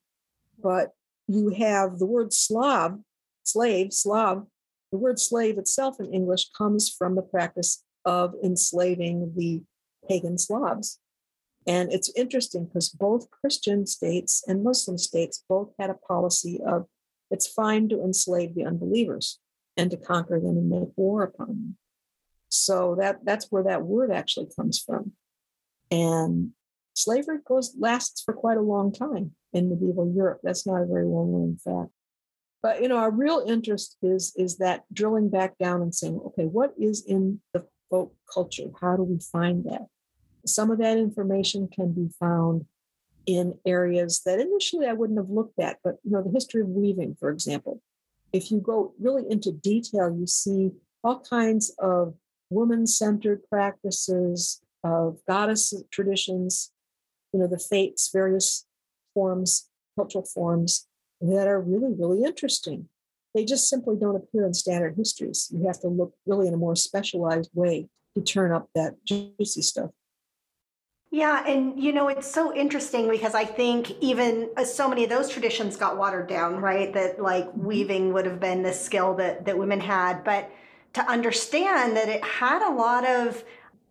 but 0.61 0.93
you 1.29 1.51
have 1.51 1.99
the 1.99 2.07
word 2.07 2.33
Slav, 2.33 2.99
slave, 3.45 3.93
Slav. 3.93 4.47
The 4.91 4.99
word 4.99 5.19
slave 5.19 5.57
itself 5.57 6.01
in 6.01 6.13
English 6.13 6.51
comes 6.51 6.91
from 6.91 7.15
the 7.15 7.23
practice 7.23 7.83
of 8.05 8.35
enslaving 8.45 9.33
the 9.37 9.63
pagan 10.09 10.37
Slavs. 10.37 10.99
And 11.67 11.93
it's 11.93 12.13
interesting 12.17 12.67
because 12.67 12.89
both 12.89 13.31
Christian 13.31 13.87
states 13.87 14.43
and 14.47 14.65
Muslim 14.65 14.99
states 14.99 15.45
both 15.49 15.71
had 15.79 15.91
a 15.91 15.95
policy 15.95 16.61
of 16.67 16.87
it's 17.31 17.47
fine 17.47 17.89
to 17.89 18.03
enslave 18.03 18.55
the 18.55 18.65
unbelievers 18.65 19.39
and 19.77 19.91
to 19.91 19.97
conquer 19.97 20.39
them 20.39 20.59
and 20.59 20.69
make 20.69 20.91
war 20.97 21.23
upon 21.23 21.49
them. 21.49 21.77
So 22.49 22.97
that 22.99 23.25
that's 23.25 23.47
where 23.51 23.63
that 23.63 23.85
word 23.85 24.13
actually 24.13 24.49
comes 24.55 24.79
from. 24.79 25.13
And 25.91 26.51
slavery 26.95 27.39
goes 27.47 27.75
lasts 27.79 28.23
for 28.23 28.35
quite 28.35 28.59
a 28.59 28.63
long 28.63 28.93
time 28.93 29.33
in 29.53 29.71
medieval 29.71 30.13
Europe. 30.15 30.41
That's 30.43 30.67
not 30.67 30.83
a 30.83 30.87
very 30.87 31.07
well 31.07 31.25
known 31.25 31.57
fact. 31.57 31.93
But 32.63 32.83
you 32.83 32.89
know, 32.89 32.99
our 32.99 33.11
real 33.11 33.45
interest 33.47 33.97
is 34.03 34.35
is 34.37 34.59
that 34.59 34.85
drilling 34.93 35.31
back 35.31 35.57
down 35.59 35.81
and 35.81 35.95
saying, 35.95 36.21
okay, 36.27 36.45
what 36.45 36.75
is 36.79 37.05
in 37.07 37.41
the 37.55 37.65
folk 37.89 38.15
culture? 38.33 38.71
How 38.81 38.97
do 38.97 39.05
we 39.05 39.19
find 39.19 39.65
that? 39.65 39.87
Some 40.45 40.71
of 40.71 40.79
that 40.79 40.99
information 40.99 41.69
can 41.69 41.93
be 41.93 42.09
found 42.19 42.67
in 43.27 43.55
areas 43.65 44.23
that 44.27 44.41
initially 44.41 44.87
I 44.87 44.93
wouldn't 44.93 45.19
have 45.19 45.31
looked 45.31 45.59
at. 45.59 45.79
But 45.85 45.99
you 46.05 46.11
know, 46.11 46.23
the 46.23 46.31
history 46.31 46.63
of 46.63 46.69
weaving, 46.69 47.17
for 47.21 47.31
example, 47.31 47.81
if 48.33 48.51
you 48.51 48.59
go 48.59 48.95
really 48.99 49.25
into 49.31 49.53
detail, 49.53 50.15
you 50.15 50.27
see 50.27 50.73
all 51.05 51.21
kinds 51.21 51.75
of 51.79 52.15
woman-centered 52.51 53.43
practices 53.49 54.61
of 54.85 55.19
goddess 55.29 55.73
traditions, 55.91 56.73
you 57.33 57.41
know, 57.41 57.47
the 57.47 57.59
fates, 57.59 58.11
various 58.13 58.67
forms, 59.15 59.69
cultural 59.97 60.25
forms 60.25 60.87
that 61.21 61.47
are 61.47 61.61
really, 61.61 61.93
really 61.93 62.25
interesting. 62.25 62.89
They 63.35 63.45
just 63.45 63.69
simply 63.69 63.97
don't 63.97 64.17
appear 64.17 64.45
in 64.45 64.55
standard 64.55 64.97
histories. 64.97 65.49
You 65.55 65.67
have 65.67 65.81
to 65.81 65.89
look 65.89 66.15
really 66.27 66.49
in 66.49 66.55
a 66.55 66.59
more 66.59 66.77
specialized 66.77 67.51
way 67.55 67.89
to 68.15 68.23
turn 68.23 68.53
up 68.53 68.69
that 68.75 68.97
juicy 69.05 69.63
stuff. 69.63 69.91
Yeah, 71.15 71.47
and 71.47 71.79
you 71.79 71.93
know, 71.93 72.09
it's 72.09 72.27
so 72.27 72.57
interesting 72.57 73.07
because 73.11 73.35
I 73.35 73.45
think 73.45 73.91
even 74.01 74.49
uh, 74.57 74.65
so 74.65 74.89
many 74.89 75.05
of 75.05 75.11
those 75.11 75.29
traditions 75.29 75.77
got 75.77 75.99
watered 75.99 76.27
down, 76.27 76.57
right? 76.57 76.91
That 76.95 77.21
like 77.21 77.45
mm-hmm. 77.49 77.67
weaving 77.67 78.13
would 78.15 78.25
have 78.25 78.41
been 78.41 78.63
the 78.63 78.73
skill 78.73 79.13
that 79.17 79.45
that 79.45 79.59
women 79.59 79.79
had, 79.79 80.25
but 80.25 80.51
to 80.95 81.03
understand 81.07 81.99
that 81.99 82.09
it 82.09 82.25
had 82.25 82.67
a 82.67 82.73
lot 82.73 83.07
of, 83.07 83.45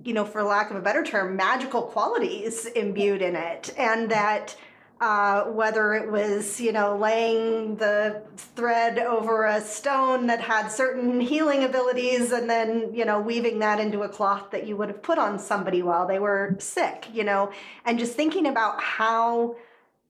you 0.03 0.15
know, 0.15 0.25
for 0.25 0.41
lack 0.41 0.71
of 0.71 0.77
a 0.77 0.81
better 0.81 1.03
term, 1.03 1.35
magical 1.35 1.83
qualities 1.83 2.65
imbued 2.65 3.21
in 3.21 3.35
it, 3.35 3.71
and 3.77 4.09
that 4.09 4.55
uh, 5.01 5.45
whether 5.45 5.95
it 5.95 6.11
was, 6.11 6.61
you 6.61 6.71
know, 6.71 6.95
laying 6.95 7.75
the 7.77 8.21
thread 8.37 8.99
over 8.99 9.47
a 9.47 9.59
stone 9.59 10.27
that 10.27 10.39
had 10.39 10.67
certain 10.67 11.19
healing 11.19 11.63
abilities 11.63 12.31
and 12.31 12.47
then, 12.47 12.93
you 12.93 13.03
know, 13.03 13.19
weaving 13.19 13.57
that 13.59 13.79
into 13.79 14.03
a 14.03 14.09
cloth 14.09 14.51
that 14.51 14.67
you 14.67 14.77
would 14.77 14.89
have 14.89 15.01
put 15.01 15.17
on 15.17 15.39
somebody 15.39 15.81
while 15.81 16.07
they 16.07 16.19
were 16.19 16.55
sick, 16.59 17.07
you 17.11 17.23
know, 17.23 17.51
and 17.83 17.97
just 17.97 18.13
thinking 18.13 18.45
about 18.45 18.79
how 18.79 19.55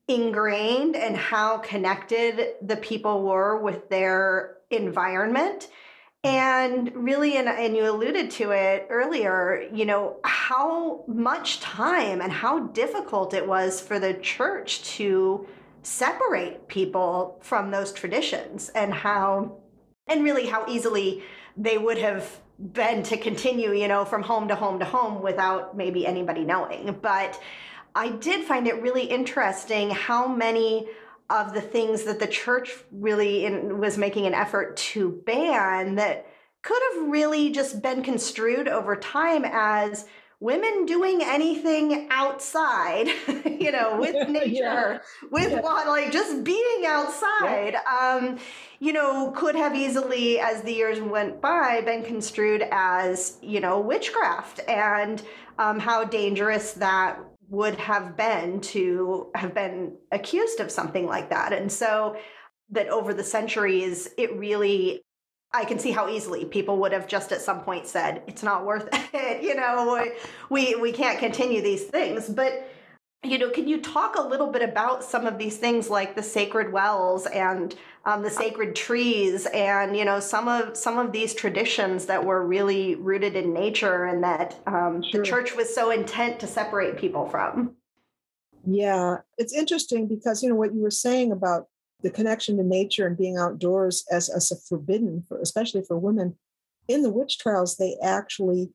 ingrained 0.08 0.94
and 0.94 1.16
how 1.16 1.56
connected 1.58 2.54
the 2.60 2.76
people 2.76 3.22
were 3.22 3.56
with 3.56 3.88
their 3.88 4.58
environment 4.70 5.68
and 6.24 6.92
really, 6.94 7.36
and, 7.36 7.48
and 7.48 7.76
you 7.76 7.88
alluded 7.90 8.30
to 8.32 8.52
it 8.52 8.86
earlier, 8.90 9.68
you 9.72 9.84
know, 9.84 10.18
how 10.24 11.04
much 11.08 11.60
time 11.60 12.20
and 12.20 12.30
how 12.30 12.68
difficult 12.68 13.34
it 13.34 13.46
was 13.46 13.80
for 13.80 13.98
the 13.98 14.14
church 14.14 14.84
to 14.96 15.46
separate 15.82 16.68
people 16.68 17.38
from 17.42 17.72
those 17.72 17.92
traditions 17.92 18.68
and 18.70 18.94
how, 18.94 19.56
and 20.06 20.22
really 20.22 20.46
how 20.46 20.64
easily 20.68 21.24
they 21.56 21.76
would 21.76 21.98
have 21.98 22.40
been 22.72 23.02
to 23.02 23.16
continue, 23.16 23.72
you 23.72 23.88
know, 23.88 24.04
from 24.04 24.22
home 24.22 24.46
to 24.46 24.54
home 24.54 24.78
to 24.78 24.84
home 24.84 25.22
without 25.22 25.76
maybe 25.76 26.06
anybody 26.06 26.44
knowing. 26.44 26.96
But 27.02 27.40
I 27.96 28.10
did 28.10 28.44
find 28.46 28.68
it 28.68 28.80
really 28.80 29.04
interesting 29.04 29.90
how 29.90 30.28
many 30.28 30.86
of 31.32 31.54
the 31.54 31.60
things 31.60 32.04
that 32.04 32.20
the 32.20 32.26
church 32.26 32.76
really 32.92 33.46
in, 33.46 33.78
was 33.78 33.96
making 33.96 34.26
an 34.26 34.34
effort 34.34 34.76
to 34.76 35.22
ban 35.24 35.94
that 35.94 36.26
could 36.62 36.80
have 36.92 37.08
really 37.08 37.50
just 37.50 37.82
been 37.82 38.02
construed 38.02 38.68
over 38.68 38.94
time 38.94 39.44
as 39.44 40.06
women 40.38 40.84
doing 40.86 41.22
anything 41.22 42.08
outside, 42.10 43.06
you 43.46 43.72
know, 43.72 43.98
with 43.98 44.28
nature, 44.28 44.50
yeah. 44.50 44.98
with 45.30 45.52
yeah. 45.52 45.60
what, 45.60 45.86
like 45.86 46.12
just 46.12 46.44
being 46.44 46.84
outside, 46.84 47.74
yeah. 47.74 48.18
um, 48.20 48.38
you 48.80 48.92
know, 48.92 49.32
could 49.36 49.54
have 49.54 49.74
easily, 49.74 50.38
as 50.40 50.62
the 50.62 50.72
years 50.72 51.00
went 51.00 51.40
by, 51.40 51.80
been 51.80 52.04
construed 52.04 52.66
as, 52.72 53.38
you 53.40 53.60
know, 53.60 53.80
witchcraft 53.80 54.60
and 54.68 55.22
um, 55.58 55.78
how 55.78 56.04
dangerous 56.04 56.72
that 56.72 57.18
would 57.52 57.74
have 57.74 58.16
been 58.16 58.58
to 58.62 59.30
have 59.34 59.52
been 59.52 59.94
accused 60.10 60.58
of 60.58 60.70
something 60.70 61.06
like 61.06 61.28
that. 61.28 61.52
And 61.52 61.70
so 61.70 62.16
that 62.70 62.88
over 62.88 63.12
the 63.12 63.22
centuries, 63.22 64.08
it 64.16 64.34
really 64.38 65.02
I 65.54 65.66
can 65.66 65.78
see 65.78 65.90
how 65.90 66.08
easily 66.08 66.46
people 66.46 66.78
would 66.78 66.92
have 66.92 67.06
just 67.06 67.30
at 67.30 67.42
some 67.42 67.60
point 67.60 67.86
said, 67.86 68.22
it's 68.26 68.42
not 68.42 68.64
worth 68.64 68.88
it. 69.12 69.42
You 69.42 69.54
know, 69.54 70.02
we, 70.48 70.74
we 70.76 70.92
can't 70.92 71.18
continue 71.18 71.60
these 71.60 71.84
things. 71.84 72.26
But, 72.26 72.70
you 73.22 73.36
know, 73.36 73.50
can 73.50 73.68
you 73.68 73.82
talk 73.82 74.16
a 74.16 74.22
little 74.22 74.50
bit 74.50 74.62
about 74.62 75.04
some 75.04 75.26
of 75.26 75.36
these 75.36 75.58
things 75.58 75.90
like 75.90 76.16
the 76.16 76.22
sacred 76.22 76.72
wells 76.72 77.26
and 77.26 77.74
um, 78.04 78.22
the 78.22 78.30
sacred 78.30 78.74
trees 78.74 79.46
and, 79.46 79.96
you 79.96 80.04
know, 80.04 80.18
some 80.18 80.48
of, 80.48 80.76
some 80.76 80.98
of 80.98 81.12
these 81.12 81.34
traditions 81.34 82.06
that 82.06 82.24
were 82.24 82.44
really 82.46 82.96
rooted 82.96 83.36
in 83.36 83.52
nature 83.52 84.04
and 84.04 84.24
that 84.24 84.58
um, 84.66 85.02
sure. 85.02 85.20
the 85.20 85.26
church 85.26 85.54
was 85.54 85.72
so 85.72 85.90
intent 85.90 86.40
to 86.40 86.46
separate 86.46 86.96
people 86.96 87.28
from? 87.28 87.76
Yeah, 88.66 89.18
it's 89.38 89.52
interesting 89.52 90.06
because, 90.08 90.42
you 90.42 90.48
know, 90.48 90.54
what 90.54 90.74
you 90.74 90.80
were 90.80 90.90
saying 90.90 91.32
about 91.32 91.68
the 92.02 92.10
connection 92.10 92.56
to 92.56 92.64
nature 92.64 93.06
and 93.06 93.16
being 93.16 93.38
outdoors 93.38 94.04
as, 94.10 94.28
as 94.28 94.50
a 94.50 94.56
forbidden, 94.56 95.24
for, 95.28 95.40
especially 95.40 95.82
for 95.82 95.96
women. 95.96 96.36
In 96.88 97.02
the 97.02 97.10
witch 97.10 97.38
trials, 97.38 97.76
they 97.76 97.96
actually, 98.02 98.70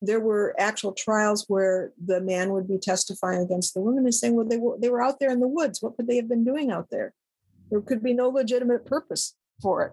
there 0.00 0.20
were 0.20 0.54
actual 0.58 0.92
trials 0.92 1.44
where 1.48 1.92
the 2.02 2.22
man 2.22 2.52
would 2.52 2.66
be 2.66 2.78
testifying 2.78 3.42
against 3.42 3.74
the 3.74 3.82
woman 3.82 4.04
and 4.04 4.14
saying, 4.14 4.34
well, 4.34 4.46
they 4.46 4.56
were, 4.56 4.78
they 4.78 4.88
were 4.88 5.02
out 5.02 5.20
there 5.20 5.30
in 5.30 5.40
the 5.40 5.48
woods. 5.48 5.82
What 5.82 5.96
could 5.96 6.06
they 6.06 6.16
have 6.16 6.28
been 6.28 6.44
doing 6.44 6.70
out 6.70 6.88
there? 6.90 7.12
There 7.70 7.80
could 7.80 8.02
be 8.02 8.14
no 8.14 8.28
legitimate 8.28 8.86
purpose 8.86 9.34
for 9.62 9.82
it. 9.84 9.92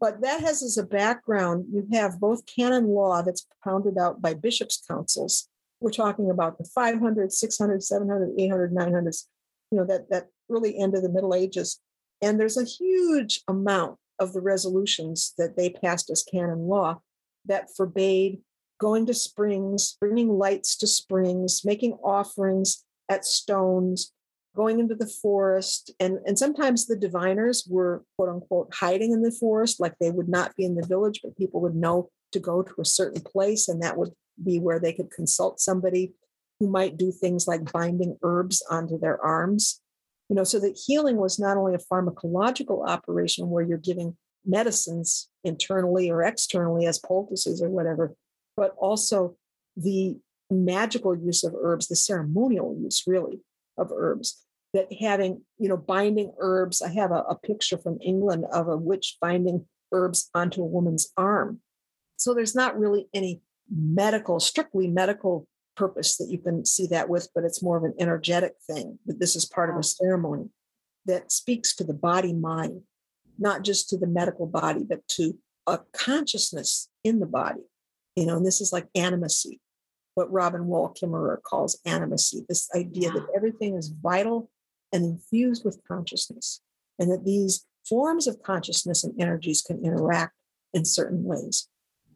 But 0.00 0.20
that 0.22 0.40
has 0.40 0.62
as 0.62 0.76
a 0.76 0.82
background, 0.82 1.66
you 1.72 1.86
have 1.92 2.18
both 2.18 2.46
canon 2.46 2.88
law 2.88 3.22
that's 3.22 3.46
pounded 3.62 3.96
out 3.96 4.20
by 4.20 4.34
bishops' 4.34 4.82
councils. 4.88 5.48
We're 5.80 5.90
talking 5.90 6.30
about 6.30 6.58
the 6.58 6.64
500, 6.64 7.32
600, 7.32 7.82
700, 7.82 8.30
800, 8.38 8.74
900s, 8.74 9.26
you 9.70 9.78
know, 9.78 9.84
that, 9.86 10.10
that 10.10 10.28
really 10.48 10.76
end 10.78 10.96
of 10.96 11.02
the 11.02 11.08
Middle 11.08 11.34
Ages 11.34 11.80
and 12.22 12.38
there's 12.38 12.56
a 12.56 12.64
huge 12.64 13.42
amount 13.48 13.98
of 14.18 14.32
the 14.32 14.40
resolutions 14.40 15.34
that 15.36 15.56
they 15.56 15.68
passed 15.68 16.08
as 16.08 16.22
canon 16.22 16.68
law 16.68 17.00
that 17.44 17.74
forbade 17.76 18.40
going 18.78 19.04
to 19.06 19.14
springs, 19.14 19.96
bringing 20.00 20.28
lights 20.28 20.76
to 20.76 20.86
springs, 20.86 21.62
making 21.64 21.94
offerings 22.04 22.84
at 23.08 23.24
stones, 23.24 24.12
going 24.54 24.80
into 24.80 24.94
the 24.94 25.06
forest. 25.06 25.90
And, 25.98 26.18
and 26.26 26.38
sometimes 26.38 26.86
the 26.86 26.96
diviners 26.96 27.66
were, 27.68 28.04
quote 28.16 28.28
unquote, 28.28 28.74
hiding 28.74 29.12
in 29.12 29.22
the 29.22 29.32
forest, 29.32 29.80
like 29.80 29.94
they 29.98 30.10
would 30.10 30.28
not 30.28 30.54
be 30.56 30.64
in 30.64 30.74
the 30.74 30.86
village, 30.86 31.20
but 31.22 31.36
people 31.36 31.60
would 31.62 31.74
know 31.74 32.10
to 32.32 32.40
go 32.40 32.62
to 32.62 32.74
a 32.80 32.84
certain 32.84 33.22
place, 33.22 33.68
and 33.68 33.82
that 33.82 33.96
would 33.96 34.12
be 34.42 34.58
where 34.58 34.80
they 34.80 34.92
could 34.92 35.10
consult 35.10 35.60
somebody 35.60 36.12
who 36.58 36.68
might 36.68 36.96
do 36.96 37.12
things 37.12 37.46
like 37.46 37.72
binding 37.72 38.16
herbs 38.22 38.62
onto 38.70 38.98
their 38.98 39.20
arms 39.22 39.82
you 40.32 40.36
know 40.36 40.44
so 40.44 40.58
that 40.58 40.80
healing 40.86 41.16
was 41.16 41.38
not 41.38 41.58
only 41.58 41.74
a 41.74 41.92
pharmacological 41.92 42.88
operation 42.88 43.50
where 43.50 43.62
you're 43.62 43.76
giving 43.76 44.16
medicines 44.46 45.28
internally 45.44 46.10
or 46.10 46.22
externally 46.22 46.86
as 46.86 46.98
poultices 46.98 47.60
or 47.60 47.68
whatever 47.68 48.14
but 48.56 48.74
also 48.78 49.36
the 49.76 50.16
magical 50.50 51.14
use 51.14 51.44
of 51.44 51.54
herbs 51.60 51.88
the 51.88 51.96
ceremonial 51.96 52.74
use 52.80 53.02
really 53.06 53.40
of 53.78 53.90
herbs 53.94 54.44
that 54.74 54.92
having 55.00 55.42
you 55.58 55.68
know 55.68 55.76
binding 55.76 56.32
herbs 56.38 56.82
i 56.82 56.90
have 56.90 57.10
a, 57.10 57.22
a 57.28 57.34
picture 57.34 57.78
from 57.78 57.98
england 58.02 58.44
of 58.52 58.68
a 58.68 58.76
witch 58.76 59.16
binding 59.20 59.66
herbs 59.92 60.30
onto 60.34 60.62
a 60.62 60.66
woman's 60.66 61.10
arm 61.16 61.60
so 62.16 62.34
there's 62.34 62.54
not 62.54 62.78
really 62.78 63.08
any 63.12 63.42
medical 63.70 64.38
strictly 64.40 64.86
medical 64.86 65.46
purpose 65.76 66.16
that 66.16 66.28
you 66.30 66.38
can 66.38 66.64
see 66.64 66.86
that 66.88 67.08
with, 67.08 67.28
but 67.34 67.44
it's 67.44 67.62
more 67.62 67.76
of 67.76 67.84
an 67.84 67.94
energetic 67.98 68.54
thing. 68.66 68.98
That 69.06 69.18
this 69.18 69.36
is 69.36 69.44
part 69.44 69.70
of 69.70 69.76
a 69.76 69.82
ceremony 69.82 70.50
that 71.06 71.32
speaks 71.32 71.74
to 71.76 71.84
the 71.84 71.94
body 71.94 72.32
mind, 72.32 72.82
not 73.38 73.62
just 73.62 73.88
to 73.88 73.98
the 73.98 74.06
medical 74.06 74.46
body, 74.46 74.84
but 74.88 75.06
to 75.08 75.38
a 75.66 75.80
consciousness 75.92 76.88
in 77.04 77.20
the 77.20 77.26
body. 77.26 77.62
You 78.16 78.26
know, 78.26 78.36
and 78.36 78.46
this 78.46 78.60
is 78.60 78.72
like 78.72 78.92
animacy, 78.96 79.58
what 80.14 80.32
Robin 80.32 80.66
Wall 80.66 80.94
Kimmerer 80.94 81.42
calls 81.42 81.80
animacy, 81.86 82.46
this 82.46 82.68
idea 82.74 83.08
yeah. 83.08 83.14
that 83.14 83.26
everything 83.34 83.76
is 83.76 83.88
vital 83.88 84.50
and 84.92 85.04
infused 85.04 85.64
with 85.64 85.80
consciousness, 85.88 86.60
and 86.98 87.10
that 87.10 87.24
these 87.24 87.66
forms 87.88 88.26
of 88.26 88.42
consciousness 88.42 89.04
and 89.04 89.20
energies 89.20 89.62
can 89.62 89.84
interact 89.84 90.34
in 90.74 90.84
certain 90.84 91.24
ways. 91.24 91.68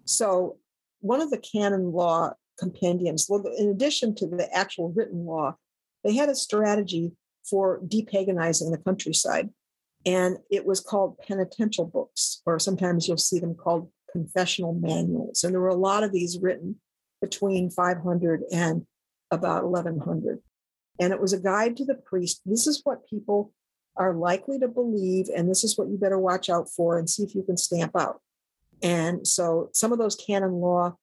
So, 0.05 0.59
one 1.01 1.21
of 1.21 1.31
the 1.31 1.39
canon 1.39 1.93
law 1.93 2.33
compendiums. 2.59 3.29
In 3.59 3.69
addition 3.69 4.15
to 4.17 4.27
the 4.27 4.53
actual 4.55 4.93
written 4.93 5.27
law, 5.27 5.57
they 6.05 6.15
had 6.15 6.29
a 6.29 6.35
strategy 6.35 7.13
for 7.49 7.81
depaganizing 7.81 8.71
the 8.71 8.81
countryside. 8.85 9.51
And 10.05 10.39
it 10.51 10.65
was 10.65 10.81
called 10.81 11.19
penitential 11.19 11.85
books, 11.85 12.43
or 12.47 12.59
sometimes 12.59 13.09
you'll 13.09 13.17
see 13.17 13.41
them 13.41 13.55
called 13.55 13.91
confessional 14.13 14.73
manuals. 14.73 15.43
And 15.43 15.53
there 15.53 15.61
were 15.61 15.69
a 15.69 15.75
lot 15.75 16.05
of 16.05 16.13
these 16.13 16.39
written 16.41 16.77
between 17.21 17.71
500 17.71 18.43
and 18.53 18.87
about 19.31 19.65
1100. 19.65 20.41
And 20.99 21.13
it 21.13 21.21
was 21.21 21.33
a 21.33 21.41
guide 21.41 21.77
to 21.77 21.85
the 21.85 21.95
priest. 21.95 22.41
This 22.45 22.67
is 22.67 22.81
what 22.85 23.09
people 23.09 23.53
are 23.97 24.15
likely 24.15 24.59
to 24.59 24.69
believe, 24.69 25.29
and 25.35 25.49
this 25.49 25.65
is 25.65 25.77
what 25.77 25.89
you 25.89 25.97
better 25.97 26.19
watch 26.19 26.51
out 26.51 26.69
for 26.71 26.99
and 26.99 27.09
see 27.09 27.23
if 27.23 27.35
you 27.35 27.43
can 27.43 27.57
stamp 27.57 27.97
out. 27.97 28.21
And 28.83 29.27
so 29.27 29.71
some 29.73 29.93
of 29.93 29.99
those 29.99 30.17
canon 30.17 30.53
law 30.53 30.97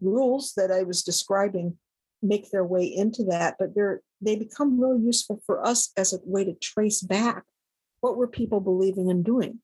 rules 0.00 0.52
that 0.56 0.70
I 0.70 0.82
was 0.82 1.02
describing 1.02 1.76
make 2.22 2.50
their 2.50 2.64
way 2.64 2.84
into 2.84 3.24
that, 3.24 3.56
but 3.58 3.74
they're 3.74 4.00
they 4.20 4.36
become 4.36 4.80
really 4.80 5.04
useful 5.04 5.42
for 5.44 5.64
us 5.66 5.92
as 5.96 6.12
a 6.12 6.18
way 6.24 6.44
to 6.44 6.54
trace 6.54 7.00
back 7.00 7.44
what 8.00 8.16
were 8.16 8.26
people 8.26 8.60
believing 8.60 9.10
and 9.10 9.24
doing. 9.24 9.60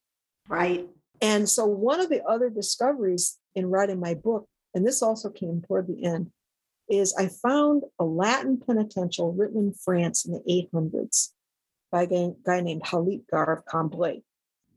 Right. 0.48 0.88
And 1.22 1.48
so 1.48 1.64
one 1.64 2.00
of 2.00 2.10
the 2.10 2.22
other 2.24 2.50
discoveries 2.50 3.38
in 3.54 3.70
writing 3.70 4.00
my 4.00 4.14
book, 4.14 4.46
and 4.74 4.86
this 4.86 5.02
also 5.02 5.30
came 5.30 5.62
toward 5.62 5.86
the 5.86 6.04
end, 6.04 6.30
is 6.88 7.14
I 7.14 7.28
found 7.28 7.84
a 7.98 8.04
Latin 8.04 8.60
penitential 8.64 9.32
written 9.32 9.58
in 9.58 9.72
France 9.72 10.24
in 10.24 10.32
the 10.32 10.68
800s 10.74 11.28
by 11.90 12.02
a 12.02 12.30
guy 12.44 12.60
named 12.60 12.82
Halitgar 12.82 13.58
of 13.58 13.66
Cambrai. 13.66 14.22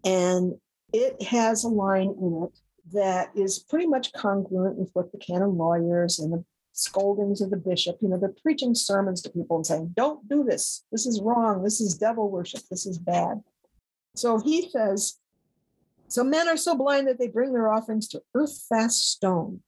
And 0.04 0.56
it 0.94 1.22
has 1.24 1.64
a 1.64 1.70
line 1.70 2.16
in 2.22 2.44
it 2.44 2.60
that 2.94 3.32
is 3.36 3.60
pretty 3.60 3.88
much 3.88 4.14
congruent 4.14 4.78
with 4.78 4.92
what 4.94 5.12
the 5.12 5.18
canon 5.18 5.58
lawyers 5.58 6.20
and 6.20 6.32
the 6.32 6.46
scoldings 6.74 7.42
of 7.42 7.50
the 7.50 7.58
bishop, 7.58 7.98
you 8.02 8.10
know, 8.10 8.18
they're 8.18 8.36
preaching 8.44 8.76
sermons 8.76 9.22
to 9.22 9.30
people 9.30 9.56
and 9.56 9.66
saying, 9.66 9.94
don't 9.96 10.28
do 10.28 10.44
this. 10.44 10.84
This 10.92 11.06
is 11.06 11.22
wrong. 11.22 11.64
This 11.64 11.80
is 11.80 11.98
devil 11.98 12.30
worship. 12.30 12.62
This 12.70 12.86
is 12.86 13.00
bad. 13.00 13.42
So 14.16 14.40
he 14.40 14.70
says, 14.70 15.16
so 16.10 16.24
men 16.24 16.48
are 16.48 16.58
so 16.58 16.76
blind 16.76 17.08
that 17.08 17.18
they 17.18 17.28
bring 17.28 17.54
their 17.54 17.72
offerings 17.72 18.08
to 18.10 18.22
earth 18.36 18.62
fast 18.70 19.10
stone 19.10 19.62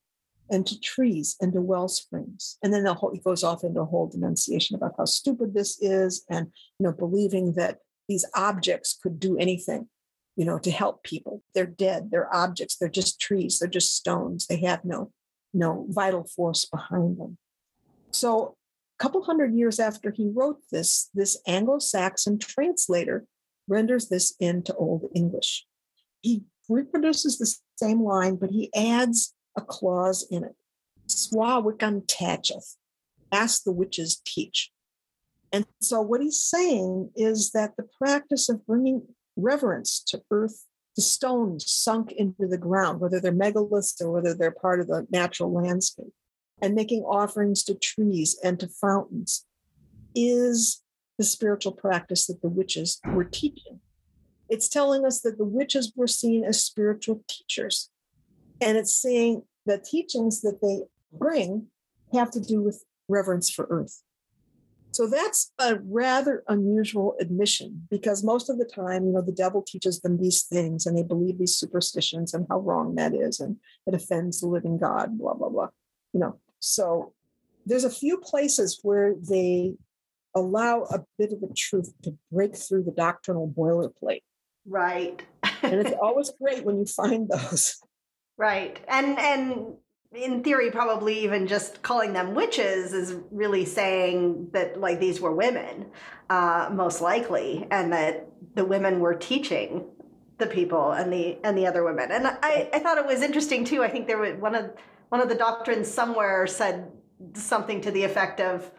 and 0.50 0.66
to 0.68 0.80
trees 0.80 1.36
and 1.42 1.54
to 1.54 1.62
well 1.62 1.88
springs. 1.88 2.58
And 2.64 2.74
then 2.74 2.84
the 2.84 2.94
whole, 2.94 3.14
goes 3.24 3.44
off 3.44 3.64
into 3.64 3.82
a 3.82 3.86
whole 3.86 4.08
denunciation 4.08 4.76
about 4.76 4.96
how 4.98 5.06
stupid 5.06 5.54
this 5.54 5.82
is 5.82 6.24
and, 6.30 6.48
you 6.80 6.86
know, 6.86 6.94
believing 6.94 7.54
that 7.54 7.80
these 8.08 8.26
objects 8.36 8.98
could 9.02 9.20
do 9.20 9.38
anything, 9.38 9.90
you 10.36 10.46
know, 10.46 10.58
to 10.60 10.72
help 10.72 11.04
people. 11.04 11.44
They're 11.54 11.66
dead. 11.66 12.10
They're 12.12 12.34
objects. 12.34 12.78
They're 12.78 12.90
just 12.90 13.20
trees. 13.20 13.60
They're 13.60 13.68
just 13.68 13.96
stones. 13.96 14.48
They 14.48 14.62
have 14.62 14.86
no, 14.86 15.12
no 15.54 15.86
vital 15.90 16.24
force 16.24 16.66
behind 16.66 17.20
them. 17.20 17.38
So 18.12 18.56
a 19.00 19.04
couple 19.04 19.24
hundred 19.24 19.54
years 19.54 19.80
after 19.80 20.12
he 20.12 20.30
wrote 20.34 20.62
this, 20.72 21.10
this 21.14 21.42
Anglo-Saxon 21.46 22.40
translator 22.40 23.26
renders 23.68 24.08
this 24.08 24.34
into 24.40 24.74
Old 24.76 25.10
English. 25.14 25.66
He 26.22 26.44
reproduces 26.70 27.38
the 27.38 27.54
same 27.76 28.02
line, 28.02 28.38
but 28.38 28.52
he 28.52 28.70
adds 28.74 29.34
a 29.58 29.62
clause 29.62 30.26
in 30.32 30.44
it. 30.44 30.56
Swa 31.08 31.62
wiccan 31.64 32.06
tacheth. 32.06 32.76
Ask 33.32 33.64
the 33.64 33.74
witches 33.74 34.22
teach. 34.26 34.72
And 35.52 35.66
so 35.82 36.02
what 36.02 36.22
he's 36.22 36.40
saying 36.40 37.12
is 37.16 37.52
that 37.52 37.76
the 37.76 37.88
practice 37.98 38.50
of 38.50 38.66
bringing 38.66 39.02
reverence 39.36 40.02
to 40.08 40.22
earth, 40.32 40.66
to 40.96 41.02
stones 41.02 41.72
sunk 41.72 42.12
into 42.12 42.48
the 42.48 42.58
ground, 42.58 43.00
whether 43.00 43.20
they're 43.20 43.32
megaliths 43.32 44.02
or 44.02 44.12
whether 44.12 44.34
they're 44.34 44.52
part 44.52 44.80
of 44.80 44.88
the 44.88 45.08
natural 45.12 45.52
landscape, 45.52 46.14
and 46.62 46.76
making 46.76 47.04
offerings 47.04 47.64
to 47.64 47.76
trees 47.76 48.38
and 48.44 48.60
to 48.60 48.68
fountains, 48.68 49.46
is 50.16 50.82
the 51.18 51.24
spiritual 51.24 51.72
practice 51.72 52.28
that 52.28 52.42
the 52.42 52.50
witches 52.50 53.00
were 53.14 53.24
teaching. 53.24 53.80
It's 54.50 54.70
telling 54.70 55.06
us 55.06 55.22
that 55.22 55.38
the 55.38 55.46
witches 55.46 55.94
were 55.96 56.08
seen 56.08 56.44
as 56.44 56.64
spiritual 56.64 57.24
teachers. 57.28 57.90
And 58.62 58.78
it's 58.78 58.96
saying 58.96 59.44
the 59.68 59.78
teachings 59.78 60.42
that 60.42 60.60
they 60.62 60.84
bring 61.12 61.68
have 62.14 62.32
to 62.32 62.40
do 62.40 62.62
with 62.62 62.84
reverence 63.10 63.50
for 63.50 63.68
earth. 63.70 64.02
So 64.92 65.08
that's 65.08 65.52
a 65.60 65.78
rather 65.84 66.44
unusual 66.48 67.16
admission 67.20 67.86
because 67.92 68.24
most 68.24 68.50
of 68.50 68.58
the 68.58 68.66
time, 68.66 69.06
you 69.06 69.12
know, 69.12 69.22
the 69.22 69.32
devil 69.32 69.62
teaches 69.62 70.00
them 70.00 70.18
these 70.18 70.44
things 70.44 70.86
and 70.86 70.98
they 70.98 71.04
believe 71.04 71.38
these 71.38 71.56
superstitions 71.56 72.34
and 72.34 72.48
how 72.50 72.62
wrong 72.62 72.96
that 72.96 73.14
is 73.14 73.40
and 73.40 73.58
it 73.86 73.94
offends 73.94 74.40
the 74.40 74.48
living 74.48 74.78
God, 74.80 75.20
blah, 75.20 75.36
blah, 75.36 75.50
blah. 75.50 75.68
You 76.14 76.22
know, 76.22 76.40
so 76.60 77.14
there's 77.66 77.84
a 77.84 77.92
few 77.92 78.18
places 78.18 78.80
where 78.82 79.14
they 79.30 79.76
allow 80.34 80.84
a 80.84 81.04
bit 81.20 81.34
of 81.34 81.42
the 81.42 81.54
truth 81.56 81.94
to 82.04 82.18
break 82.32 82.56
through 82.56 82.84
the 82.84 82.92
doctrinal 82.92 83.54
boilerplate. 83.56 84.24
Right. 84.66 85.22
and 85.62 85.74
it's 85.74 85.98
always 86.02 86.32
great 86.42 86.64
when 86.64 86.80
you 86.80 86.86
find 86.86 87.30
those. 87.30 87.80
Right. 88.38 88.80
And 88.88 89.18
and 89.18 89.74
in 90.14 90.44
theory 90.44 90.72
probably 90.72 91.20
even 91.24 91.48
just 91.48 91.82
calling 91.82 92.14
them 92.14 92.34
witches 92.34 92.94
is 92.94 93.16
really 93.32 93.66
saying 93.66 94.50
that 94.54 94.80
like 94.80 95.00
these 95.00 95.20
were 95.20 95.34
women 95.34 95.86
uh, 96.30 96.70
most 96.72 97.02
likely 97.02 97.68
and 97.72 97.92
that 97.92 98.28
the 98.56 98.64
women 98.64 99.00
were 99.00 99.14
teaching 99.14 99.86
the 100.38 100.46
people 100.46 100.92
and 100.92 101.12
the 101.12 101.38
and 101.44 101.58
the 101.58 101.66
other 101.68 101.84
women 101.84 102.12
and 102.12 102.26
I, 102.26 102.70
I 102.72 102.80
thought 102.80 102.98
it 102.98 103.06
was 103.06 103.22
interesting 103.22 103.66
too 103.66 103.84
i 103.84 103.90
think 103.90 104.06
there 104.06 104.20
was 104.20 104.36
one 104.36 104.54
of 104.54 104.72
one 105.10 105.20
of 105.20 105.30
the 105.30 105.36
doctrines 105.36 105.92
somewhere 105.92 106.46
said 106.46 106.92
something 107.34 107.82
to 107.82 107.92
the 107.92 108.04
effect 108.04 108.40
of 108.40 108.72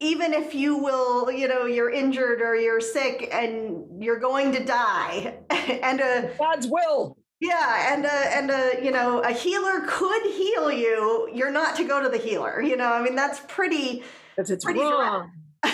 even 0.00 0.32
if 0.34 0.54
you 0.54 0.76
will, 0.76 1.30
you 1.30 1.48
know, 1.48 1.66
you're 1.66 1.90
injured 1.90 2.42
or 2.42 2.56
you're 2.56 2.80
sick 2.80 3.28
and 3.32 4.02
you're 4.02 4.18
going 4.18 4.52
to 4.52 4.64
die, 4.64 5.38
and 5.50 6.00
a 6.00 6.30
God's 6.38 6.66
will. 6.66 7.16
Yeah, 7.44 7.92
and 7.92 8.06
a, 8.06 8.08
and 8.08 8.50
a 8.50 8.82
you 8.82 8.90
know 8.90 9.20
a 9.20 9.30
healer 9.30 9.82
could 9.86 10.22
heal 10.22 10.72
you. 10.72 11.28
You're 11.32 11.50
not 11.50 11.76
to 11.76 11.84
go 11.84 12.02
to 12.02 12.08
the 12.08 12.16
healer. 12.16 12.62
You 12.62 12.76
know, 12.76 12.90
I 12.90 13.02
mean 13.02 13.14
that's 13.14 13.40
pretty. 13.48 14.02
Because 14.34 14.50
it's 14.50 14.64
pretty 14.64 14.80
wrong. 14.80 15.30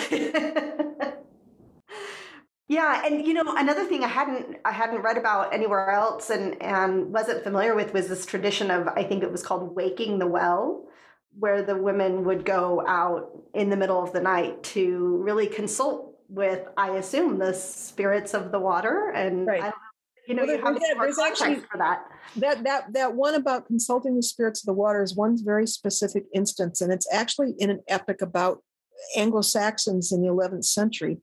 yeah, 2.67 3.05
and 3.05 3.25
you 3.25 3.33
know 3.33 3.43
another 3.47 3.85
thing 3.85 4.03
I 4.03 4.09
hadn't 4.09 4.57
I 4.65 4.73
hadn't 4.73 5.01
read 5.01 5.17
about 5.17 5.53
anywhere 5.53 5.91
else 5.91 6.29
and 6.29 6.61
and 6.61 7.13
wasn't 7.13 7.41
familiar 7.41 7.73
with 7.73 7.93
was 7.93 8.09
this 8.09 8.25
tradition 8.25 8.69
of 8.69 8.89
I 8.89 9.03
think 9.03 9.23
it 9.23 9.31
was 9.31 9.41
called 9.41 9.73
waking 9.73 10.19
the 10.19 10.27
well 10.27 10.85
where 11.39 11.61
the 11.61 11.77
women 11.77 12.25
would 12.25 12.43
go 12.43 12.85
out 12.85 13.31
in 13.53 13.69
the 13.69 13.77
middle 13.77 14.03
of 14.03 14.11
the 14.11 14.19
night 14.19 14.61
to 14.61 15.17
really 15.23 15.47
consult 15.47 16.17
with, 16.27 16.67
I 16.75 16.97
assume, 16.97 17.37
the 17.37 17.53
spirits 17.53 18.33
of 18.33 18.51
the 18.51 18.59
water. 18.59 19.09
And 19.11 19.47
right. 19.47 19.73
I 20.29 20.33
don't 20.33 20.45
know, 20.45 20.53
you 20.53 20.57
know, 20.57 20.63
well, 20.63 20.73
you 20.73 20.79
have 20.79 20.97
yeah, 20.97 21.01
there's 21.01 21.19
actually 21.19 21.55
for 21.55 21.77
that. 21.77 22.05
That 22.37 22.63
that 22.63 22.93
that 22.93 23.15
one 23.15 23.35
about 23.35 23.65
consulting 23.65 24.15
the 24.15 24.23
spirits 24.23 24.61
of 24.61 24.67
the 24.67 24.73
water 24.73 25.01
is 25.01 25.15
one 25.15 25.37
very 25.43 25.67
specific 25.67 26.25
instance, 26.33 26.81
and 26.81 26.91
it's 26.91 27.11
actually 27.11 27.53
in 27.57 27.69
an 27.69 27.81
epic 27.87 28.21
about 28.21 28.63
Anglo 29.15 29.41
Saxons 29.41 30.11
in 30.11 30.21
the 30.21 30.27
11th 30.27 30.65
century. 30.65 31.17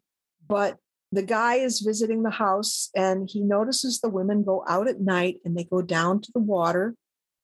But 0.48 0.78
the 1.12 1.22
guy 1.22 1.56
is 1.56 1.80
visiting 1.80 2.22
the 2.22 2.30
house, 2.30 2.90
and 2.94 3.28
he 3.30 3.40
notices 3.40 4.00
the 4.00 4.08
women 4.08 4.42
go 4.42 4.64
out 4.68 4.88
at 4.88 5.00
night 5.00 5.36
and 5.44 5.56
they 5.56 5.64
go 5.64 5.80
down 5.80 6.20
to 6.22 6.32
the 6.32 6.40
water, 6.40 6.94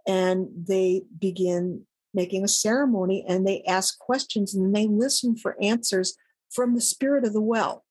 and 0.07 0.49
they 0.67 1.03
begin 1.19 1.87
making 2.15 2.45
a 2.45 2.49
ceremony 2.49 3.25
and 3.29 3.47
they 3.47 3.63
ask 3.67 3.99
questions 3.99 4.55
and 4.55 4.75
they 4.75 4.87
listen 4.87 5.37
for 5.37 5.57
answers 5.61 6.17
from 6.51 6.75
the 6.75 6.81
spirit 6.81 7.25
of 7.25 7.33
the 7.33 7.41
well. 7.41 7.84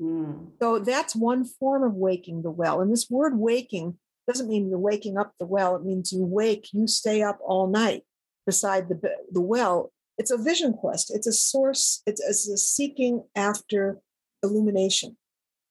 Mm. 0.00 0.50
So 0.60 0.78
that's 0.78 1.16
one 1.16 1.44
form 1.44 1.82
of 1.82 1.94
waking 1.94 2.42
the 2.42 2.50
well. 2.50 2.80
And 2.80 2.92
this 2.92 3.08
word 3.10 3.38
waking 3.38 3.98
doesn't 4.26 4.48
mean 4.48 4.68
you're 4.68 4.78
waking 4.78 5.16
up 5.16 5.32
the 5.38 5.46
well, 5.46 5.74
it 5.76 5.84
means 5.84 6.12
you 6.12 6.24
wake, 6.24 6.68
you 6.72 6.86
stay 6.86 7.22
up 7.22 7.38
all 7.42 7.66
night 7.66 8.02
beside 8.46 8.88
the, 8.88 9.00
the 9.32 9.40
well. 9.40 9.92
It's 10.18 10.30
a 10.30 10.36
vision 10.36 10.72
quest, 10.72 11.14
it's 11.14 11.26
a 11.26 11.32
source, 11.32 12.02
it's, 12.06 12.20
it's 12.20 12.48
a 12.48 12.58
seeking 12.58 13.24
after 13.34 13.98
illumination, 14.42 15.16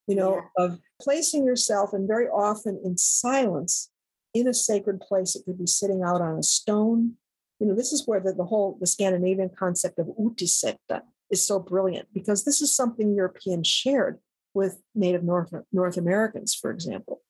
you 0.08 0.16
know, 0.16 0.36
yeah. 0.36 0.66
of 0.66 0.80
placing 1.02 1.46
yourself 1.46 1.94
and 1.94 2.08
very 2.08 2.28
often 2.28 2.82
in 2.84 2.98
silence 2.98 3.90
in 4.34 4.48
a 4.48 4.54
sacred 4.54 5.02
place. 5.02 5.36
It 5.36 5.44
could 5.46 5.60
be 5.60 5.68
sitting 5.68 6.02
out 6.02 6.22
on 6.22 6.38
a 6.38 6.44
stone, 6.44 7.18
you 7.60 7.68
know, 7.68 7.76
this 7.76 7.92
is 7.92 8.08
where 8.08 8.20
the, 8.20 8.34
the 8.34 8.46
whole 8.46 8.78
the 8.80 8.88
Scandinavian 8.88 9.50
concept 9.50 10.00
of 10.00 10.08
utiseta 10.20 11.02
is 11.30 11.46
so 11.46 11.60
brilliant 11.60 12.08
because 12.14 12.46
this 12.46 12.62
is 12.62 12.76
something 12.76 13.16
Europeans 13.16 13.68
shared 13.68 14.20
with 14.54 14.82
Native 14.96 15.24
North, 15.24 15.54
North 15.72 15.98
Americans, 15.98 16.56
for 16.56 16.72
example. 16.72 17.22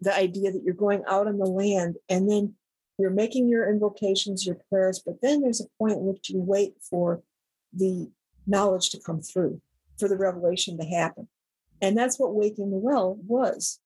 The 0.00 0.14
idea 0.14 0.52
that 0.52 0.62
you're 0.64 0.74
going 0.74 1.02
out 1.08 1.26
on 1.26 1.38
the 1.38 1.46
land 1.46 1.96
and 2.08 2.30
then 2.30 2.54
you're 2.98 3.10
making 3.10 3.48
your 3.48 3.68
invocations, 3.68 4.46
your 4.46 4.58
prayers, 4.68 5.02
but 5.04 5.20
then 5.22 5.40
there's 5.40 5.60
a 5.60 5.68
point 5.78 5.98
in 5.98 6.04
which 6.04 6.30
you 6.30 6.40
wait 6.40 6.74
for 6.80 7.22
the 7.72 8.10
knowledge 8.46 8.90
to 8.90 9.00
come 9.00 9.20
through, 9.20 9.60
for 9.98 10.08
the 10.08 10.16
revelation 10.16 10.78
to 10.78 10.84
happen. 10.84 11.28
And 11.80 11.96
that's 11.96 12.18
what 12.18 12.34
Waking 12.34 12.70
the 12.70 12.76
Well 12.76 13.18
was. 13.26 13.80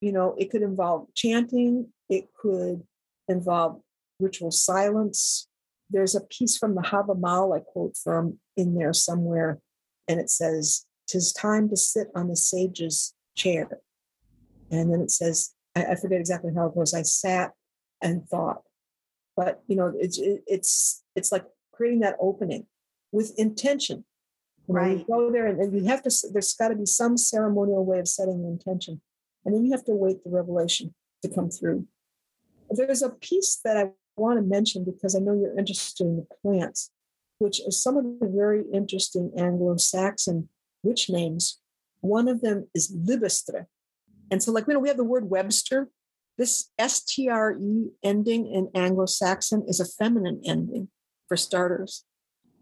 You 0.00 0.12
know, 0.12 0.34
it 0.38 0.50
could 0.50 0.62
involve 0.62 1.08
chanting, 1.14 1.88
it 2.08 2.28
could 2.34 2.82
involve 3.28 3.80
ritual 4.18 4.50
silence. 4.50 5.46
There's 5.90 6.14
a 6.14 6.20
piece 6.20 6.56
from 6.56 6.74
the 6.74 6.82
I 6.82 7.60
quote 7.60 7.96
from 7.96 8.38
in 8.56 8.74
there 8.74 8.92
somewhere, 8.92 9.60
and 10.06 10.20
it 10.20 10.30
says, 10.30 10.86
"Tis 11.08 11.32
time 11.32 11.68
to 11.70 11.76
sit 11.76 12.08
on 12.14 12.28
the 12.28 12.36
sage's 12.36 13.14
chair." 13.34 13.80
And 14.70 14.92
then 14.92 15.00
it 15.00 15.10
says, 15.10 15.52
I, 15.74 15.84
I 15.86 15.94
forget 15.96 16.20
exactly 16.20 16.52
how 16.54 16.66
it 16.66 16.74
goes. 16.74 16.94
I 16.94 17.02
sat 17.02 17.52
and 18.02 18.26
thought, 18.28 18.62
but 19.36 19.62
you 19.66 19.76
know, 19.76 19.92
it's 19.98 20.18
it, 20.18 20.42
it's 20.46 21.02
it's 21.16 21.32
like 21.32 21.44
creating 21.72 22.00
that 22.00 22.16
opening 22.20 22.66
with 23.12 23.38
intention. 23.38 24.04
You 24.68 24.74
know, 24.74 24.80
right. 24.80 24.98
You 24.98 25.04
go 25.04 25.32
there, 25.32 25.46
and, 25.46 25.60
and 25.60 25.74
you 25.74 25.84
have 25.86 26.02
to. 26.02 26.10
There's 26.32 26.54
got 26.54 26.68
to 26.68 26.76
be 26.76 26.86
some 26.86 27.16
ceremonial 27.16 27.84
way 27.84 27.98
of 27.98 28.08
setting 28.08 28.42
the 28.42 28.48
intention, 28.48 29.00
and 29.44 29.54
then 29.54 29.64
you 29.64 29.72
have 29.72 29.84
to 29.86 29.94
wait 29.94 30.22
the 30.24 30.30
revelation 30.30 30.94
to 31.22 31.28
come 31.28 31.50
through. 31.50 31.86
There's 32.70 33.02
a 33.02 33.10
piece 33.10 33.58
that 33.64 33.76
I 33.76 33.90
want 34.16 34.38
to 34.38 34.42
mention 34.42 34.84
because 34.84 35.14
I 35.14 35.20
know 35.20 35.34
you're 35.34 35.58
interested 35.58 36.04
in 36.04 36.16
the 36.16 36.26
plants. 36.42 36.90
which 37.40 37.66
is 37.66 37.82
some 37.82 37.96
of 37.96 38.04
the 38.04 38.28
very 38.28 38.64
interesting 38.72 39.32
Anglo 39.36 39.76
Saxon 39.78 40.50
witch 40.82 41.08
names. 41.08 41.58
One 42.02 42.28
of 42.28 42.42
them 42.42 42.68
is 42.74 42.94
Libestre. 42.94 43.66
And 44.30 44.42
so, 44.42 44.52
like, 44.52 44.66
you 44.68 44.74
know, 44.74 44.80
we 44.80 44.88
have 44.88 44.98
the 44.98 45.04
word 45.04 45.28
Webster. 45.28 45.88
This 46.36 46.70
STRE 46.78 47.90
ending 48.04 48.46
in 48.46 48.68
Anglo 48.74 49.06
Saxon 49.06 49.64
is 49.66 49.80
a 49.80 49.86
feminine 49.86 50.42
ending 50.44 50.88
for 51.28 51.36
starters. 51.36 52.04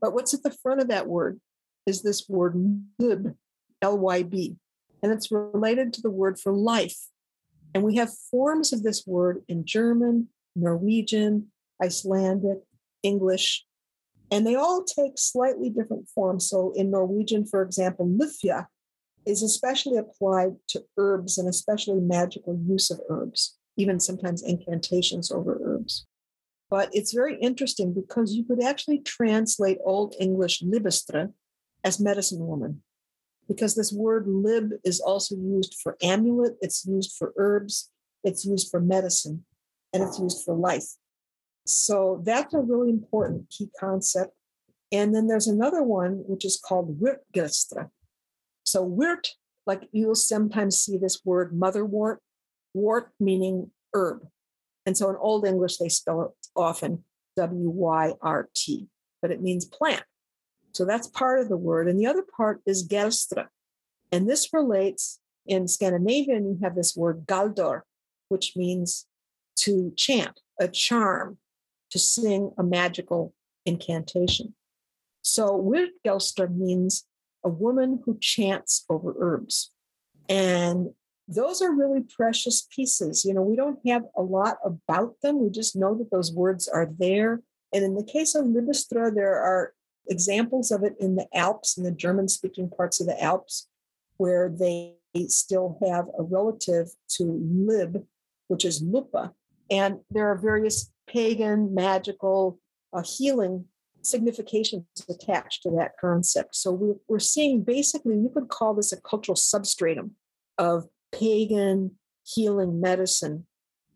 But 0.00 0.14
what's 0.14 0.32
at 0.32 0.44
the 0.44 0.56
front 0.62 0.80
of 0.80 0.88
that 0.88 1.08
word 1.08 1.40
is 1.84 2.02
this 2.02 2.28
word 2.28 2.54
lib, 3.00 3.34
L 3.82 3.98
Y 3.98 4.22
B, 4.22 4.56
and 5.02 5.10
it's 5.10 5.32
related 5.32 5.92
to 5.94 6.02
the 6.02 6.10
word 6.10 6.38
for 6.38 6.52
life. 6.52 6.98
And 7.74 7.82
we 7.82 7.96
have 7.96 8.10
forms 8.30 8.72
of 8.72 8.84
this 8.84 9.04
word 9.06 9.42
in 9.48 9.64
German, 9.64 10.28
Norwegian, 10.58 11.48
Icelandic, 11.82 12.58
English, 13.02 13.64
and 14.30 14.46
they 14.46 14.54
all 14.54 14.84
take 14.84 15.12
slightly 15.16 15.70
different 15.70 16.08
forms. 16.08 16.48
So 16.48 16.72
in 16.74 16.90
Norwegian, 16.90 17.46
for 17.46 17.62
example, 17.62 18.06
lifja 18.06 18.66
is 19.26 19.42
especially 19.42 19.96
applied 19.96 20.56
to 20.68 20.84
herbs 20.96 21.38
and 21.38 21.48
especially 21.48 22.00
magical 22.00 22.58
use 22.66 22.90
of 22.90 23.00
herbs, 23.08 23.56
even 23.76 24.00
sometimes 24.00 24.42
incantations 24.42 25.30
over 25.30 25.58
herbs. 25.62 26.06
But 26.70 26.90
it's 26.92 27.14
very 27.14 27.36
interesting 27.40 27.94
because 27.94 28.34
you 28.34 28.44
could 28.44 28.62
actually 28.62 28.98
translate 28.98 29.78
Old 29.84 30.14
English 30.20 30.62
libestre 30.62 31.30
as 31.84 32.00
medicine 32.00 32.46
woman, 32.46 32.82
because 33.46 33.74
this 33.74 33.92
word 33.92 34.26
lib 34.26 34.72
is 34.84 35.00
also 35.00 35.36
used 35.36 35.76
for 35.82 35.96
amulet, 36.02 36.56
it's 36.60 36.84
used 36.84 37.14
for 37.18 37.32
herbs, 37.38 37.90
it's 38.24 38.44
used 38.44 38.70
for 38.70 38.80
medicine, 38.80 39.44
and 39.92 40.02
it's 40.02 40.18
used 40.18 40.44
for 40.44 40.54
life. 40.54 40.86
So 41.66 42.22
that's 42.24 42.54
a 42.54 42.60
really 42.60 42.90
important 42.90 43.50
key 43.50 43.70
concept. 43.78 44.32
And 44.90 45.14
then 45.14 45.26
there's 45.26 45.46
another 45.46 45.82
one, 45.82 46.22
which 46.26 46.44
is 46.44 46.58
called 46.58 46.98
Wirtgestra. 47.00 47.90
So 48.64 48.82
wirt, 48.82 49.34
like 49.66 49.88
you'll 49.92 50.14
sometimes 50.14 50.80
see 50.80 50.96
this 50.96 51.20
word 51.24 51.52
motherwort, 51.52 52.18
wort 52.72 53.10
meaning 53.20 53.70
herb. 53.92 54.26
And 54.86 54.96
so 54.96 55.10
in 55.10 55.16
Old 55.16 55.46
English, 55.46 55.76
they 55.76 55.90
spell 55.90 56.22
it 56.22 56.30
often 56.56 57.04
W 57.36 57.68
Y 57.68 58.14
R 58.22 58.48
T, 58.54 58.88
but 59.20 59.30
it 59.30 59.42
means 59.42 59.66
plant. 59.66 60.04
So 60.72 60.84
that's 60.84 61.06
part 61.08 61.40
of 61.40 61.48
the 61.48 61.56
word. 61.56 61.88
And 61.88 62.00
the 62.00 62.06
other 62.06 62.24
part 62.36 62.60
is 62.64 62.86
gerstra. 62.86 63.48
And 64.10 64.28
this 64.28 64.52
relates 64.52 65.20
in 65.46 65.68
Scandinavian, 65.68 66.46
you 66.48 66.58
have 66.62 66.74
this 66.74 66.96
word 66.96 67.26
galdor, 67.26 67.82
which 68.28 68.54
means 68.56 69.06
to 69.62 69.92
chant, 69.96 70.40
a 70.60 70.68
charm, 70.68 71.38
to 71.90 71.98
sing 71.98 72.52
a 72.58 72.62
magical 72.62 73.34
incantation. 73.64 74.54
So 75.22 75.60
Wirtgelster 75.60 76.54
means 76.54 77.06
a 77.44 77.48
woman 77.48 78.02
who 78.04 78.18
chants 78.20 78.84
over 78.88 79.14
herbs. 79.18 79.70
And 80.28 80.90
those 81.26 81.60
are 81.60 81.72
really 81.72 82.02
precious 82.02 82.66
pieces. 82.74 83.24
You 83.24 83.34
know, 83.34 83.42
we 83.42 83.56
don't 83.56 83.78
have 83.86 84.04
a 84.16 84.22
lot 84.22 84.58
about 84.64 85.16
them. 85.22 85.40
We 85.40 85.50
just 85.50 85.76
know 85.76 85.94
that 85.96 86.10
those 86.10 86.32
words 86.32 86.68
are 86.68 86.88
there. 86.98 87.42
And 87.72 87.84
in 87.84 87.94
the 87.94 88.04
case 88.04 88.34
of 88.34 88.46
Libestra, 88.46 89.10
there 89.10 89.36
are 89.38 89.74
examples 90.08 90.70
of 90.70 90.82
it 90.82 90.94
in 90.98 91.16
the 91.16 91.26
Alps, 91.34 91.76
in 91.76 91.84
the 91.84 91.90
German 91.90 92.28
speaking 92.28 92.70
parts 92.70 93.00
of 93.00 93.06
the 93.06 93.22
Alps, 93.22 93.68
where 94.16 94.48
they 94.48 94.94
still 95.26 95.78
have 95.86 96.06
a 96.18 96.22
relative 96.22 96.88
to 97.08 97.24
Lib, 97.24 98.04
which 98.46 98.64
is 98.64 98.80
Lupa. 98.80 99.34
And 99.70 99.98
there 100.10 100.28
are 100.28 100.38
various 100.38 100.90
pagan, 101.06 101.74
magical, 101.74 102.58
uh, 102.92 103.02
healing 103.02 103.66
significations 104.02 104.84
attached 105.08 105.62
to 105.62 105.70
that 105.72 105.92
concept. 106.00 106.56
So 106.56 106.72
we're, 106.72 106.96
we're 107.08 107.18
seeing 107.18 107.62
basically, 107.62 108.16
you 108.16 108.30
could 108.32 108.48
call 108.48 108.74
this 108.74 108.92
a 108.92 109.00
cultural 109.00 109.36
substratum 109.36 110.12
of 110.56 110.86
pagan 111.12 111.96
healing 112.24 112.80
medicine 112.80 113.46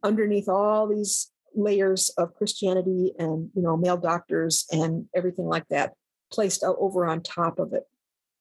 underneath 0.02 0.48
all 0.48 0.88
these 0.88 1.30
layers 1.54 2.08
of 2.10 2.34
Christianity 2.34 3.12
and 3.18 3.50
you 3.54 3.62
know 3.62 3.76
male 3.76 3.98
doctors 3.98 4.64
and 4.72 5.06
everything 5.14 5.44
like 5.44 5.68
that 5.68 5.92
placed 6.32 6.64
over 6.64 7.04
on 7.04 7.22
top 7.22 7.58
of 7.58 7.74
it 7.74 7.82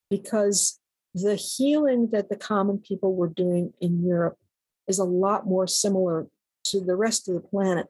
because 0.09 0.79
the 1.13 1.35
healing 1.35 2.09
that 2.13 2.29
the 2.29 2.37
common 2.37 2.77
people 2.77 3.15
were 3.15 3.27
doing 3.27 3.73
in 3.81 4.05
Europe 4.05 4.37
is 4.87 4.97
a 4.97 5.03
lot 5.03 5.45
more 5.45 5.67
similar 5.67 6.27
to 6.65 6.81
the 6.81 6.95
rest 6.95 7.27
of 7.27 7.35
the 7.35 7.41
planet 7.41 7.87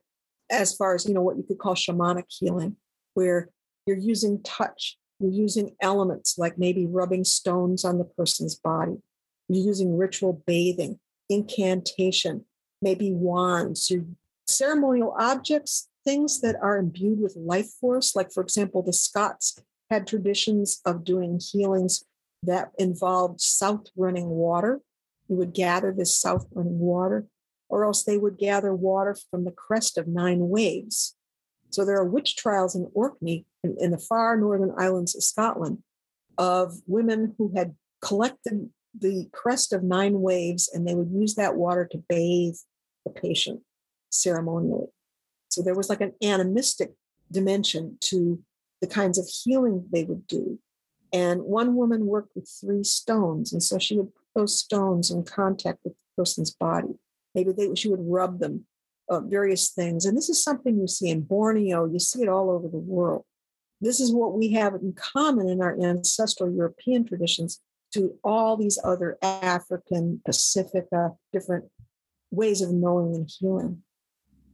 as 0.49 0.75
far 0.75 0.93
as 0.95 1.05
you 1.05 1.13
know 1.13 1.21
what 1.21 1.37
you 1.37 1.43
could 1.43 1.59
call 1.59 1.75
shamanic 1.75 2.25
healing 2.27 2.75
where 3.13 3.49
you're 3.85 3.97
using 3.97 4.41
touch 4.43 4.97
you're 5.21 5.31
using 5.31 5.75
elements 5.81 6.37
like 6.39 6.57
maybe 6.57 6.87
rubbing 6.87 7.23
stones 7.23 7.85
on 7.85 7.99
the 7.99 8.03
person's 8.03 8.55
body. 8.55 8.97
You're 9.47 9.65
using 9.65 9.97
ritual 9.97 10.41
bathing 10.47 10.99
incantation 11.29 12.45
maybe 12.81 13.13
wands. 13.13 13.89
Your 13.91 14.03
ceremonial 14.47 15.15
objects 15.17 15.87
things 16.03 16.41
that 16.41 16.55
are 16.61 16.79
imbued 16.79 17.21
with 17.21 17.35
life 17.35 17.69
force. 17.79 18.15
Like 18.15 18.31
for 18.31 18.41
example 18.41 18.81
the 18.81 18.93
scots 18.93 19.61
had 19.91 20.07
traditions 20.07 20.81
of 20.85 21.03
doing 21.03 21.39
healings 21.39 22.03
that 22.41 22.71
involved 22.79 23.39
south 23.39 23.87
running 23.95 24.29
water. 24.29 24.81
You 25.27 25.35
would 25.35 25.53
gather 25.53 25.93
this 25.93 26.17
south 26.17 26.47
running 26.51 26.79
water 26.79 27.27
or 27.71 27.85
else 27.85 28.03
they 28.03 28.17
would 28.17 28.37
gather 28.37 28.75
water 28.75 29.15
from 29.31 29.45
the 29.45 29.51
crest 29.51 29.97
of 29.97 30.07
nine 30.07 30.49
waves. 30.49 31.15
So 31.69 31.85
there 31.85 31.97
are 31.97 32.05
witch 32.05 32.35
trials 32.35 32.75
in 32.75 32.91
Orkney, 32.93 33.45
in, 33.63 33.77
in 33.79 33.91
the 33.91 33.97
far 33.97 34.35
northern 34.37 34.73
islands 34.77 35.15
of 35.15 35.23
Scotland, 35.23 35.79
of 36.37 36.81
women 36.85 37.33
who 37.37 37.53
had 37.55 37.75
collected 38.01 38.69
the 38.99 39.29
crest 39.31 39.71
of 39.71 39.83
nine 39.83 40.19
waves 40.19 40.69
and 40.73 40.85
they 40.85 40.93
would 40.93 41.11
use 41.11 41.35
that 41.35 41.55
water 41.55 41.87
to 41.89 42.03
bathe 42.09 42.55
the 43.05 43.11
patient 43.11 43.61
ceremonially. 44.09 44.87
So 45.49 45.61
there 45.61 45.75
was 45.75 45.89
like 45.89 46.01
an 46.01 46.13
animistic 46.21 46.91
dimension 47.31 47.97
to 48.01 48.43
the 48.81 48.87
kinds 48.87 49.17
of 49.17 49.27
healing 49.27 49.85
they 49.91 50.03
would 50.03 50.27
do. 50.27 50.59
And 51.13 51.43
one 51.43 51.75
woman 51.75 52.05
worked 52.05 52.35
with 52.35 52.49
three 52.49 52.83
stones. 52.83 53.53
And 53.53 53.63
so 53.63 53.79
she 53.79 53.97
would 53.97 54.13
put 54.13 54.23
those 54.35 54.59
stones 54.59 55.11
in 55.11 55.23
contact 55.23 55.79
with 55.83 55.93
the 55.93 56.03
person's 56.17 56.51
body. 56.51 56.95
Maybe 57.35 57.51
they, 57.51 57.73
she 57.75 57.89
would 57.89 58.01
rub 58.01 58.39
them, 58.39 58.65
uh, 59.09 59.21
various 59.21 59.71
things. 59.71 60.05
And 60.05 60.17
this 60.17 60.29
is 60.29 60.43
something 60.43 60.79
you 60.79 60.87
see 60.87 61.09
in 61.09 61.21
Borneo, 61.21 61.85
you 61.85 61.99
see 61.99 62.23
it 62.23 62.29
all 62.29 62.49
over 62.49 62.67
the 62.67 62.77
world. 62.77 63.25
This 63.79 63.99
is 63.99 64.13
what 64.13 64.37
we 64.37 64.51
have 64.51 64.75
in 64.75 64.93
common 64.93 65.49
in 65.49 65.61
our 65.61 65.75
ancestral 65.81 66.53
European 66.53 67.05
traditions 67.05 67.59
to 67.93 68.15
all 68.23 68.55
these 68.55 68.79
other 68.83 69.17
African, 69.21 70.21
Pacifica, 70.25 71.11
different 71.33 71.65
ways 72.29 72.61
of 72.61 72.71
knowing 72.71 73.15
and 73.15 73.29
healing. 73.39 73.83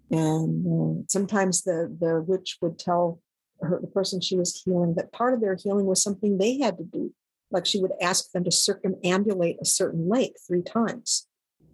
And 0.10 0.66
uh, 0.66 1.04
sometimes 1.08 1.64
the, 1.64 1.96
the 2.00 2.22
witch 2.22 2.58
would 2.62 2.80
tell 2.80 3.22
her, 3.62 3.80
the 3.82 3.88
person 3.88 4.22
she 4.22 4.38
was 4.38 4.62
healing 4.64 4.96
that 4.96 5.12
part 5.12 5.34
of 5.34 5.42
their 5.42 5.56
healing 5.56 5.86
was 5.86 6.02
something 6.02 6.38
they 6.38 6.58
had 6.58 6.78
to 6.78 6.84
do. 6.84 7.14
Like 7.52 7.66
she 7.66 7.80
would 7.80 7.92
ask 8.02 8.32
them 8.32 8.44
to 8.44 8.50
circumambulate 8.50 9.60
a 9.62 9.66
certain 9.66 10.10
lake 10.10 10.36
three 10.46 10.62
times. 10.62 11.28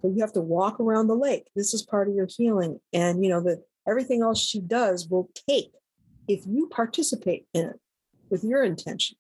You 0.04 0.22
have 0.22 0.34
to 0.34 0.42
walk 0.42 0.80
around 0.80 1.08
the 1.08 1.16
lake. 1.16 1.48
This 1.56 1.74
is 1.74 1.82
part 1.82 2.10
of 2.10 2.16
your 2.16 2.28
healing. 2.28 2.80
And 2.92 3.24
you 3.24 3.30
know 3.30 3.42
that 3.42 3.64
everything 3.88 4.22
else 4.22 4.42
she 4.42 4.60
does 4.60 5.08
will 5.08 5.30
take 5.50 5.72
if 6.28 6.46
you 6.46 6.68
participate 6.68 7.46
in 7.54 7.68
it 7.68 7.80
with 8.30 8.44
your 8.44 8.64
intention. 8.64 9.18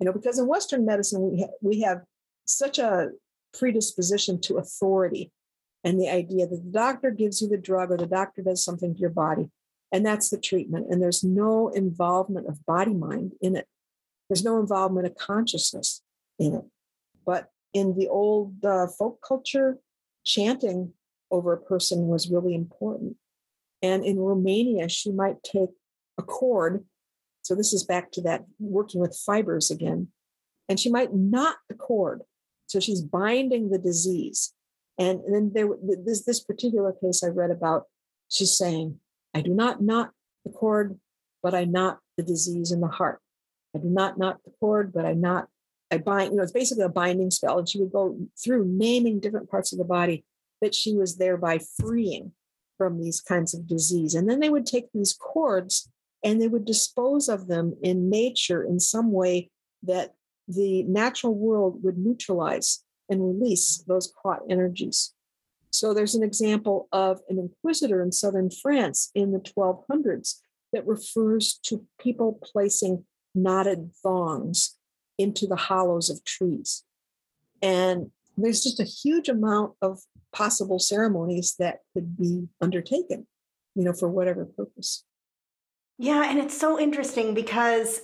You 0.00 0.06
know, 0.06 0.12
because 0.12 0.38
in 0.38 0.46
Western 0.46 0.84
medicine, 0.84 1.30
we, 1.30 1.40
ha- 1.42 1.52
we 1.60 1.80
have 1.82 2.02
such 2.44 2.78
a 2.78 3.10
predisposition 3.52 4.40
to 4.40 4.56
authority 4.56 5.30
and 5.84 6.00
the 6.00 6.08
idea 6.08 6.46
that 6.46 6.64
the 6.64 6.70
doctor 6.70 7.10
gives 7.10 7.40
you 7.40 7.48
the 7.48 7.56
drug 7.56 7.90
or 7.90 7.96
the 7.96 8.06
doctor 8.06 8.42
does 8.42 8.64
something 8.64 8.94
to 8.94 9.00
your 9.00 9.10
body, 9.10 9.50
and 9.92 10.04
that's 10.04 10.28
the 10.28 10.38
treatment. 10.38 10.86
And 10.90 11.00
there's 11.00 11.24
no 11.24 11.68
involvement 11.68 12.48
of 12.48 12.64
body 12.66 12.94
mind 12.94 13.32
in 13.40 13.56
it, 13.56 13.66
there's 14.28 14.44
no 14.44 14.60
involvement 14.60 15.06
of 15.06 15.14
consciousness 15.16 16.02
in 16.38 16.54
it. 16.54 16.64
But 17.24 17.48
in 17.72 17.96
the 17.96 18.08
old 18.08 18.64
uh, 18.64 18.88
folk 18.88 19.20
culture, 19.26 19.78
chanting 20.30 20.92
over 21.30 21.52
a 21.52 21.60
person 21.60 22.06
was 22.06 22.30
really 22.30 22.54
important. 22.54 23.16
And 23.82 24.04
in 24.04 24.18
Romania, 24.18 24.88
she 24.88 25.10
might 25.10 25.42
take 25.42 25.70
a 26.18 26.22
cord. 26.22 26.84
So 27.42 27.54
this 27.54 27.72
is 27.72 27.84
back 27.84 28.12
to 28.12 28.22
that 28.22 28.44
working 28.58 29.00
with 29.00 29.20
fibers 29.26 29.70
again. 29.70 30.08
And 30.68 30.78
she 30.78 30.90
might 30.90 31.14
knot 31.14 31.56
the 31.68 31.74
cord. 31.74 32.22
So 32.66 32.78
she's 32.78 33.00
binding 33.00 33.70
the 33.70 33.78
disease. 33.78 34.52
And, 34.98 35.20
then 35.26 35.50
there 35.54 35.68
this 36.04 36.24
this 36.24 36.40
particular 36.40 36.92
case 36.92 37.24
I 37.24 37.28
read 37.28 37.50
about, 37.50 37.84
she's 38.28 38.56
saying, 38.56 39.00
I 39.34 39.40
do 39.40 39.54
not 39.54 39.82
knot 39.82 40.10
the 40.44 40.52
cord, 40.52 40.98
but 41.42 41.54
I 41.54 41.64
knot 41.64 41.98
the 42.16 42.22
disease 42.22 42.70
in 42.70 42.80
the 42.80 42.88
heart. 42.88 43.20
I 43.74 43.78
do 43.78 43.88
not 43.88 44.18
knot 44.18 44.40
the 44.44 44.52
cord, 44.60 44.92
but 44.92 45.06
I 45.06 45.14
knot 45.14 45.48
I 45.90 45.98
bind, 45.98 46.30
you 46.30 46.36
know, 46.36 46.42
it's 46.42 46.52
basically 46.52 46.84
a 46.84 46.88
binding 46.88 47.30
spell. 47.30 47.58
And 47.58 47.68
she 47.68 47.80
would 47.80 47.92
go 47.92 48.18
through 48.42 48.66
naming 48.66 49.20
different 49.20 49.50
parts 49.50 49.72
of 49.72 49.78
the 49.78 49.84
body 49.84 50.24
that 50.60 50.74
she 50.74 50.96
was 50.96 51.16
thereby 51.16 51.58
freeing 51.80 52.32
from 52.78 53.00
these 53.00 53.20
kinds 53.20 53.54
of 53.54 53.66
disease. 53.66 54.14
And 54.14 54.28
then 54.28 54.40
they 54.40 54.50
would 54.50 54.66
take 54.66 54.86
these 54.92 55.12
cords 55.12 55.90
and 56.24 56.40
they 56.40 56.48
would 56.48 56.64
dispose 56.64 57.28
of 57.28 57.48
them 57.48 57.76
in 57.82 58.10
nature 58.10 58.62
in 58.62 58.78
some 58.78 59.12
way 59.12 59.50
that 59.82 60.14
the 60.46 60.82
natural 60.84 61.34
world 61.34 61.82
would 61.82 61.98
neutralize 61.98 62.84
and 63.08 63.24
release 63.24 63.82
those 63.86 64.12
caught 64.22 64.40
energies. 64.48 65.12
So 65.70 65.94
there's 65.94 66.14
an 66.14 66.22
example 66.22 66.88
of 66.92 67.20
an 67.28 67.38
inquisitor 67.38 68.02
in 68.02 68.12
southern 68.12 68.50
France 68.50 69.10
in 69.14 69.32
the 69.32 69.38
1200s 69.38 70.40
that 70.72 70.86
refers 70.86 71.58
to 71.64 71.86
people 72.00 72.40
placing 72.42 73.04
knotted 73.34 73.90
thongs 74.02 74.76
into 75.20 75.46
the 75.46 75.56
hollows 75.56 76.08
of 76.10 76.24
trees. 76.24 76.84
And 77.62 78.10
there's 78.36 78.62
just 78.62 78.80
a 78.80 78.84
huge 78.84 79.28
amount 79.28 79.74
of 79.82 80.00
possible 80.32 80.78
ceremonies 80.78 81.56
that 81.58 81.80
could 81.92 82.16
be 82.16 82.48
undertaken, 82.60 83.26
you 83.74 83.84
know, 83.84 83.92
for 83.92 84.08
whatever 84.08 84.44
purpose. 84.44 85.04
Yeah, 85.98 86.30
and 86.30 86.38
it's 86.38 86.58
so 86.58 86.80
interesting 86.80 87.34
because 87.34 88.00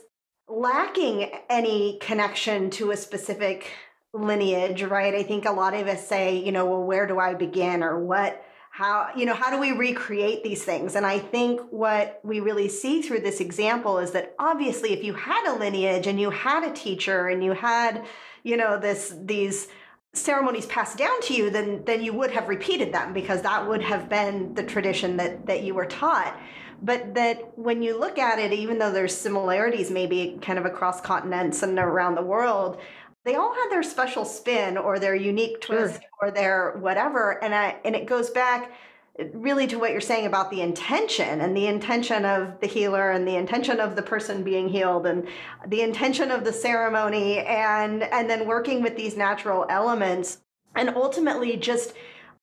lacking 0.48 1.30
any 1.48 1.98
connection 2.00 2.70
to 2.70 2.90
a 2.90 2.96
specific 2.96 3.72
lineage, 4.12 4.82
right? 4.82 5.14
I 5.14 5.22
think 5.22 5.44
a 5.44 5.52
lot 5.52 5.74
of 5.74 5.86
us 5.86 6.06
say, 6.06 6.36
you 6.36 6.52
know, 6.52 6.66
well, 6.66 6.82
where 6.82 7.06
do 7.06 7.18
I 7.18 7.34
begin 7.34 7.82
or 7.82 8.04
what 8.04 8.44
how 8.76 9.08
you 9.16 9.24
know 9.24 9.32
how 9.32 9.48
do 9.48 9.58
we 9.58 9.72
recreate 9.72 10.44
these 10.44 10.62
things? 10.62 10.96
And 10.96 11.06
i 11.06 11.18
think 11.18 11.62
what 11.70 12.20
we 12.22 12.40
really 12.40 12.68
see 12.68 13.00
through 13.00 13.20
this 13.20 13.40
example 13.40 13.96
is 13.98 14.10
that 14.10 14.34
obviously 14.38 14.92
if 14.92 15.02
you 15.02 15.14
had 15.14 15.50
a 15.50 15.58
lineage 15.58 16.06
and 16.06 16.20
you 16.20 16.28
had 16.28 16.62
a 16.62 16.74
teacher 16.74 17.28
and 17.28 17.42
you 17.42 17.52
had 17.52 18.04
you 18.42 18.58
know 18.58 18.78
this 18.78 19.14
these 19.24 19.68
ceremonies 20.12 20.66
passed 20.66 20.98
down 20.98 21.18
to 21.22 21.32
you 21.32 21.48
then 21.48 21.84
then 21.86 22.02
you 22.04 22.12
would 22.12 22.30
have 22.30 22.50
repeated 22.50 22.92
them 22.92 23.14
because 23.14 23.40
that 23.40 23.66
would 23.66 23.80
have 23.80 24.10
been 24.10 24.52
the 24.52 24.62
tradition 24.62 25.16
that 25.16 25.46
that 25.46 25.62
you 25.62 25.72
were 25.72 25.86
taught. 25.86 26.38
But 26.82 27.14
that 27.14 27.58
when 27.58 27.82
you 27.82 27.98
look 27.98 28.18
at 28.18 28.38
it 28.38 28.52
even 28.52 28.78
though 28.78 28.92
there's 28.92 29.16
similarities 29.16 29.90
maybe 29.90 30.38
kind 30.42 30.58
of 30.58 30.66
across 30.66 31.00
continents 31.00 31.62
and 31.62 31.78
around 31.78 32.14
the 32.14 32.28
world 32.34 32.78
they 33.26 33.34
all 33.34 33.52
had 33.52 33.68
their 33.70 33.82
special 33.82 34.24
spin 34.24 34.78
or 34.78 34.98
their 34.98 35.16
unique 35.16 35.60
twist 35.60 35.94
sure. 35.94 36.10
or 36.22 36.30
their 36.30 36.76
whatever 36.78 37.42
and 37.42 37.54
I, 37.54 37.76
and 37.84 37.94
it 37.94 38.06
goes 38.06 38.30
back 38.30 38.72
uh, 39.18 39.24
really 39.34 39.66
to 39.66 39.78
what 39.78 39.90
you're 39.90 40.00
saying 40.00 40.26
about 40.26 40.50
the 40.50 40.62
intention 40.62 41.40
and 41.40 41.54
the 41.54 41.66
intention 41.66 42.24
of 42.24 42.58
the 42.60 42.68
healer 42.68 43.10
and 43.10 43.26
the 43.26 43.36
intention 43.36 43.80
of 43.80 43.96
the 43.96 44.02
person 44.02 44.44
being 44.44 44.68
healed 44.68 45.06
and 45.06 45.26
the 45.66 45.82
intention 45.82 46.30
of 46.30 46.44
the 46.44 46.52
ceremony 46.52 47.40
and 47.40 48.04
and 48.04 48.30
then 48.30 48.46
working 48.46 48.80
with 48.80 48.96
these 48.96 49.16
natural 49.16 49.66
elements 49.68 50.38
and 50.76 50.90
ultimately 50.90 51.56
just 51.56 51.94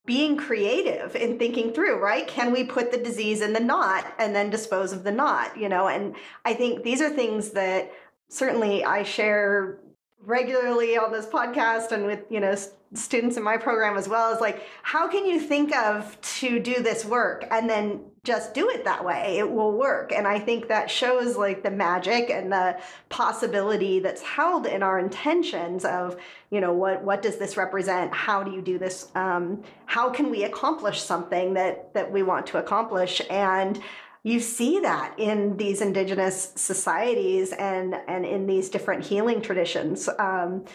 being 0.06 0.36
creative 0.36 1.16
in 1.16 1.40
thinking 1.40 1.72
through 1.72 1.98
right 1.98 2.28
can 2.28 2.52
we 2.52 2.66
put 2.66 2.92
the 2.92 2.98
disease 2.98 3.40
in 3.40 3.54
the 3.54 3.60
knot 3.60 4.06
and 4.20 4.36
then 4.36 4.50
dispose 4.50 4.92
of 4.92 5.06
the 5.06 5.12
knot 5.12 5.58
you 5.58 5.70
know 5.70 5.88
and 5.88 6.14
i 6.44 6.54
think 6.54 6.84
these 6.84 7.00
are 7.00 7.10
things 7.10 7.52
that 7.52 7.90
certainly 8.28 8.84
i 8.84 9.02
share 9.02 9.80
regularly 10.26 10.98
on 10.98 11.12
this 11.12 11.26
podcast 11.26 11.92
and 11.92 12.06
with 12.06 12.22
you 12.30 12.40
know 12.40 12.56
students 12.94 13.38
in 13.38 13.44
my 13.44 13.58
program 13.58 13.98
as 13.98 14.08
well 14.08 14.34
is 14.34 14.40
like 14.40 14.64
how 14.84 15.08
can 15.08 15.26
you 15.26 15.40
think 15.40 15.76
of 15.76 16.20
to 16.22 16.60
do 16.60 16.82
this 16.82 17.04
work 17.06 17.46
and 17.52 17.70
then 17.70 18.00
just 18.24 18.54
do 18.54 18.70
it 18.70 18.86
that 18.86 19.04
way? 19.04 19.38
It 19.38 19.52
will 19.52 19.74
work. 19.74 20.14
And 20.14 20.26
i 20.26 20.40
think 20.40 20.70
that 20.70 20.90
shows 20.90 21.36
like 21.36 21.62
the 21.62 21.72
magic 21.72 22.30
and 22.30 22.52
the 22.52 22.80
possibility 23.10 24.00
that's 24.00 24.22
held 24.22 24.66
in 24.66 24.82
our 24.82 24.98
intentions 24.98 25.84
of 25.84 26.16
you 26.50 26.62
know 26.62 26.72
what 26.72 27.04
what 27.04 27.22
does 27.22 27.38
this 27.38 27.58
represent? 27.58 28.14
How 28.14 28.44
do 28.44 28.52
you 28.52 28.62
do 28.62 28.78
this? 28.78 29.10
Um, 29.16 29.64
how 29.88 30.10
can 30.10 30.30
we 30.30 30.44
accomplish 30.44 31.02
something 31.02 31.56
that 31.56 31.94
that 31.94 32.12
we 32.12 32.24
want 32.24 32.48
to 32.48 32.60
accomplish? 32.60 33.22
And 33.30 33.82
you 34.24 34.40
see 34.40 34.80
that 34.80 35.20
in 35.20 35.58
these 35.58 35.82
indigenous 35.82 36.54
societies 36.56 37.52
and 37.52 37.96
and 38.08 38.26
in 38.26 38.48
these 38.48 38.70
different 38.70 39.06
healing 39.06 39.42
traditions 39.42 40.10
um, 40.20 40.66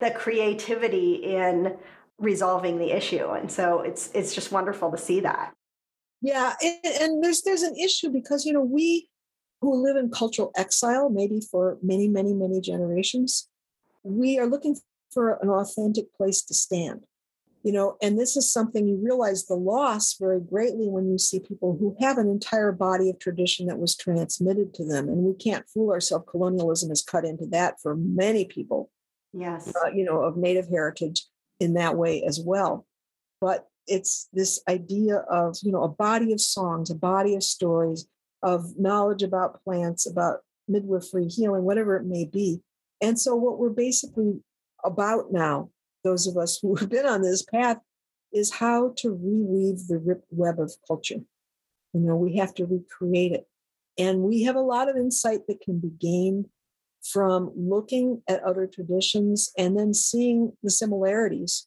the 0.00 0.10
creativity 0.10 1.14
in 1.14 1.76
resolving 2.18 2.78
the 2.78 2.94
issue. 2.96 3.30
And 3.30 3.50
so 3.50 3.80
it's 3.80 4.10
it's 4.14 4.34
just 4.34 4.52
wonderful 4.52 4.90
to 4.90 4.98
see 4.98 5.20
that. 5.20 5.54
Yeah 6.22 6.54
and, 6.62 6.78
and 7.00 7.24
there's 7.24 7.42
there's 7.42 7.62
an 7.62 7.76
issue 7.76 8.10
because 8.10 8.44
you 8.44 8.52
know 8.52 8.62
we 8.62 9.08
who 9.60 9.82
live 9.82 9.96
in 9.96 10.10
cultural 10.10 10.50
exile 10.56 11.08
maybe 11.10 11.40
for 11.40 11.78
many 11.82 12.08
many 12.08 12.32
many 12.32 12.60
generations 12.60 13.48
we 14.02 14.38
are 14.38 14.46
looking 14.46 14.76
for 15.10 15.38
an 15.42 15.48
authentic 15.50 16.14
place 16.14 16.42
to 16.42 16.54
stand 16.54 17.04
you 17.66 17.72
know 17.72 17.96
and 18.00 18.16
this 18.16 18.36
is 18.36 18.52
something 18.52 18.86
you 18.86 18.96
realize 19.02 19.46
the 19.46 19.56
loss 19.56 20.14
very 20.20 20.38
greatly 20.38 20.88
when 20.88 21.10
you 21.10 21.18
see 21.18 21.40
people 21.40 21.76
who 21.76 21.96
have 21.98 22.16
an 22.16 22.28
entire 22.28 22.70
body 22.70 23.10
of 23.10 23.18
tradition 23.18 23.66
that 23.66 23.80
was 23.80 23.96
transmitted 23.96 24.72
to 24.74 24.84
them. 24.84 25.08
And 25.08 25.24
we 25.24 25.34
can't 25.34 25.68
fool 25.68 25.90
ourselves 25.90 26.26
colonialism 26.30 26.90
has 26.90 27.02
cut 27.02 27.24
into 27.24 27.44
that 27.46 27.80
for 27.82 27.96
many 27.96 28.44
people 28.44 28.92
yes. 29.32 29.66
uh, 29.66 29.88
you 29.92 30.04
know 30.04 30.22
of 30.22 30.36
native 30.36 30.68
heritage 30.68 31.24
in 31.58 31.74
that 31.74 31.96
way 31.96 32.22
as 32.22 32.40
well. 32.40 32.86
But 33.40 33.66
it's 33.88 34.28
this 34.32 34.62
idea 34.68 35.16
of 35.28 35.56
you 35.64 35.72
know 35.72 35.82
a 35.82 35.88
body 35.88 36.32
of 36.32 36.40
songs 36.40 36.88
a 36.88 36.94
body 36.94 37.34
of 37.34 37.42
stories 37.42 38.06
of 38.44 38.78
knowledge 38.78 39.24
about 39.24 39.64
plants 39.64 40.08
about 40.08 40.38
midwifery 40.68 41.26
healing 41.26 41.64
whatever 41.64 41.96
it 41.96 42.06
may 42.06 42.26
be. 42.26 42.60
And 43.02 43.18
so 43.18 43.34
what 43.34 43.58
we're 43.58 43.70
basically 43.70 44.40
about 44.84 45.32
now 45.32 45.70
those 46.06 46.26
of 46.26 46.36
us 46.36 46.58
who 46.60 46.76
have 46.76 46.88
been 46.88 47.06
on 47.06 47.22
this 47.22 47.42
path 47.42 47.78
is 48.32 48.52
how 48.52 48.92
to 48.98 49.14
reweave 49.14 49.86
the 49.88 49.98
ripped 49.98 50.28
web 50.30 50.60
of 50.60 50.72
culture. 50.86 51.20
You 51.92 52.00
know, 52.00 52.16
we 52.16 52.36
have 52.36 52.54
to 52.54 52.66
recreate 52.66 53.32
it. 53.32 53.46
And 53.98 54.22
we 54.22 54.42
have 54.42 54.56
a 54.56 54.60
lot 54.60 54.88
of 54.88 54.96
insight 54.96 55.46
that 55.48 55.60
can 55.60 55.78
be 55.78 55.90
gained 55.90 56.46
from 57.02 57.52
looking 57.56 58.22
at 58.28 58.42
other 58.42 58.66
traditions 58.66 59.50
and 59.56 59.78
then 59.78 59.94
seeing 59.94 60.52
the 60.62 60.70
similarities 60.70 61.66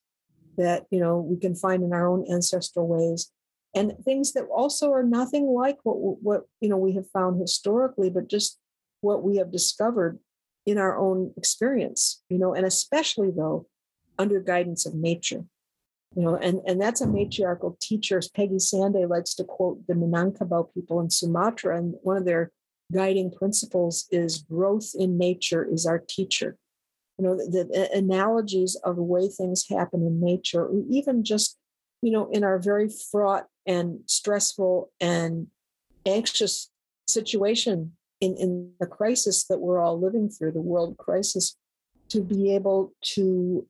that, 0.57 0.85
you 0.91 0.99
know, 0.99 1.17
we 1.17 1.37
can 1.37 1.55
find 1.55 1.83
in 1.83 1.93
our 1.93 2.07
own 2.07 2.25
ancestral 2.31 2.87
ways 2.87 3.31
and 3.75 3.93
things 4.03 4.33
that 4.33 4.45
also 4.45 4.91
are 4.91 5.03
nothing 5.03 5.47
like 5.47 5.77
what 5.83 5.95
what 6.23 6.43
you 6.59 6.69
know 6.69 6.77
we 6.77 6.93
have 6.93 7.09
found 7.11 7.39
historically 7.39 8.09
but 8.09 8.27
just 8.27 8.57
what 9.01 9.23
we 9.23 9.37
have 9.37 9.51
discovered 9.51 10.19
in 10.65 10.77
our 10.77 10.97
own 10.97 11.31
experience 11.37 12.23
you 12.29 12.37
know 12.37 12.53
and 12.53 12.65
especially 12.65 13.31
though 13.31 13.67
under 14.19 14.39
guidance 14.39 14.85
of 14.85 14.93
nature. 14.93 15.45
You 16.15 16.23
know, 16.23 16.35
and, 16.35 16.59
and 16.67 16.81
that's 16.81 17.01
a 17.01 17.07
matriarchal 17.07 17.77
teacher. 17.79 18.19
Peggy 18.35 18.55
Sanday 18.55 19.07
likes 19.07 19.35
to 19.35 19.43
quote 19.43 19.85
the 19.87 19.93
Minangkabau 19.93 20.73
people 20.73 20.99
in 20.99 21.09
Sumatra, 21.09 21.77
and 21.77 21.95
one 22.01 22.17
of 22.17 22.25
their 22.25 22.51
guiding 22.91 23.31
principles 23.31 24.07
is 24.11 24.39
growth 24.39 24.91
in 24.97 25.17
nature 25.17 25.63
is 25.63 25.85
our 25.85 25.99
teacher. 25.99 26.57
You 27.17 27.25
know, 27.25 27.35
the, 27.35 27.63
the 27.65 27.91
analogies 27.95 28.75
of 28.83 28.95
the 28.95 29.03
way 29.03 29.27
things 29.27 29.67
happen 29.69 30.01
in 30.01 30.19
nature, 30.19 30.65
or 30.65 30.83
even 30.89 31.23
just, 31.23 31.57
you 32.01 32.11
know, 32.11 32.29
in 32.31 32.43
our 32.43 32.57
very 32.57 32.89
fraught 33.11 33.45
and 33.67 33.99
stressful 34.07 34.91
and 34.99 35.47
anxious 36.05 36.71
situation 37.07 37.93
in, 38.19 38.35
in 38.37 38.71
the 38.79 38.87
crisis 38.87 39.45
that 39.45 39.59
we're 39.59 39.79
all 39.79 39.99
living 39.99 40.29
through, 40.29 40.53
the 40.53 40.61
world 40.61 40.97
crisis, 40.97 41.55
to 42.09 42.21
be 42.21 42.55
able 42.55 42.93
to 43.01 43.67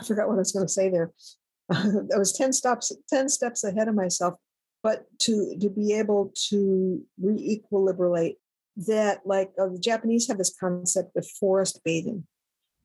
I 0.00 0.04
forgot 0.04 0.28
what 0.28 0.34
I 0.34 0.38
was 0.38 0.52
going 0.52 0.66
to 0.66 0.72
say 0.72 0.90
there. 0.90 1.12
I 1.70 2.18
was 2.18 2.32
10 2.36 2.52
steps 2.52 2.92
10 3.08 3.28
steps 3.28 3.64
ahead 3.64 3.88
of 3.88 3.94
myself. 3.94 4.34
But 4.82 5.06
to 5.20 5.56
to 5.60 5.68
be 5.68 5.94
able 5.94 6.32
to 6.50 7.02
re-equilibrate 7.20 8.36
that, 8.86 9.20
like 9.24 9.50
uh, 9.60 9.68
the 9.68 9.80
Japanese 9.80 10.28
have 10.28 10.38
this 10.38 10.54
concept 10.58 11.16
of 11.16 11.26
forest 11.40 11.80
bathing. 11.84 12.24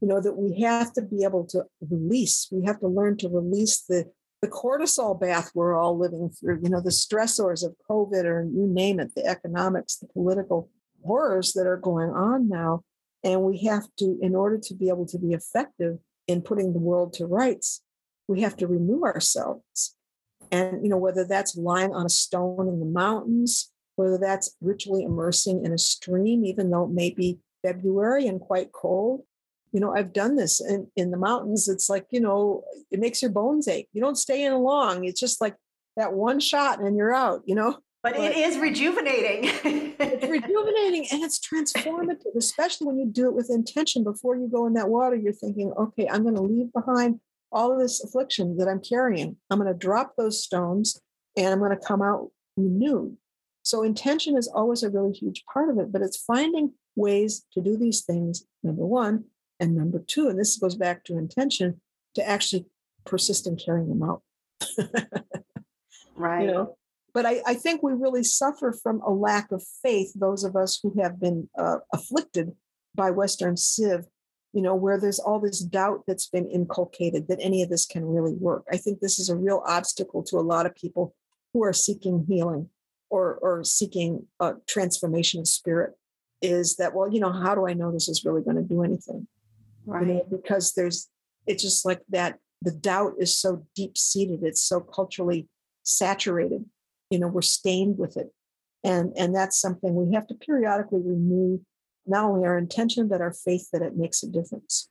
You 0.01 0.07
know 0.07 0.19
that 0.19 0.35
we 0.35 0.61
have 0.61 0.93
to 0.93 1.01
be 1.03 1.23
able 1.23 1.45
to 1.47 1.65
release. 1.89 2.47
We 2.51 2.65
have 2.65 2.79
to 2.79 2.87
learn 2.87 3.17
to 3.17 3.29
release 3.29 3.81
the 3.81 4.09
the 4.41 4.47
cortisol 4.47 5.19
bath 5.19 5.51
we're 5.53 5.77
all 5.77 5.95
living 5.95 6.31
through. 6.31 6.61
You 6.63 6.69
know 6.69 6.81
the 6.81 6.89
stressors 6.89 7.63
of 7.63 7.75
COVID, 7.87 8.23
or 8.23 8.43
you 8.43 8.65
name 8.67 8.99
it, 8.99 9.13
the 9.13 9.25
economics, 9.27 9.97
the 9.97 10.07
political 10.07 10.69
horrors 11.03 11.53
that 11.53 11.67
are 11.67 11.77
going 11.77 12.09
on 12.09 12.49
now. 12.49 12.83
And 13.23 13.43
we 13.43 13.65
have 13.65 13.83
to, 13.99 14.17
in 14.21 14.35
order 14.35 14.57
to 14.57 14.73
be 14.73 14.89
able 14.89 15.05
to 15.07 15.19
be 15.19 15.33
effective, 15.33 15.99
in 16.31 16.41
putting 16.41 16.73
the 16.73 16.79
world 16.79 17.13
to 17.13 17.25
rights, 17.25 17.81
we 18.27 18.41
have 18.41 18.55
to 18.57 18.67
renew 18.67 19.03
ourselves. 19.03 19.95
And, 20.51 20.83
you 20.83 20.89
know, 20.89 20.97
whether 20.97 21.23
that's 21.23 21.55
lying 21.55 21.93
on 21.93 22.05
a 22.05 22.09
stone 22.09 22.67
in 22.67 22.79
the 22.79 22.85
mountains, 22.85 23.71
whether 23.95 24.17
that's 24.17 24.55
ritually 24.61 25.03
immersing 25.03 25.63
in 25.65 25.71
a 25.71 25.77
stream, 25.77 26.45
even 26.45 26.69
though 26.69 26.85
it 26.85 26.91
may 26.91 27.11
be 27.11 27.39
February 27.61 28.27
and 28.27 28.39
quite 28.39 28.71
cold. 28.71 29.23
You 29.71 29.79
know, 29.79 29.93
I've 29.93 30.11
done 30.11 30.35
this 30.35 30.59
in, 30.59 30.87
in 30.95 31.11
the 31.11 31.17
mountains. 31.17 31.69
It's 31.69 31.89
like, 31.89 32.05
you 32.09 32.19
know, 32.19 32.63
it 32.89 32.99
makes 32.99 33.21
your 33.21 33.31
bones 33.31 33.67
ache. 33.67 33.87
You 33.93 34.01
don't 34.01 34.17
stay 34.17 34.43
in 34.43 34.53
long. 34.55 35.05
It's 35.05 35.19
just 35.19 35.39
like 35.39 35.55
that 35.95 36.13
one 36.13 36.39
shot 36.39 36.81
and 36.81 36.97
you're 36.97 37.13
out, 37.13 37.43
you 37.45 37.55
know? 37.55 37.77
But, 38.03 38.15
but 38.15 38.23
it 38.23 38.35
is 38.35 38.57
rejuvenating. 38.57 39.51
it's 39.99 40.23
rejuvenating 40.27 41.07
and 41.11 41.23
it's 41.23 41.39
transformative, 41.39 42.35
especially 42.35 42.87
when 42.87 42.97
you 42.97 43.05
do 43.05 43.27
it 43.27 43.35
with 43.35 43.51
intention. 43.51 44.03
Before 44.03 44.35
you 44.35 44.47
go 44.47 44.65
in 44.65 44.73
that 44.73 44.89
water, 44.89 45.15
you're 45.15 45.33
thinking, 45.33 45.71
okay, 45.77 46.07
I'm 46.07 46.23
going 46.23 46.35
to 46.35 46.41
leave 46.41 46.73
behind 46.73 47.19
all 47.51 47.71
of 47.71 47.79
this 47.79 48.03
affliction 48.03 48.57
that 48.57 48.67
I'm 48.67 48.81
carrying. 48.81 49.37
I'm 49.49 49.59
going 49.59 49.71
to 49.71 49.77
drop 49.77 50.15
those 50.17 50.43
stones 50.43 50.99
and 51.37 51.47
I'm 51.47 51.59
going 51.59 51.77
to 51.77 51.85
come 51.85 52.01
out 52.01 52.31
renewed. 52.57 53.17
So 53.63 53.83
intention 53.83 54.35
is 54.35 54.47
always 54.47 54.81
a 54.81 54.89
really 54.89 55.13
huge 55.13 55.43
part 55.51 55.69
of 55.69 55.77
it, 55.77 55.91
but 55.91 56.01
it's 56.01 56.17
finding 56.17 56.73
ways 56.95 57.45
to 57.53 57.61
do 57.61 57.77
these 57.77 58.01
things, 58.01 58.45
number 58.63 58.85
one. 58.85 59.25
And 59.59 59.75
number 59.75 59.99
two, 59.99 60.27
and 60.27 60.39
this 60.39 60.57
goes 60.57 60.73
back 60.73 61.03
to 61.05 61.17
intention, 61.19 61.81
to 62.15 62.27
actually 62.27 62.65
persist 63.05 63.45
in 63.45 63.57
carrying 63.57 63.89
them 63.89 64.01
out. 64.01 64.23
right. 66.15 66.45
You 66.45 66.51
know? 66.51 66.77
But 67.13 67.25
I, 67.25 67.41
I, 67.45 67.53
think 67.55 67.83
we 67.83 67.93
really 67.93 68.23
suffer 68.23 68.71
from 68.71 69.01
a 69.01 69.11
lack 69.11 69.51
of 69.51 69.63
faith, 69.83 70.13
those 70.15 70.43
of 70.43 70.55
us 70.55 70.79
who 70.81 70.93
have 71.01 71.19
been 71.19 71.49
uh, 71.57 71.77
afflicted 71.93 72.53
by 72.95 73.11
Western 73.11 73.57
Civ, 73.57 74.05
you 74.53 74.61
know, 74.61 74.75
where 74.75 74.99
there's 74.99 75.19
all 75.19 75.39
this 75.39 75.59
doubt 75.59 76.03
that's 76.07 76.27
been 76.27 76.49
inculcated 76.49 77.27
that 77.27 77.39
any 77.41 77.61
of 77.61 77.69
this 77.69 77.85
can 77.85 78.05
really 78.05 78.33
work. 78.33 78.65
I 78.71 78.77
think 78.77 78.99
this 78.99 79.19
is 79.19 79.29
a 79.29 79.35
real 79.35 79.63
obstacle 79.65 80.23
to 80.23 80.37
a 80.37 80.41
lot 80.41 80.65
of 80.65 80.75
people 80.75 81.15
who 81.53 81.63
are 81.63 81.73
seeking 81.73 82.25
healing 82.27 82.69
or, 83.09 83.35
or 83.41 83.63
seeking 83.63 84.25
a 84.39 84.53
transformation 84.67 85.39
of 85.41 85.47
spirit 85.47 85.93
is 86.41 86.77
that, 86.77 86.95
well, 86.95 87.11
you 87.11 87.19
know, 87.19 87.31
how 87.31 87.53
do 87.55 87.67
I 87.67 87.73
know 87.73 87.91
this 87.91 88.09
is 88.09 88.25
really 88.25 88.41
going 88.41 88.55
to 88.55 88.63
do 88.63 88.83
anything? 88.83 89.27
Right. 89.85 90.07
You 90.07 90.13
know, 90.13 90.27
because 90.29 90.73
there's, 90.73 91.09
it's 91.45 91.61
just 91.61 91.85
like 91.85 92.01
that, 92.09 92.39
the 92.61 92.71
doubt 92.71 93.13
is 93.19 93.35
so 93.35 93.65
deep 93.75 93.97
seated, 93.97 94.43
it's 94.43 94.63
so 94.63 94.79
culturally 94.79 95.47
saturated. 95.83 96.65
You 97.11 97.19
know, 97.19 97.27
we're 97.27 97.41
stained 97.41 97.99
with 97.99 98.17
it. 98.17 98.33
And, 98.83 99.13
and 99.15 99.35
that's 99.35 99.61
something 99.61 99.93
we 99.93 100.15
have 100.15 100.25
to 100.27 100.33
periodically 100.33 101.01
renew 101.03 101.59
not 102.07 102.25
only 102.25 102.45
our 102.45 102.57
intention, 102.57 103.07
but 103.07 103.21
our 103.21 103.33
faith 103.33 103.69
that 103.71 103.83
it 103.83 103.95
makes 103.95 104.23
a 104.23 104.27
difference, 104.27 104.89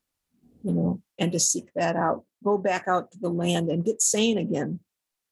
you 0.63 0.73
know, 0.73 1.03
and 1.19 1.33
to 1.33 1.41
seek 1.41 1.73
that 1.75 1.97
out. 1.97 2.25
Go 2.45 2.57
back 2.57 2.85
out 2.87 3.11
to 3.13 3.19
the 3.19 3.29
land 3.29 3.69
and 3.69 3.85
get 3.85 4.01
sane 4.01 4.39
again, 4.39 4.79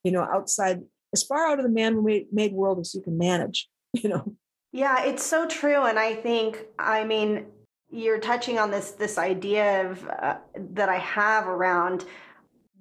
you 0.03 0.11
know, 0.11 0.23
outside, 0.23 0.83
as 1.13 1.23
far 1.23 1.47
out 1.47 1.61
of 1.61 1.65
the 1.65 1.71
man 1.71 2.05
made 2.33 2.53
world 2.53 2.81
as 2.81 2.95
you 2.95 3.01
can 3.01 3.17
manage, 3.17 3.69
you 3.93 4.09
know. 4.09 4.35
Yeah, 4.73 5.05
it's 5.05 5.25
so 5.25 5.47
true. 5.47 5.85
And 5.85 5.99
I 5.99 6.15
think, 6.15 6.67
I 6.79 7.05
mean, 7.05 7.47
you're 7.91 8.19
touching 8.19 8.59
on 8.59 8.71
this 8.71 8.91
this 8.91 9.17
idea 9.17 9.91
of 9.91 10.07
uh, 10.09 10.37
that 10.55 10.89
I 10.89 10.99
have 10.99 11.47
around 11.47 12.05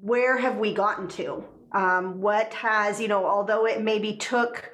where 0.02 0.38
have 0.38 0.58
we 0.58 0.74
gotten 0.74 1.08
to? 1.10 1.44
Um, 1.72 2.22
what 2.22 2.54
has 2.54 3.00
you 3.02 3.08
know, 3.08 3.26
although 3.26 3.66
it 3.66 3.82
maybe 3.82 4.16
took 4.16 4.72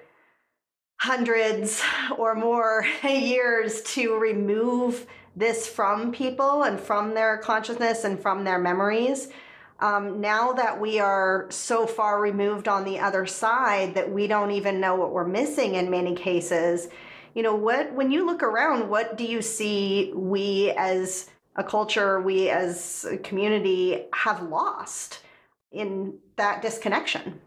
hundreds 0.99 1.81
or 2.17 2.33
more 2.33 2.85
years 3.03 3.81
to 3.81 4.17
remove 4.17 5.05
this 5.35 5.67
from 5.67 6.11
people 6.11 6.63
and 6.63 6.79
from 6.79 7.13
their 7.13 7.37
consciousness 7.37 8.03
and 8.03 8.19
from 8.19 8.43
their 8.43 8.59
memories. 8.59 9.29
Um, 9.79 10.21
now 10.21 10.53
that 10.53 10.79
we 10.79 10.99
are 10.99 11.47
so 11.49 11.85
far 11.85 12.21
removed 12.21 12.69
on 12.69 12.85
the 12.85 12.99
other 12.99 13.25
side 13.25 13.95
that 13.95 14.09
we 14.09 14.27
don't 14.27 14.51
even 14.51 14.79
know 14.79 14.95
what 14.95 15.11
we're 15.11 15.27
missing 15.27 15.75
in 15.75 15.89
many 15.89 16.15
cases, 16.15 16.87
you 17.33 17.43
know, 17.43 17.55
what, 17.55 17.91
when 17.93 18.11
you 18.11 18.25
look 18.25 18.43
around, 18.43 18.89
what 18.89 19.17
do 19.17 19.25
you 19.25 19.41
see 19.41 20.13
we 20.15 20.71
as 20.77 21.29
a 21.55 21.63
culture, 21.63 22.21
we 22.21 22.49
as 22.49 23.05
a 23.11 23.17
community 23.17 24.05
have 24.13 24.43
lost 24.43 25.19
in 25.73 26.19
that 26.37 26.61
disconnection? 26.61 27.41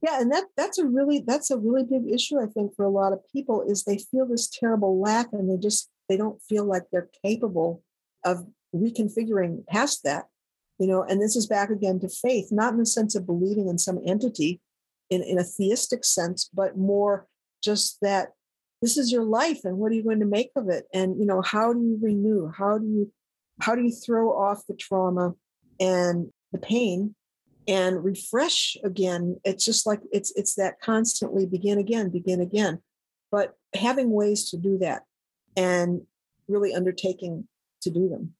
Yeah, 0.00 0.20
and 0.20 0.32
that 0.32 0.44
that's 0.56 0.78
a 0.78 0.86
really 0.86 1.22
that's 1.24 1.50
a 1.50 1.58
really 1.58 1.84
big 1.84 2.12
issue 2.12 2.40
I 2.40 2.46
think 2.46 2.74
for 2.74 2.84
a 2.84 2.90
lot 2.90 3.12
of 3.12 3.20
people 3.32 3.62
is 3.62 3.84
they 3.84 3.98
feel 3.98 4.26
this 4.26 4.48
terrible 4.48 5.00
lack 5.00 5.28
and 5.32 5.48
they 5.48 5.56
just 5.56 5.90
they 6.08 6.16
don't 6.16 6.42
feel 6.42 6.64
like 6.64 6.84
they're 6.90 7.10
capable 7.24 7.82
of 8.24 8.46
reconfiguring 8.74 9.66
past 9.66 10.02
that. 10.04 10.26
You 10.78 10.88
know, 10.88 11.04
and 11.04 11.20
this 11.20 11.36
is 11.36 11.46
back 11.46 11.70
again 11.70 12.00
to 12.00 12.08
faith, 12.08 12.48
not 12.50 12.72
in 12.72 12.80
the 12.80 12.86
sense 12.86 13.14
of 13.14 13.26
believing 13.26 13.68
in 13.68 13.78
some 13.78 14.00
entity 14.04 14.60
in, 15.10 15.22
in 15.22 15.38
a 15.38 15.44
theistic 15.44 16.04
sense, 16.04 16.50
but 16.52 16.76
more 16.76 17.26
just 17.62 17.98
that 18.02 18.30
this 18.80 18.96
is 18.96 19.12
your 19.12 19.22
life 19.22 19.60
and 19.64 19.78
what 19.78 19.92
are 19.92 19.94
you 19.94 20.02
going 20.02 20.18
to 20.18 20.26
make 20.26 20.50
of 20.56 20.68
it? 20.68 20.86
And 20.92 21.16
you 21.20 21.26
know, 21.26 21.42
how 21.42 21.72
do 21.72 21.80
you 21.80 21.98
renew? 22.02 22.50
How 22.50 22.78
do 22.78 22.86
you 22.86 23.12
how 23.60 23.76
do 23.76 23.82
you 23.82 23.92
throw 23.92 24.36
off 24.36 24.66
the 24.66 24.74
trauma 24.74 25.34
and 25.78 26.32
the 26.50 26.58
pain 26.58 27.14
and 27.68 28.04
refresh 28.04 28.76
again 28.84 29.38
it's 29.44 29.64
just 29.64 29.86
like 29.86 30.00
it's 30.10 30.32
it's 30.36 30.54
that 30.56 30.80
constantly 30.80 31.46
begin 31.46 31.78
again 31.78 32.08
begin 32.08 32.40
again. 32.40 32.80
But 33.30 33.54
having 33.74 34.10
ways 34.10 34.50
to 34.50 34.56
do 34.56 34.78
that 34.78 35.02
and 35.56 36.02
really 36.48 36.74
undertaking 36.74 37.48
to 37.82 37.90
do 37.90 38.08
them 38.08 38.34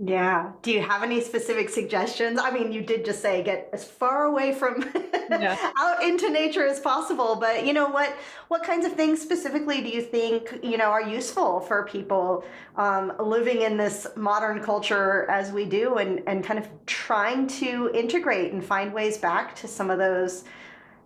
yeah. 0.00 0.52
Do 0.62 0.70
you 0.70 0.80
have 0.80 1.02
any 1.02 1.20
specific 1.20 1.68
suggestions? 1.68 2.38
I 2.40 2.52
mean, 2.52 2.72
you 2.72 2.82
did 2.82 3.04
just 3.04 3.20
say 3.20 3.42
get 3.42 3.68
as 3.72 3.84
far 3.84 4.26
away 4.26 4.52
from 4.52 4.84
yeah. 5.28 5.72
out 5.78 6.04
into 6.04 6.30
nature 6.30 6.64
as 6.64 6.78
possible, 6.78 7.34
but 7.34 7.66
you 7.66 7.72
know 7.72 7.88
what 7.88 8.14
what 8.46 8.62
kinds 8.62 8.86
of 8.86 8.92
things 8.92 9.20
specifically 9.20 9.80
do 9.80 9.88
you 9.88 10.00
think, 10.00 10.60
you 10.62 10.78
know, 10.78 10.84
are 10.84 11.02
useful 11.02 11.58
for 11.58 11.84
people 11.86 12.44
um, 12.76 13.12
living 13.18 13.62
in 13.62 13.76
this 13.76 14.06
modern 14.14 14.62
culture 14.62 15.28
as 15.28 15.50
we 15.50 15.64
do 15.64 15.96
and 15.96 16.22
and 16.28 16.44
kind 16.44 16.60
of 16.60 16.68
trying 16.86 17.48
to 17.48 17.90
integrate 17.92 18.52
and 18.52 18.64
find 18.64 18.94
ways 18.94 19.18
back 19.18 19.56
to 19.56 19.66
some 19.66 19.90
of 19.90 19.98
those 19.98 20.44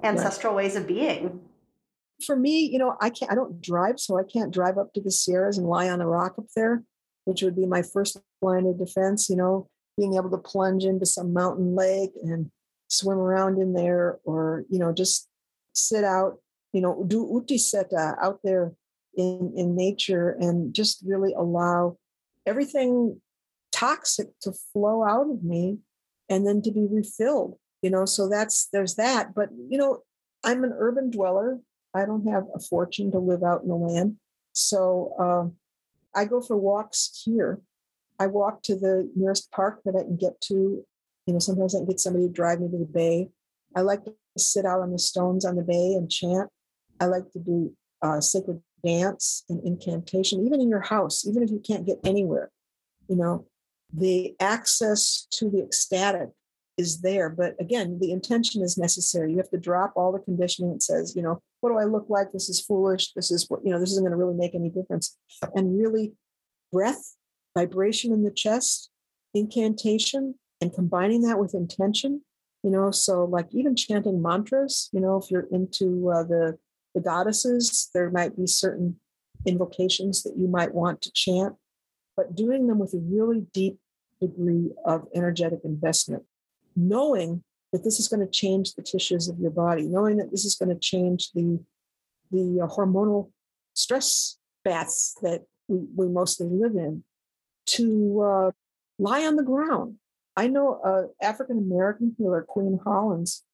ancestral 0.03 0.55
ways 0.55 0.77
of 0.77 0.87
being? 0.87 1.41
For 2.27 2.37
me, 2.37 2.69
you 2.71 2.79
know, 2.79 2.97
I 3.01 3.09
can't 3.09 3.33
I 3.33 3.35
don't 3.37 3.59
drive, 3.63 3.99
so 3.99 4.19
I 4.19 4.23
can't 4.23 4.53
drive 4.53 4.77
up 4.77 4.93
to 4.93 5.01
the 5.01 5.11
Sierras 5.11 5.57
and 5.57 5.67
lie 5.67 5.89
on 5.89 6.03
a 6.03 6.07
rock 6.07 6.35
up 6.37 6.45
there 6.55 6.83
which 7.25 7.43
would 7.43 7.55
be 7.55 7.67
my 7.67 7.83
first 7.83 8.19
line 8.43 8.67
of 8.67 8.79
defense, 8.79 9.29
you 9.29 9.37
know, 9.37 9.69
being 9.97 10.15
able 10.15 10.31
to 10.31 10.39
plunge 10.39 10.85
into 10.85 11.07
some 11.07 11.33
mountain 11.33 11.75
lake 11.75 12.13
and 12.23 12.51
swim 12.89 13.19
around 13.19 13.59
in 13.59 13.73
there 13.73 14.19
or, 14.25 14.65
you 14.69 14.79
know, 14.79 14.93
just 14.93 15.29
sit 15.75 16.05
out, 16.05 16.39
you 16.73 16.81
know, 16.81 17.05
do 17.07 17.25
utiseta 17.27 18.17
out 18.21 18.41
there 18.45 18.73
in, 19.17 19.53
in 19.57 19.77
nature 19.77 20.37
and 20.41 20.75
just 20.75 21.03
really 21.07 21.33
allow 21.35 21.97
everything 22.47 23.21
toxic 23.73 24.29
to 24.41 24.53
flow 24.73 25.05
out 25.05 25.31
of 25.31 25.43
me 25.43 25.79
and 26.29 26.47
then 26.47 26.63
to 26.63 26.71
be 26.71 26.87
refilled, 26.91 27.57
you 27.83 27.91
know, 27.91 28.05
so 28.05 28.29
that's, 28.29 28.69
there's 28.73 28.95
that. 28.97 29.35
But, 29.35 29.51
you 29.69 29.79
know, 29.79 30.01
I'm 30.45 30.65
an 30.65 30.75
urban 30.77 31.11
dweller. 31.11 31.61
I 31.95 32.05
don't 32.07 32.27
have 32.29 32.45
a 32.55 32.59
fortune 32.59 33.11
to 33.13 33.19
live 33.19 33.43
out 33.43 33.63
in 33.63 33.69
the 33.69 33.75
land. 33.75 34.17
So, 34.53 35.15
uh, 35.19 36.19
I 36.19 36.27
go 36.27 36.41
for 36.41 36.57
walks 36.57 37.23
here. 37.25 37.61
I 38.23 38.29
walk 38.29 38.63
to 38.63 38.77
the 38.77 39.11
nearest 39.17 39.51
park 39.51 39.81
that 39.85 39.97
I 39.97 40.03
can 40.03 40.17
get 40.17 40.41
to. 40.43 40.85
You 41.27 41.33
know, 41.33 41.41
sometimes 41.41 41.75
I 41.75 41.79
can 41.79 41.87
get 41.87 41.99
somebody 41.99 42.27
to 42.29 42.33
drive 42.33 42.61
me 42.61 42.69
to 42.71 42.79
the 42.79 42.85
bay. 42.85 43.31
I 43.75 43.81
like 43.81 44.05
to 44.05 44.15
sit 44.39 44.65
out 44.65 44.81
on 44.81 44.93
the 44.93 44.99
stones 44.99 45.45
on 45.45 45.57
the 45.57 45.63
bay 45.63 45.95
and 45.95 46.09
chant. 46.09 46.49
I 47.01 47.07
like 47.07 47.31
to 47.33 47.41
do 47.41 47.73
uh, 48.01 48.21
sacred 48.21 48.63
dance 48.85 49.45
and 49.49 49.61
incantation, 49.65 50.47
even 50.47 50.61
in 50.61 50.69
your 50.69 50.83
house, 50.83 51.27
even 51.27 51.43
if 51.43 51.51
you 51.51 51.61
can't 51.67 51.85
get 51.85 51.99
anywhere. 52.05 52.51
You 53.09 53.17
know, 53.17 53.47
the 53.93 54.37
access 54.39 55.27
to 55.33 55.51
the 55.51 55.65
ecstatic 55.65 56.29
is 56.79 57.01
there. 57.01 57.29
But 57.29 57.57
again, 57.61 57.99
the 58.01 58.13
intention 58.13 58.63
is 58.63 58.79
necessary. 58.79 59.33
You 59.33 59.39
have 59.39 59.51
to 59.51 59.59
drop 59.59 59.95
all 59.97 60.13
the 60.13 60.21
conditioning 60.21 60.73
that 60.73 60.83
says, 60.83 61.15
you 61.17 61.23
know, 61.23 61.41
what 61.61 61.71
do 61.71 61.79
I 61.79 61.85
look 61.85 62.07
like? 62.09 62.31
This 62.33 62.49
is 62.49 62.61
foolish. 62.61 63.13
This 63.15 63.33
is 63.33 63.49
what, 63.49 63.65
you 63.65 63.73
know, 63.73 63.81
this 63.81 63.91
isn't 63.91 64.05
going 64.05 64.13
to 64.13 64.17
really 64.17 64.37
make 64.37 64.55
any 64.55 64.71
difference. 64.71 65.17
And 65.55 65.77
really, 65.77 66.13
breath, 66.73 67.17
vibration 67.57 68.13
in 68.13 68.23
the 68.23 68.31
chest, 68.31 68.91
incantation, 69.35 70.35
and 70.61 70.73
combining 70.73 71.23
that 71.23 71.39
with 71.39 71.55
intention, 71.55 72.23
you 72.63 72.71
know, 72.71 72.91
so 72.91 73.25
like 73.25 73.49
even 73.53 73.75
chanting 73.75 74.23
mantras, 74.23 74.89
you 74.93 75.01
know, 75.01 75.17
if 75.17 75.31
you're 75.31 75.49
into 75.51 76.11
uh, 76.11 76.23
the, 76.23 76.59
the 76.95 77.01
goddesses, 77.01 77.91
there 77.93 78.11
might 78.11 78.37
be 78.37 78.47
certain 78.47 78.99
invocations 79.47 80.23
that 80.23 80.37
you 80.37 80.47
might 80.47 80.73
want 80.73 81.03
to 81.03 81.11
chant, 81.13 81.55
but 82.17 82.37
doing 82.37 82.69
them 82.69 82.79
with 82.79 82.95
a 82.95 82.99
really 82.99 83.47
deep 83.53 83.79
degree 84.21 84.71
of 84.85 85.09
energetic 85.15 85.61
investment 85.65 86.23
knowing 86.77 87.43
that 87.73 87.85
this 87.85 87.99
is 87.99 88.09
going 88.09 88.21
to 88.21 88.31
change 88.31 88.75
the 88.75 88.83
tissues 88.83 89.29
of 89.29 89.39
your 89.39 89.51
body, 89.51 89.83
knowing 89.83 90.17
that 90.19 90.31
this 90.31 90.45
is 90.45 90.55
going 90.55 90.69
to 90.69 90.79
change 90.79 91.31
the 91.33 91.59
the 92.31 92.63
uh, 92.63 92.67
hormonal 92.67 93.31
stress 93.75 94.39
baths 94.65 95.15
that 95.21 95.43
we, 95.69 95.81
we 95.95 96.09
mostly 96.09 96.47
live 96.47 96.77
in, 96.77 97.05
to 97.67 98.21
uh, 98.21 98.51
lie 98.99 99.25
on 99.25 99.37
the 99.37 99.43
ground. 99.43 99.97
I 100.37 100.49
know 100.49 100.81
an 100.83 101.11
African 101.21 101.59
American 101.59 102.15
healer, 102.19 102.43
Queen 102.43 102.81
Hollins, 102.85 103.45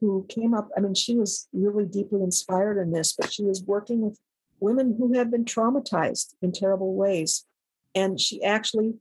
who 0.00 0.26
came 0.28 0.54
up. 0.54 0.68
I 0.76 0.80
mean, 0.80 0.94
she 0.94 1.16
was 1.16 1.48
really 1.52 1.86
deeply 1.86 2.22
inspired 2.22 2.80
in 2.80 2.92
this, 2.92 3.14
but 3.18 3.32
she 3.32 3.42
was 3.42 3.62
working 3.62 4.02
with 4.02 4.18
women 4.60 4.96
who 4.98 5.14
had 5.14 5.30
been 5.30 5.44
traumatized 5.44 6.34
in 6.42 6.52
terrible 6.52 6.94
ways. 6.94 7.44
And 7.94 8.20
she 8.20 8.42
actually 8.42 8.94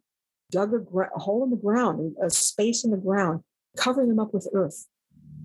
dug 0.52 0.74
a, 0.74 0.80
gra- 0.80 1.12
a 1.16 1.20
hole 1.20 1.44
in 1.44 1.50
the 1.50 1.58
ground, 1.58 2.16
a 2.22 2.30
space 2.30 2.86
in 2.86 2.92
the 2.92 2.98
ground, 2.98 3.42
covering 3.76 4.08
them 4.08 4.20
up 4.20 4.34
with 4.34 4.48
earth. 4.54 4.88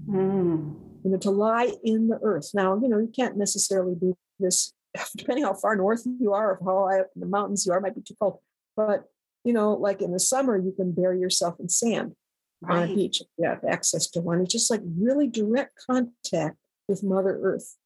Mm. 0.08 0.76
You 1.02 1.10
know, 1.10 1.18
to 1.18 1.30
lie 1.30 1.72
in 1.82 2.08
the 2.08 2.18
earth. 2.22 2.50
Now, 2.54 2.78
you 2.80 2.88
know, 2.88 2.98
you 2.98 3.10
can't 3.14 3.36
necessarily 3.36 3.94
do 3.94 4.16
this 4.38 4.72
depending 5.16 5.44
how 5.44 5.54
far 5.54 5.76
north 5.76 6.06
you 6.20 6.32
are, 6.32 6.52
or 6.52 6.58
how 6.64 6.88
high 6.88 7.00
up 7.00 7.10
in 7.14 7.20
the 7.20 7.26
mountains 7.26 7.66
you 7.66 7.72
are, 7.72 7.80
might 7.80 7.94
be 7.94 8.02
too 8.02 8.16
cold. 8.20 8.38
But 8.76 9.04
you 9.44 9.52
know, 9.52 9.72
like 9.72 10.02
in 10.02 10.12
the 10.12 10.20
summer, 10.20 10.58
you 10.58 10.72
can 10.72 10.92
bury 10.92 11.18
yourself 11.18 11.58
in 11.60 11.68
sand 11.68 12.14
right. 12.62 12.82
on 12.82 12.90
a 12.90 12.94
beach 12.94 13.20
if 13.20 13.26
you 13.38 13.48
have 13.48 13.64
access 13.64 14.08
to 14.10 14.20
one. 14.20 14.40
It's 14.40 14.52
just 14.52 14.70
like 14.70 14.82
really 14.98 15.26
direct 15.26 15.78
contact 15.88 16.56
with 16.88 17.02
Mother 17.02 17.38
Earth 17.42 17.76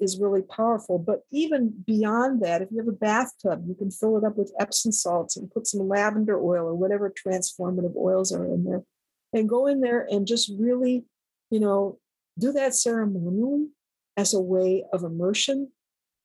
is 0.00 0.18
really 0.18 0.42
powerful. 0.42 0.98
But 0.98 1.20
even 1.30 1.72
beyond 1.86 2.42
that, 2.42 2.62
if 2.62 2.70
you 2.70 2.78
have 2.78 2.88
a 2.88 2.92
bathtub, 2.92 3.64
you 3.66 3.74
can 3.74 3.90
fill 3.90 4.16
it 4.18 4.24
up 4.24 4.36
with 4.36 4.52
Epsom 4.58 4.92
salts 4.92 5.36
and 5.36 5.50
put 5.50 5.66
some 5.66 5.88
lavender 5.88 6.38
oil 6.38 6.66
or 6.66 6.74
whatever 6.74 7.12
transformative 7.12 7.96
oils 7.96 8.32
are 8.32 8.44
in 8.44 8.64
there, 8.64 8.82
and 9.32 9.48
go 9.48 9.66
in 9.66 9.80
there 9.80 10.06
and 10.10 10.26
just 10.26 10.52
really, 10.58 11.04
you 11.50 11.60
know, 11.60 11.98
do 12.38 12.52
that 12.52 12.74
ceremonially 12.74 13.68
as 14.16 14.34
a 14.34 14.40
way 14.40 14.84
of 14.92 15.04
immersion 15.04 15.70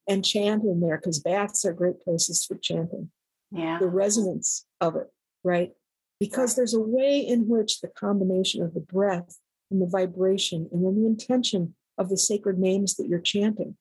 and 0.07 0.25
chant 0.25 0.63
in 0.63 0.80
there 0.80 0.97
because 0.97 1.19
baths 1.19 1.65
are 1.65 1.73
great 1.73 2.01
places 2.01 2.45
for 2.45 2.55
chanting. 2.55 3.11
Yeah. 3.51 3.79
The 3.79 3.87
resonance 3.87 4.65
of 4.81 4.95
it, 4.95 5.07
right? 5.43 5.71
Because 6.19 6.55
there's 6.55 6.73
a 6.73 6.79
way 6.81 7.19
in 7.19 7.47
which 7.47 7.81
the 7.81 7.87
combination 7.87 8.61
of 8.61 8.73
the 8.73 8.79
breath 8.79 9.39
and 9.71 9.81
the 9.81 9.87
vibration 9.87 10.67
and 10.71 10.83
then 10.85 10.95
the 10.95 11.07
intention 11.07 11.75
of 11.97 12.09
the 12.09 12.17
sacred 12.17 12.59
names 12.59 12.95
that 12.95 13.07
you're 13.07 13.19
chanting, 13.19 13.77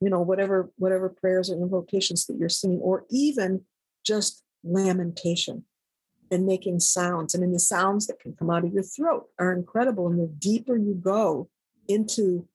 you 0.00 0.10
know, 0.10 0.20
whatever 0.20 0.70
whatever 0.76 1.08
prayers 1.08 1.50
or 1.50 1.56
invocations 1.56 2.26
that 2.26 2.36
you're 2.36 2.48
singing, 2.48 2.80
or 2.80 3.04
even 3.10 3.62
just 4.04 4.42
lamentation 4.64 5.64
and 6.30 6.46
making 6.46 6.80
sounds. 6.80 7.34
I 7.34 7.38
mean, 7.38 7.52
the 7.52 7.58
sounds 7.58 8.06
that 8.06 8.20
can 8.20 8.34
come 8.34 8.50
out 8.50 8.64
of 8.64 8.72
your 8.72 8.82
throat 8.82 9.26
are 9.38 9.52
incredible. 9.52 10.08
And 10.08 10.18
the 10.18 10.32
deeper 10.38 10.76
you 10.76 10.94
go 10.94 11.50
into 11.88 12.48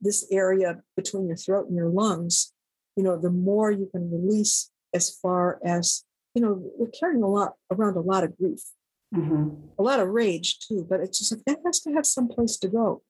this 0.00 0.26
area 0.30 0.82
between 0.96 1.28
your 1.28 1.36
throat 1.36 1.68
and 1.68 1.76
your 1.76 1.88
lungs, 1.88 2.52
you 2.96 3.02
know, 3.02 3.16
the 3.16 3.30
more 3.30 3.70
you 3.70 3.88
can 3.90 4.10
release 4.10 4.70
as 4.94 5.10
far 5.10 5.58
as, 5.64 6.04
you 6.34 6.42
know, 6.42 6.62
we're 6.76 6.88
carrying 6.88 7.22
a 7.22 7.28
lot 7.28 7.54
around 7.70 7.96
a 7.96 8.00
lot 8.00 8.24
of 8.24 8.36
grief, 8.36 8.60
mm-hmm. 9.14 9.50
a 9.78 9.82
lot 9.82 10.00
of 10.00 10.08
rage 10.08 10.60
too, 10.60 10.86
but 10.88 11.00
it's 11.00 11.18
just 11.18 11.32
like 11.32 11.44
that 11.46 11.58
has 11.64 11.80
to 11.80 11.92
have 11.92 12.06
some 12.06 12.28
place 12.28 12.56
to 12.58 12.68
go. 12.68 13.02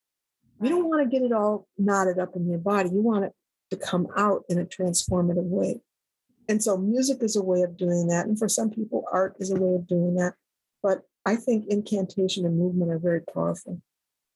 You 0.61 0.69
don't 0.69 0.87
want 0.87 1.03
to 1.03 1.09
get 1.09 1.25
it 1.25 1.33
all 1.33 1.67
knotted 1.77 2.19
up 2.19 2.35
in 2.35 2.47
your 2.47 2.59
body. 2.59 2.89
You 2.89 3.01
want 3.01 3.25
it 3.25 3.33
to 3.71 3.77
come 3.77 4.07
out 4.15 4.43
in 4.47 4.59
a 4.59 4.65
transformative 4.65 5.43
way. 5.43 5.81
And 6.47 6.63
so 6.63 6.77
music 6.77 7.17
is 7.21 7.35
a 7.35 7.43
way 7.43 7.63
of 7.63 7.75
doing 7.75 8.07
that. 8.07 8.27
And 8.27 8.37
for 8.37 8.47
some 8.47 8.69
people, 8.69 9.05
art 9.11 9.35
is 9.39 9.51
a 9.51 9.55
way 9.55 9.75
of 9.75 9.87
doing 9.87 10.15
that. 10.15 10.33
But 10.81 11.01
I 11.25 11.35
think 11.35 11.65
incantation 11.67 12.45
and 12.45 12.57
movement 12.57 12.91
are 12.91 12.99
very 12.99 13.21
powerful. 13.21 13.81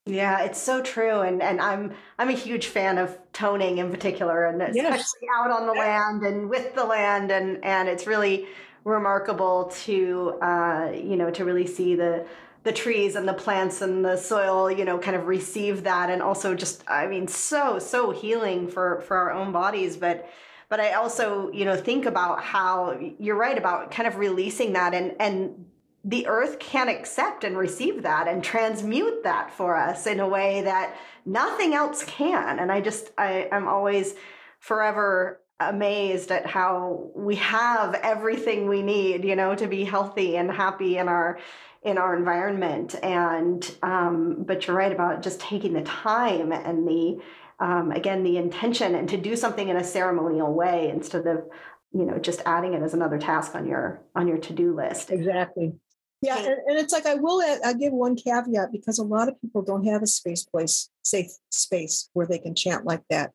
Yeah, 0.07 0.43
it's 0.43 0.61
so 0.61 0.81
true, 0.81 1.21
and 1.21 1.41
and 1.41 1.59
I'm 1.61 1.93
I'm 2.17 2.29
a 2.29 2.33
huge 2.33 2.67
fan 2.67 2.97
of 2.97 3.17
toning 3.33 3.77
in 3.77 3.91
particular, 3.91 4.45
and 4.45 4.61
especially 4.61 5.21
yes. 5.21 5.31
out 5.35 5.51
on 5.51 5.67
the 5.67 5.73
land 5.73 6.23
and 6.23 6.49
with 6.49 6.73
the 6.75 6.83
land, 6.83 7.31
and 7.31 7.63
and 7.63 7.89
it's 7.89 8.07
really 8.07 8.47
remarkable 8.83 9.65
to 9.83 10.37
uh, 10.41 10.91
you 10.93 11.17
know 11.17 11.29
to 11.31 11.43
really 11.43 11.67
see 11.67 11.95
the 11.95 12.25
the 12.63 12.71
trees 12.71 13.15
and 13.15 13.27
the 13.27 13.33
plants 13.33 13.81
and 13.81 14.03
the 14.03 14.17
soil 14.17 14.69
you 14.69 14.83
know 14.83 14.97
kind 14.97 15.15
of 15.15 15.27
receive 15.27 15.83
that 15.83 16.09
and 16.09 16.21
also 16.21 16.53
just 16.53 16.83
i 16.89 17.07
mean 17.07 17.25
so 17.25 17.79
so 17.79 18.11
healing 18.11 18.67
for 18.67 18.99
for 19.01 19.15
our 19.15 19.31
own 19.31 19.53
bodies 19.53 19.95
but 19.95 20.29
but 20.67 20.77
i 20.77 20.91
also 20.91 21.49
you 21.53 21.63
know 21.63 21.77
think 21.77 22.05
about 22.05 22.43
how 22.43 22.99
you're 23.19 23.37
right 23.37 23.57
about 23.57 23.89
kind 23.89 24.05
of 24.05 24.17
releasing 24.17 24.73
that 24.73 24.93
and 24.93 25.15
and 25.17 25.65
the 26.03 26.27
earth 26.27 26.59
can 26.59 26.87
accept 26.87 27.43
and 27.43 27.57
receive 27.57 28.03
that 28.03 28.27
and 28.27 28.43
transmute 28.43 29.23
that 29.23 29.51
for 29.51 29.75
us 29.75 30.07
in 30.07 30.19
a 30.19 30.27
way 30.27 30.61
that 30.61 30.95
nothing 31.25 31.73
else 31.73 32.03
can. 32.05 32.59
And 32.59 32.71
i 32.71 32.81
just 32.81 33.11
i 33.17 33.49
i'm 33.51 33.67
always 33.67 34.15
forever 34.59 35.41
amazed 35.59 36.31
at 36.31 36.45
how 36.45 37.09
we 37.15 37.35
have 37.35 37.95
everything 37.95 38.69
we 38.69 38.83
need 38.83 39.25
you 39.25 39.35
know 39.35 39.55
to 39.55 39.67
be 39.67 39.83
healthy 39.83 40.37
and 40.37 40.51
happy 40.51 40.97
in 40.97 41.07
our 41.07 41.39
in 41.83 41.97
our 41.97 42.15
environment. 42.15 42.95
And 43.01 43.69
um, 43.81 44.43
but 44.45 44.67
you're 44.67 44.75
right 44.75 44.91
about 44.91 45.23
just 45.23 45.39
taking 45.39 45.73
the 45.73 45.81
time 45.81 46.51
and 46.51 46.87
the 46.87 47.21
um, 47.59 47.91
again 47.91 48.23
the 48.23 48.37
intention 48.37 48.95
and 48.95 49.09
to 49.09 49.17
do 49.17 49.35
something 49.35 49.67
in 49.67 49.77
a 49.77 49.83
ceremonial 49.83 50.53
way 50.53 50.89
instead 50.89 51.25
of 51.27 51.45
you 51.91 52.05
know 52.05 52.17
just 52.17 52.41
adding 52.45 52.73
it 52.73 52.83
as 52.83 52.93
another 52.93 53.17
task 53.17 53.55
on 53.55 53.67
your 53.67 54.01
on 54.15 54.27
your 54.27 54.37
to-do 54.37 54.75
list. 54.75 55.11
Exactly 55.11 55.73
yeah, 56.21 56.37
and, 56.37 56.47
and, 56.47 56.79
it's 56.79 56.93
like 56.93 57.05
I 57.05 57.15
will 57.15 57.41
add, 57.41 57.59
I 57.63 57.73
give 57.73 57.93
one 57.93 58.15
caveat 58.15 58.71
because 58.71 58.97
a 58.97 59.03
lot 59.03 59.27
of 59.27 59.39
people 59.39 59.61
don't 59.61 59.85
have 59.85 60.01
a 60.01 60.07
space 60.07 60.43
place, 60.43 60.89
safe 61.03 61.31
space 61.51 62.09
where 62.13 62.25
they 62.25 62.39
can 62.39 62.55
chant 62.55 62.85
like 62.85 63.03
that 63.09 63.31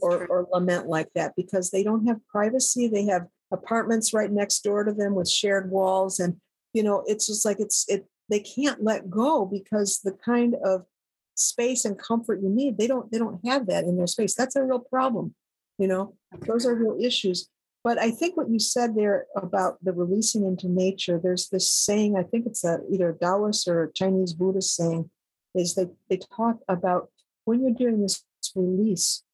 or, 0.00 0.26
or 0.26 0.48
lament 0.50 0.86
like 0.86 1.08
that 1.14 1.34
because 1.36 1.70
they 1.70 1.82
don't 1.82 2.06
have 2.06 2.26
privacy. 2.28 2.88
They 2.88 3.04
have 3.06 3.26
apartments 3.52 4.14
right 4.14 4.30
next 4.30 4.60
door 4.60 4.84
to 4.84 4.92
them 4.92 5.14
with 5.14 5.28
shared 5.28 5.70
walls. 5.70 6.18
And, 6.20 6.40
you 6.72 6.82
know, 6.82 7.04
it's 7.06 7.26
just 7.26 7.44
like 7.44 7.60
it's 7.60 7.84
it 7.88 8.06
they 8.30 8.40
can't 8.40 8.82
let 8.82 9.10
go 9.10 9.44
because 9.44 10.00
the 10.00 10.12
kind 10.12 10.56
of 10.64 10.86
space 11.34 11.84
and 11.84 11.98
comfort 11.98 12.40
you 12.42 12.48
need, 12.48 12.78
they 12.78 12.86
don't 12.86 13.10
they 13.12 13.18
don't 13.18 13.44
have 13.46 13.66
that 13.66 13.84
in 13.84 13.96
their 13.96 14.06
space. 14.06 14.34
That's 14.34 14.56
a 14.56 14.64
real 14.64 14.78
problem. 14.78 15.34
You 15.78 15.88
know, 15.88 16.14
those 16.46 16.66
are 16.66 16.74
real 16.74 16.96
issues. 17.00 17.48
But 17.84 17.98
I 17.98 18.12
think 18.12 18.36
what 18.36 18.48
you 18.48 18.60
said 18.60 18.94
there 18.94 19.26
about 19.34 19.82
the 19.82 19.92
releasing 19.92 20.46
into 20.46 20.68
nature, 20.68 21.18
there's 21.20 21.48
this 21.48 21.68
saying, 21.70 22.16
I 22.16 22.22
think 22.22 22.46
it's 22.46 22.64
a, 22.64 22.78
either 22.90 23.10
a 23.10 23.18
Taoist 23.18 23.66
or 23.66 23.82
a 23.82 23.92
Chinese 23.92 24.32
Buddhist 24.34 24.76
saying, 24.76 25.10
is 25.54 25.74
that 25.74 25.92
they 26.08 26.18
talk 26.34 26.58
about 26.68 27.10
when 27.44 27.60
you're 27.60 27.74
doing 27.74 28.00
this 28.00 28.24
release, 28.54 29.24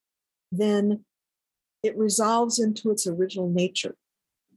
then 0.51 1.05
it 1.83 1.97
resolves 1.97 2.59
into 2.59 2.91
its 2.91 3.07
original 3.07 3.51
nature. 3.51 3.95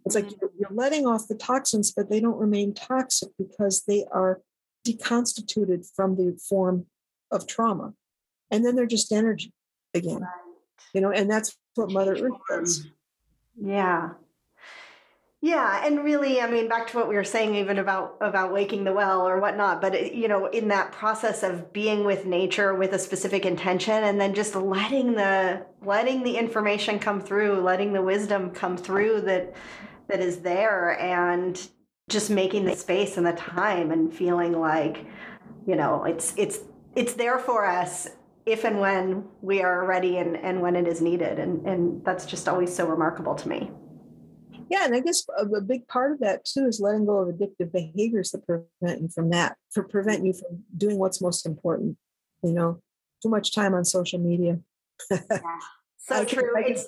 It's 0.05 0.15
like 0.15 0.25
mm-hmm. 0.25 0.35
you're, 0.41 0.51
you're 0.57 0.77
letting 0.77 1.05
off 1.05 1.27
the 1.27 1.35
toxins, 1.35 1.91
but 1.91 2.09
they 2.09 2.19
don't 2.19 2.39
remain 2.39 2.73
toxic 2.73 3.29
because 3.37 3.83
they 3.87 4.05
are 4.11 4.41
deconstituted 4.83 5.85
from 5.95 6.15
the 6.15 6.39
form 6.49 6.85
of 7.31 7.45
trauma. 7.45 7.93
And 8.49 8.65
then 8.65 8.75
they're 8.75 8.85
just 8.85 9.11
energy 9.11 9.53
again. 9.93 10.21
Right. 10.21 10.29
You 10.93 11.01
know, 11.01 11.11
and 11.11 11.29
that's 11.29 11.55
what 11.75 11.91
Mother 11.91 12.15
Earth 12.15 12.39
does. 12.49 12.87
Yeah. 13.55 14.11
Yeah, 15.43 15.83
and 15.83 16.03
really, 16.03 16.39
I 16.39 16.47
mean, 16.47 16.67
back 16.69 16.87
to 16.91 16.97
what 16.97 17.09
we 17.09 17.15
were 17.15 17.23
saying, 17.23 17.55
even 17.55 17.79
about 17.79 18.17
about 18.21 18.53
waking 18.53 18.83
the 18.83 18.93
well 18.93 19.27
or 19.27 19.39
whatnot. 19.39 19.81
But 19.81 19.95
it, 19.95 20.13
you 20.13 20.27
know, 20.27 20.45
in 20.45 20.67
that 20.67 20.91
process 20.91 21.41
of 21.41 21.73
being 21.73 22.03
with 22.03 22.27
nature 22.27 22.75
with 22.75 22.93
a 22.93 22.99
specific 22.99 23.43
intention, 23.43 24.03
and 24.03 24.21
then 24.21 24.35
just 24.35 24.53
letting 24.53 25.13
the 25.13 25.65
letting 25.81 26.21
the 26.21 26.37
information 26.37 26.99
come 26.99 27.19
through, 27.19 27.59
letting 27.61 27.91
the 27.91 28.03
wisdom 28.03 28.51
come 28.51 28.77
through 28.77 29.21
that 29.21 29.55
that 30.09 30.19
is 30.19 30.41
there, 30.41 30.99
and 30.99 31.69
just 32.07 32.29
making 32.29 32.65
the 32.65 32.75
space 32.75 33.17
and 33.17 33.25
the 33.25 33.33
time, 33.33 33.89
and 33.89 34.13
feeling 34.13 34.59
like, 34.59 35.07
you 35.65 35.75
know, 35.75 36.03
it's 36.03 36.35
it's 36.37 36.59
it's 36.95 37.13
there 37.13 37.39
for 37.39 37.65
us 37.65 38.07
if 38.45 38.63
and 38.63 38.79
when 38.79 39.25
we 39.41 39.61
are 39.61 39.86
ready 39.86 40.17
and, 40.17 40.36
and 40.37 40.61
when 40.61 40.75
it 40.75 40.87
is 40.87 41.01
needed. 41.01 41.39
And, 41.39 41.66
and 41.67 42.03
that's 42.03 42.25
just 42.25 42.47
always 42.47 42.75
so 42.75 42.87
remarkable 42.87 43.36
to 43.36 43.47
me. 43.47 43.71
Yeah, 44.70 44.86
and 44.86 44.95
I 44.95 45.01
guess 45.01 45.25
a 45.37 45.61
big 45.61 45.86
part 45.87 46.13
of 46.13 46.20
that 46.20 46.45
too 46.45 46.66
is 46.66 46.79
letting 46.79 47.05
go 47.05 47.17
of 47.17 47.36
addictive 47.36 47.74
behaviors 47.74 48.32
that 48.32 48.45
prevent 48.45 49.01
you 49.01 49.09
from 49.09 49.29
that, 49.32 49.57
for 49.70 49.83
prevent 49.83 50.25
you 50.25 50.32
from 50.32 50.63
doing 50.78 50.97
what's 50.97 51.21
most 51.21 51.45
important. 51.45 51.97
You 52.41 52.53
know, 52.53 52.82
too 53.21 53.29
much 53.29 53.53
time 53.53 53.74
on 53.74 53.83
social 53.83 54.20
media. 54.20 54.59
yeah, 55.11 55.20
so 55.97 56.24
true. 56.25 56.53
It's 56.55 56.87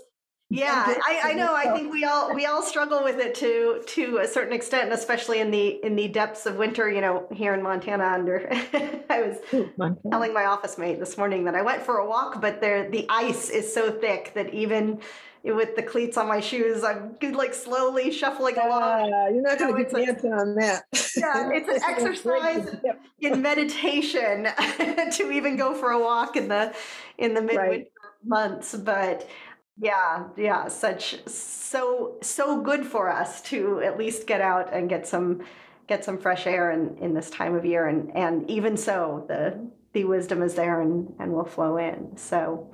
yeah 0.54 0.94
I, 1.08 1.32
I 1.32 1.34
know 1.34 1.56
i 1.56 1.74
think 1.74 1.92
we 1.92 2.04
all 2.04 2.34
we 2.34 2.46
all 2.46 2.62
struggle 2.62 3.04
with 3.04 3.20
it 3.20 3.34
to 3.36 3.82
to 3.86 4.20
a 4.20 4.28
certain 4.28 4.54
extent 4.54 4.86
and 4.86 4.94
especially 4.94 5.40
in 5.40 5.52
the 5.52 5.84
in 5.84 5.96
the 5.96 6.08
depths 6.08 6.46
of 6.46 6.58
winter 6.58 6.90
you 6.90 7.02
know 7.02 7.28
here 7.32 7.54
in 7.54 7.64
montana 7.64 8.06
under 8.06 8.48
i 9.10 9.22
was 9.22 9.38
montana. 9.78 10.12
telling 10.12 10.34
my 10.34 10.46
office 10.46 10.78
mate 10.78 11.00
this 11.00 11.18
morning 11.18 11.46
that 11.46 11.56
i 11.56 11.62
went 11.62 11.82
for 11.82 11.98
a 11.98 12.08
walk 12.08 12.40
but 12.40 12.62
there 12.62 12.90
the 12.90 13.06
ice 13.10 13.50
is 13.50 13.74
so 13.74 13.92
thick 13.92 14.32
that 14.36 14.54
even 14.54 15.00
with 15.44 15.76
the 15.76 15.84
cleats 15.84 16.18
on 16.18 16.28
my 16.28 16.40
shoes 16.40 16.84
i'm 16.84 17.18
like 17.34 17.54
slowly 17.54 18.12
shuffling 18.12 18.58
uh, 18.58 18.68
along. 18.68 19.10
you're 19.34 19.42
not 19.42 19.60
going 19.60 19.76
to 19.76 19.84
get 19.84 19.92
dancing 19.92 20.32
on 20.32 20.56
that. 20.56 20.84
Yeah 21.18 21.50
it's 21.52 21.68
an 21.68 21.82
exercise 21.90 22.76
in 23.20 23.42
meditation 23.42 24.48
to 25.12 25.32
even 25.32 25.58
go 25.58 25.74
for 25.74 25.92
a 25.92 26.00
walk 26.00 26.38
in 26.38 26.48
the 26.48 26.74
in 27.18 27.34
the 27.34 27.42
midwinter 27.42 27.70
right. 27.70 27.88
months 28.24 28.74
but 28.74 29.28
yeah, 29.78 30.28
yeah, 30.38 30.68
such 30.68 31.26
so 31.28 32.18
so 32.22 32.62
good 32.62 32.86
for 32.86 33.10
us 33.10 33.42
to 33.44 33.82
at 33.82 33.98
least 33.98 34.28
get 34.28 34.42
out 34.42 34.74
and 34.74 34.88
get 34.88 35.08
some 35.08 35.44
get 35.88 36.06
some 36.06 36.18
fresh 36.18 36.46
air 36.46 36.72
in 36.72 36.98
in 36.98 37.14
this 37.14 37.30
time 37.30 37.56
of 37.56 37.66
year 37.66 37.88
and 37.88 38.16
and 38.16 38.50
even 38.50 38.78
so 38.78 39.26
the 39.28 39.60
the 39.94 40.04
wisdom 40.04 40.42
is 40.44 40.54
there 40.56 40.82
and 40.82 41.14
and 41.20 41.34
will 41.34 41.46
flow 41.46 41.78
in. 41.78 42.16
So 42.18 42.72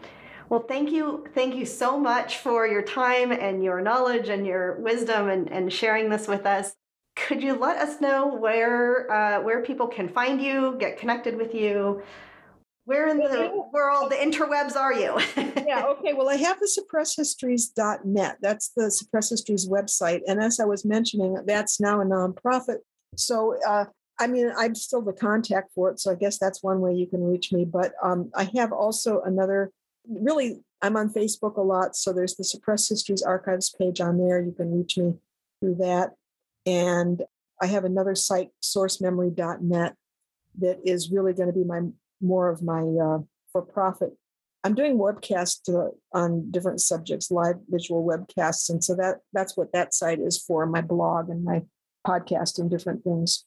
well, 0.49 0.65
thank 0.67 0.91
you. 0.91 1.25
Thank 1.35 1.55
you 1.55 1.65
so 1.65 1.99
much 1.99 2.37
for 2.37 2.65
your 2.67 2.81
time 2.81 3.31
and 3.31 3.63
your 3.63 3.81
knowledge 3.81 4.29
and 4.29 4.47
your 4.47 4.79
wisdom 4.81 5.29
and, 5.29 5.49
and 5.51 5.71
sharing 5.71 6.09
this 6.09 6.27
with 6.27 6.45
us. 6.47 6.75
Could 7.15 7.43
you 7.43 7.53
let 7.53 7.77
us 7.77 8.01
know 8.01 8.27
where 8.27 9.11
uh, 9.11 9.41
where 9.41 9.61
people 9.61 9.87
can 9.87 10.09
find 10.09 10.41
you, 10.41 10.75
get 10.79 10.97
connected 10.97 11.37
with 11.37 11.53
you, 11.53 12.01
where 12.89 13.07
in 13.07 13.19
the 13.19 13.51
world, 13.71 14.11
the 14.11 14.15
interwebs 14.15 14.75
are 14.75 14.91
you? 14.91 15.15
yeah, 15.67 15.85
okay. 15.85 16.13
Well, 16.13 16.27
I 16.27 16.37
have 16.37 16.59
the 16.59 16.67
suppressedhistories.net. 16.67 18.37
That's 18.41 18.69
the 18.69 18.89
Suppressed 18.89 19.29
Histories 19.29 19.69
website. 19.69 20.21
And 20.27 20.41
as 20.41 20.59
I 20.59 20.65
was 20.65 20.83
mentioning, 20.83 21.37
that's 21.45 21.79
now 21.79 22.01
a 22.01 22.03
nonprofit. 22.03 22.77
So, 23.15 23.59
uh, 23.67 23.85
I 24.19 24.25
mean, 24.25 24.51
I'm 24.57 24.73
still 24.73 25.03
the 25.03 25.13
contact 25.13 25.71
for 25.75 25.91
it. 25.91 25.99
So 25.99 26.11
I 26.11 26.15
guess 26.15 26.39
that's 26.39 26.63
one 26.63 26.81
way 26.81 26.95
you 26.95 27.05
can 27.05 27.23
reach 27.23 27.53
me. 27.53 27.63
But 27.63 27.93
um, 28.01 28.31
I 28.35 28.49
have 28.55 28.73
also 28.73 29.21
another 29.21 29.71
really, 30.09 30.63
I'm 30.81 30.97
on 30.97 31.13
Facebook 31.13 31.57
a 31.57 31.61
lot. 31.61 31.95
So 31.95 32.11
there's 32.11 32.37
the 32.37 32.43
Suppressed 32.43 32.89
Histories 32.89 33.21
Archives 33.21 33.69
page 33.69 34.01
on 34.01 34.17
there. 34.17 34.41
You 34.41 34.51
can 34.51 34.75
reach 34.75 34.97
me 34.97 35.13
through 35.61 35.75
that. 35.75 36.15
And 36.65 37.21
I 37.61 37.67
have 37.67 37.85
another 37.85 38.15
site, 38.15 38.49
sourcememory.net, 38.63 39.93
that 40.57 40.79
is 40.83 41.11
really 41.11 41.33
going 41.33 41.49
to 41.49 41.53
be 41.53 41.63
my 41.63 41.81
more 42.21 42.49
of 42.49 42.61
my 42.61 42.81
uh, 42.81 43.19
for 43.51 43.61
profit. 43.61 44.13
I'm 44.63 44.75
doing 44.75 44.97
webcasts 44.97 45.73
uh, 45.73 45.91
on 46.13 46.51
different 46.51 46.81
subjects, 46.81 47.31
live 47.31 47.55
visual 47.69 48.05
webcasts, 48.05 48.69
and 48.69 48.83
so 48.83 48.95
that 48.95 49.19
that's 49.33 49.55
what 49.55 49.71
that 49.73 49.93
site 49.93 50.19
is 50.19 50.37
for. 50.37 50.65
My 50.65 50.81
blog 50.81 51.29
and 51.29 51.43
my 51.43 51.63
podcast 52.05 52.59
and 52.59 52.69
different 52.69 53.03
things. 53.03 53.45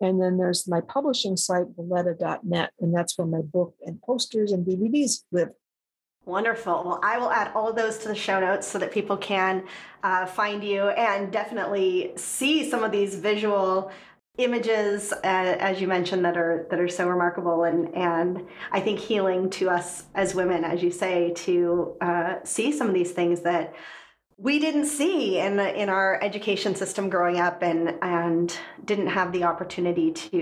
And 0.00 0.20
then 0.20 0.38
there's 0.38 0.66
my 0.66 0.80
publishing 0.80 1.36
site, 1.36 1.76
veleda.net, 1.76 2.70
and 2.80 2.94
that's 2.94 3.16
where 3.16 3.26
my 3.26 3.42
book 3.42 3.74
and 3.86 4.00
posters 4.02 4.52
and 4.52 4.66
DVDs 4.66 5.22
live. 5.30 5.50
Wonderful. 6.26 6.84
Well, 6.84 7.00
I 7.02 7.18
will 7.18 7.30
add 7.30 7.52
all 7.54 7.72
those 7.72 7.98
to 7.98 8.08
the 8.08 8.14
show 8.14 8.40
notes 8.40 8.66
so 8.66 8.78
that 8.78 8.92
people 8.92 9.16
can 9.16 9.64
uh, 10.02 10.24
find 10.24 10.64
you 10.64 10.88
and 10.88 11.30
definitely 11.30 12.12
see 12.16 12.68
some 12.68 12.82
of 12.82 12.92
these 12.92 13.14
visual 13.14 13.92
images, 14.38 15.12
uh, 15.12 15.18
as 15.22 15.80
you 15.80 15.86
mentioned, 15.86 16.24
that 16.24 16.36
are 16.36 16.66
that 16.70 16.80
are 16.80 16.88
so 16.88 17.08
remarkable 17.08 17.64
and 17.64 17.94
and 17.94 18.46
I 18.72 18.80
think 18.80 18.98
healing 18.98 19.50
to 19.50 19.70
us 19.70 20.04
as 20.14 20.34
women, 20.34 20.64
as 20.64 20.82
you 20.82 20.90
say, 20.90 21.32
to 21.36 21.96
uh, 22.00 22.34
see 22.44 22.72
some 22.72 22.88
of 22.88 22.94
these 22.94 23.12
things 23.12 23.42
that 23.42 23.74
we 24.36 24.58
didn't 24.58 24.86
see 24.86 25.38
in 25.38 25.60
in 25.60 25.88
our 25.88 26.18
education 26.20 26.74
system 26.74 27.08
growing 27.08 27.38
up 27.38 27.62
and 27.62 27.94
and 28.02 28.58
didn't 28.84 29.06
have 29.06 29.32
the 29.32 29.44
opportunity 29.44 30.10
to 30.12 30.36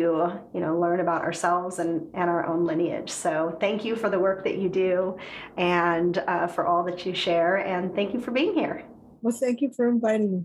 you 0.55 0.61
know 0.61 0.79
learn 0.79 1.01
about 1.01 1.23
ourselves 1.23 1.79
and 1.79 2.09
and 2.15 2.31
our 2.31 2.47
own 2.47 2.65
lineage. 2.65 3.11
So 3.11 3.57
thank 3.61 3.85
you 3.85 3.95
for 3.95 4.09
the 4.09 4.19
work 4.19 4.45
that 4.45 4.57
you 4.57 4.71
do 4.71 5.19
and 5.59 6.17
uh, 6.27 6.47
for 6.47 6.67
all 6.67 6.83
that 6.85 7.05
you 7.05 7.15
share 7.15 7.57
and 7.57 7.95
thank 7.95 8.15
you 8.15 8.21
for 8.21 8.31
being 8.31 8.55
here. 8.55 8.85
Well 9.21 9.37
thank 9.39 9.61
you 9.61 9.71
for 9.77 9.87
inviting 9.87 10.33
me 10.33 10.45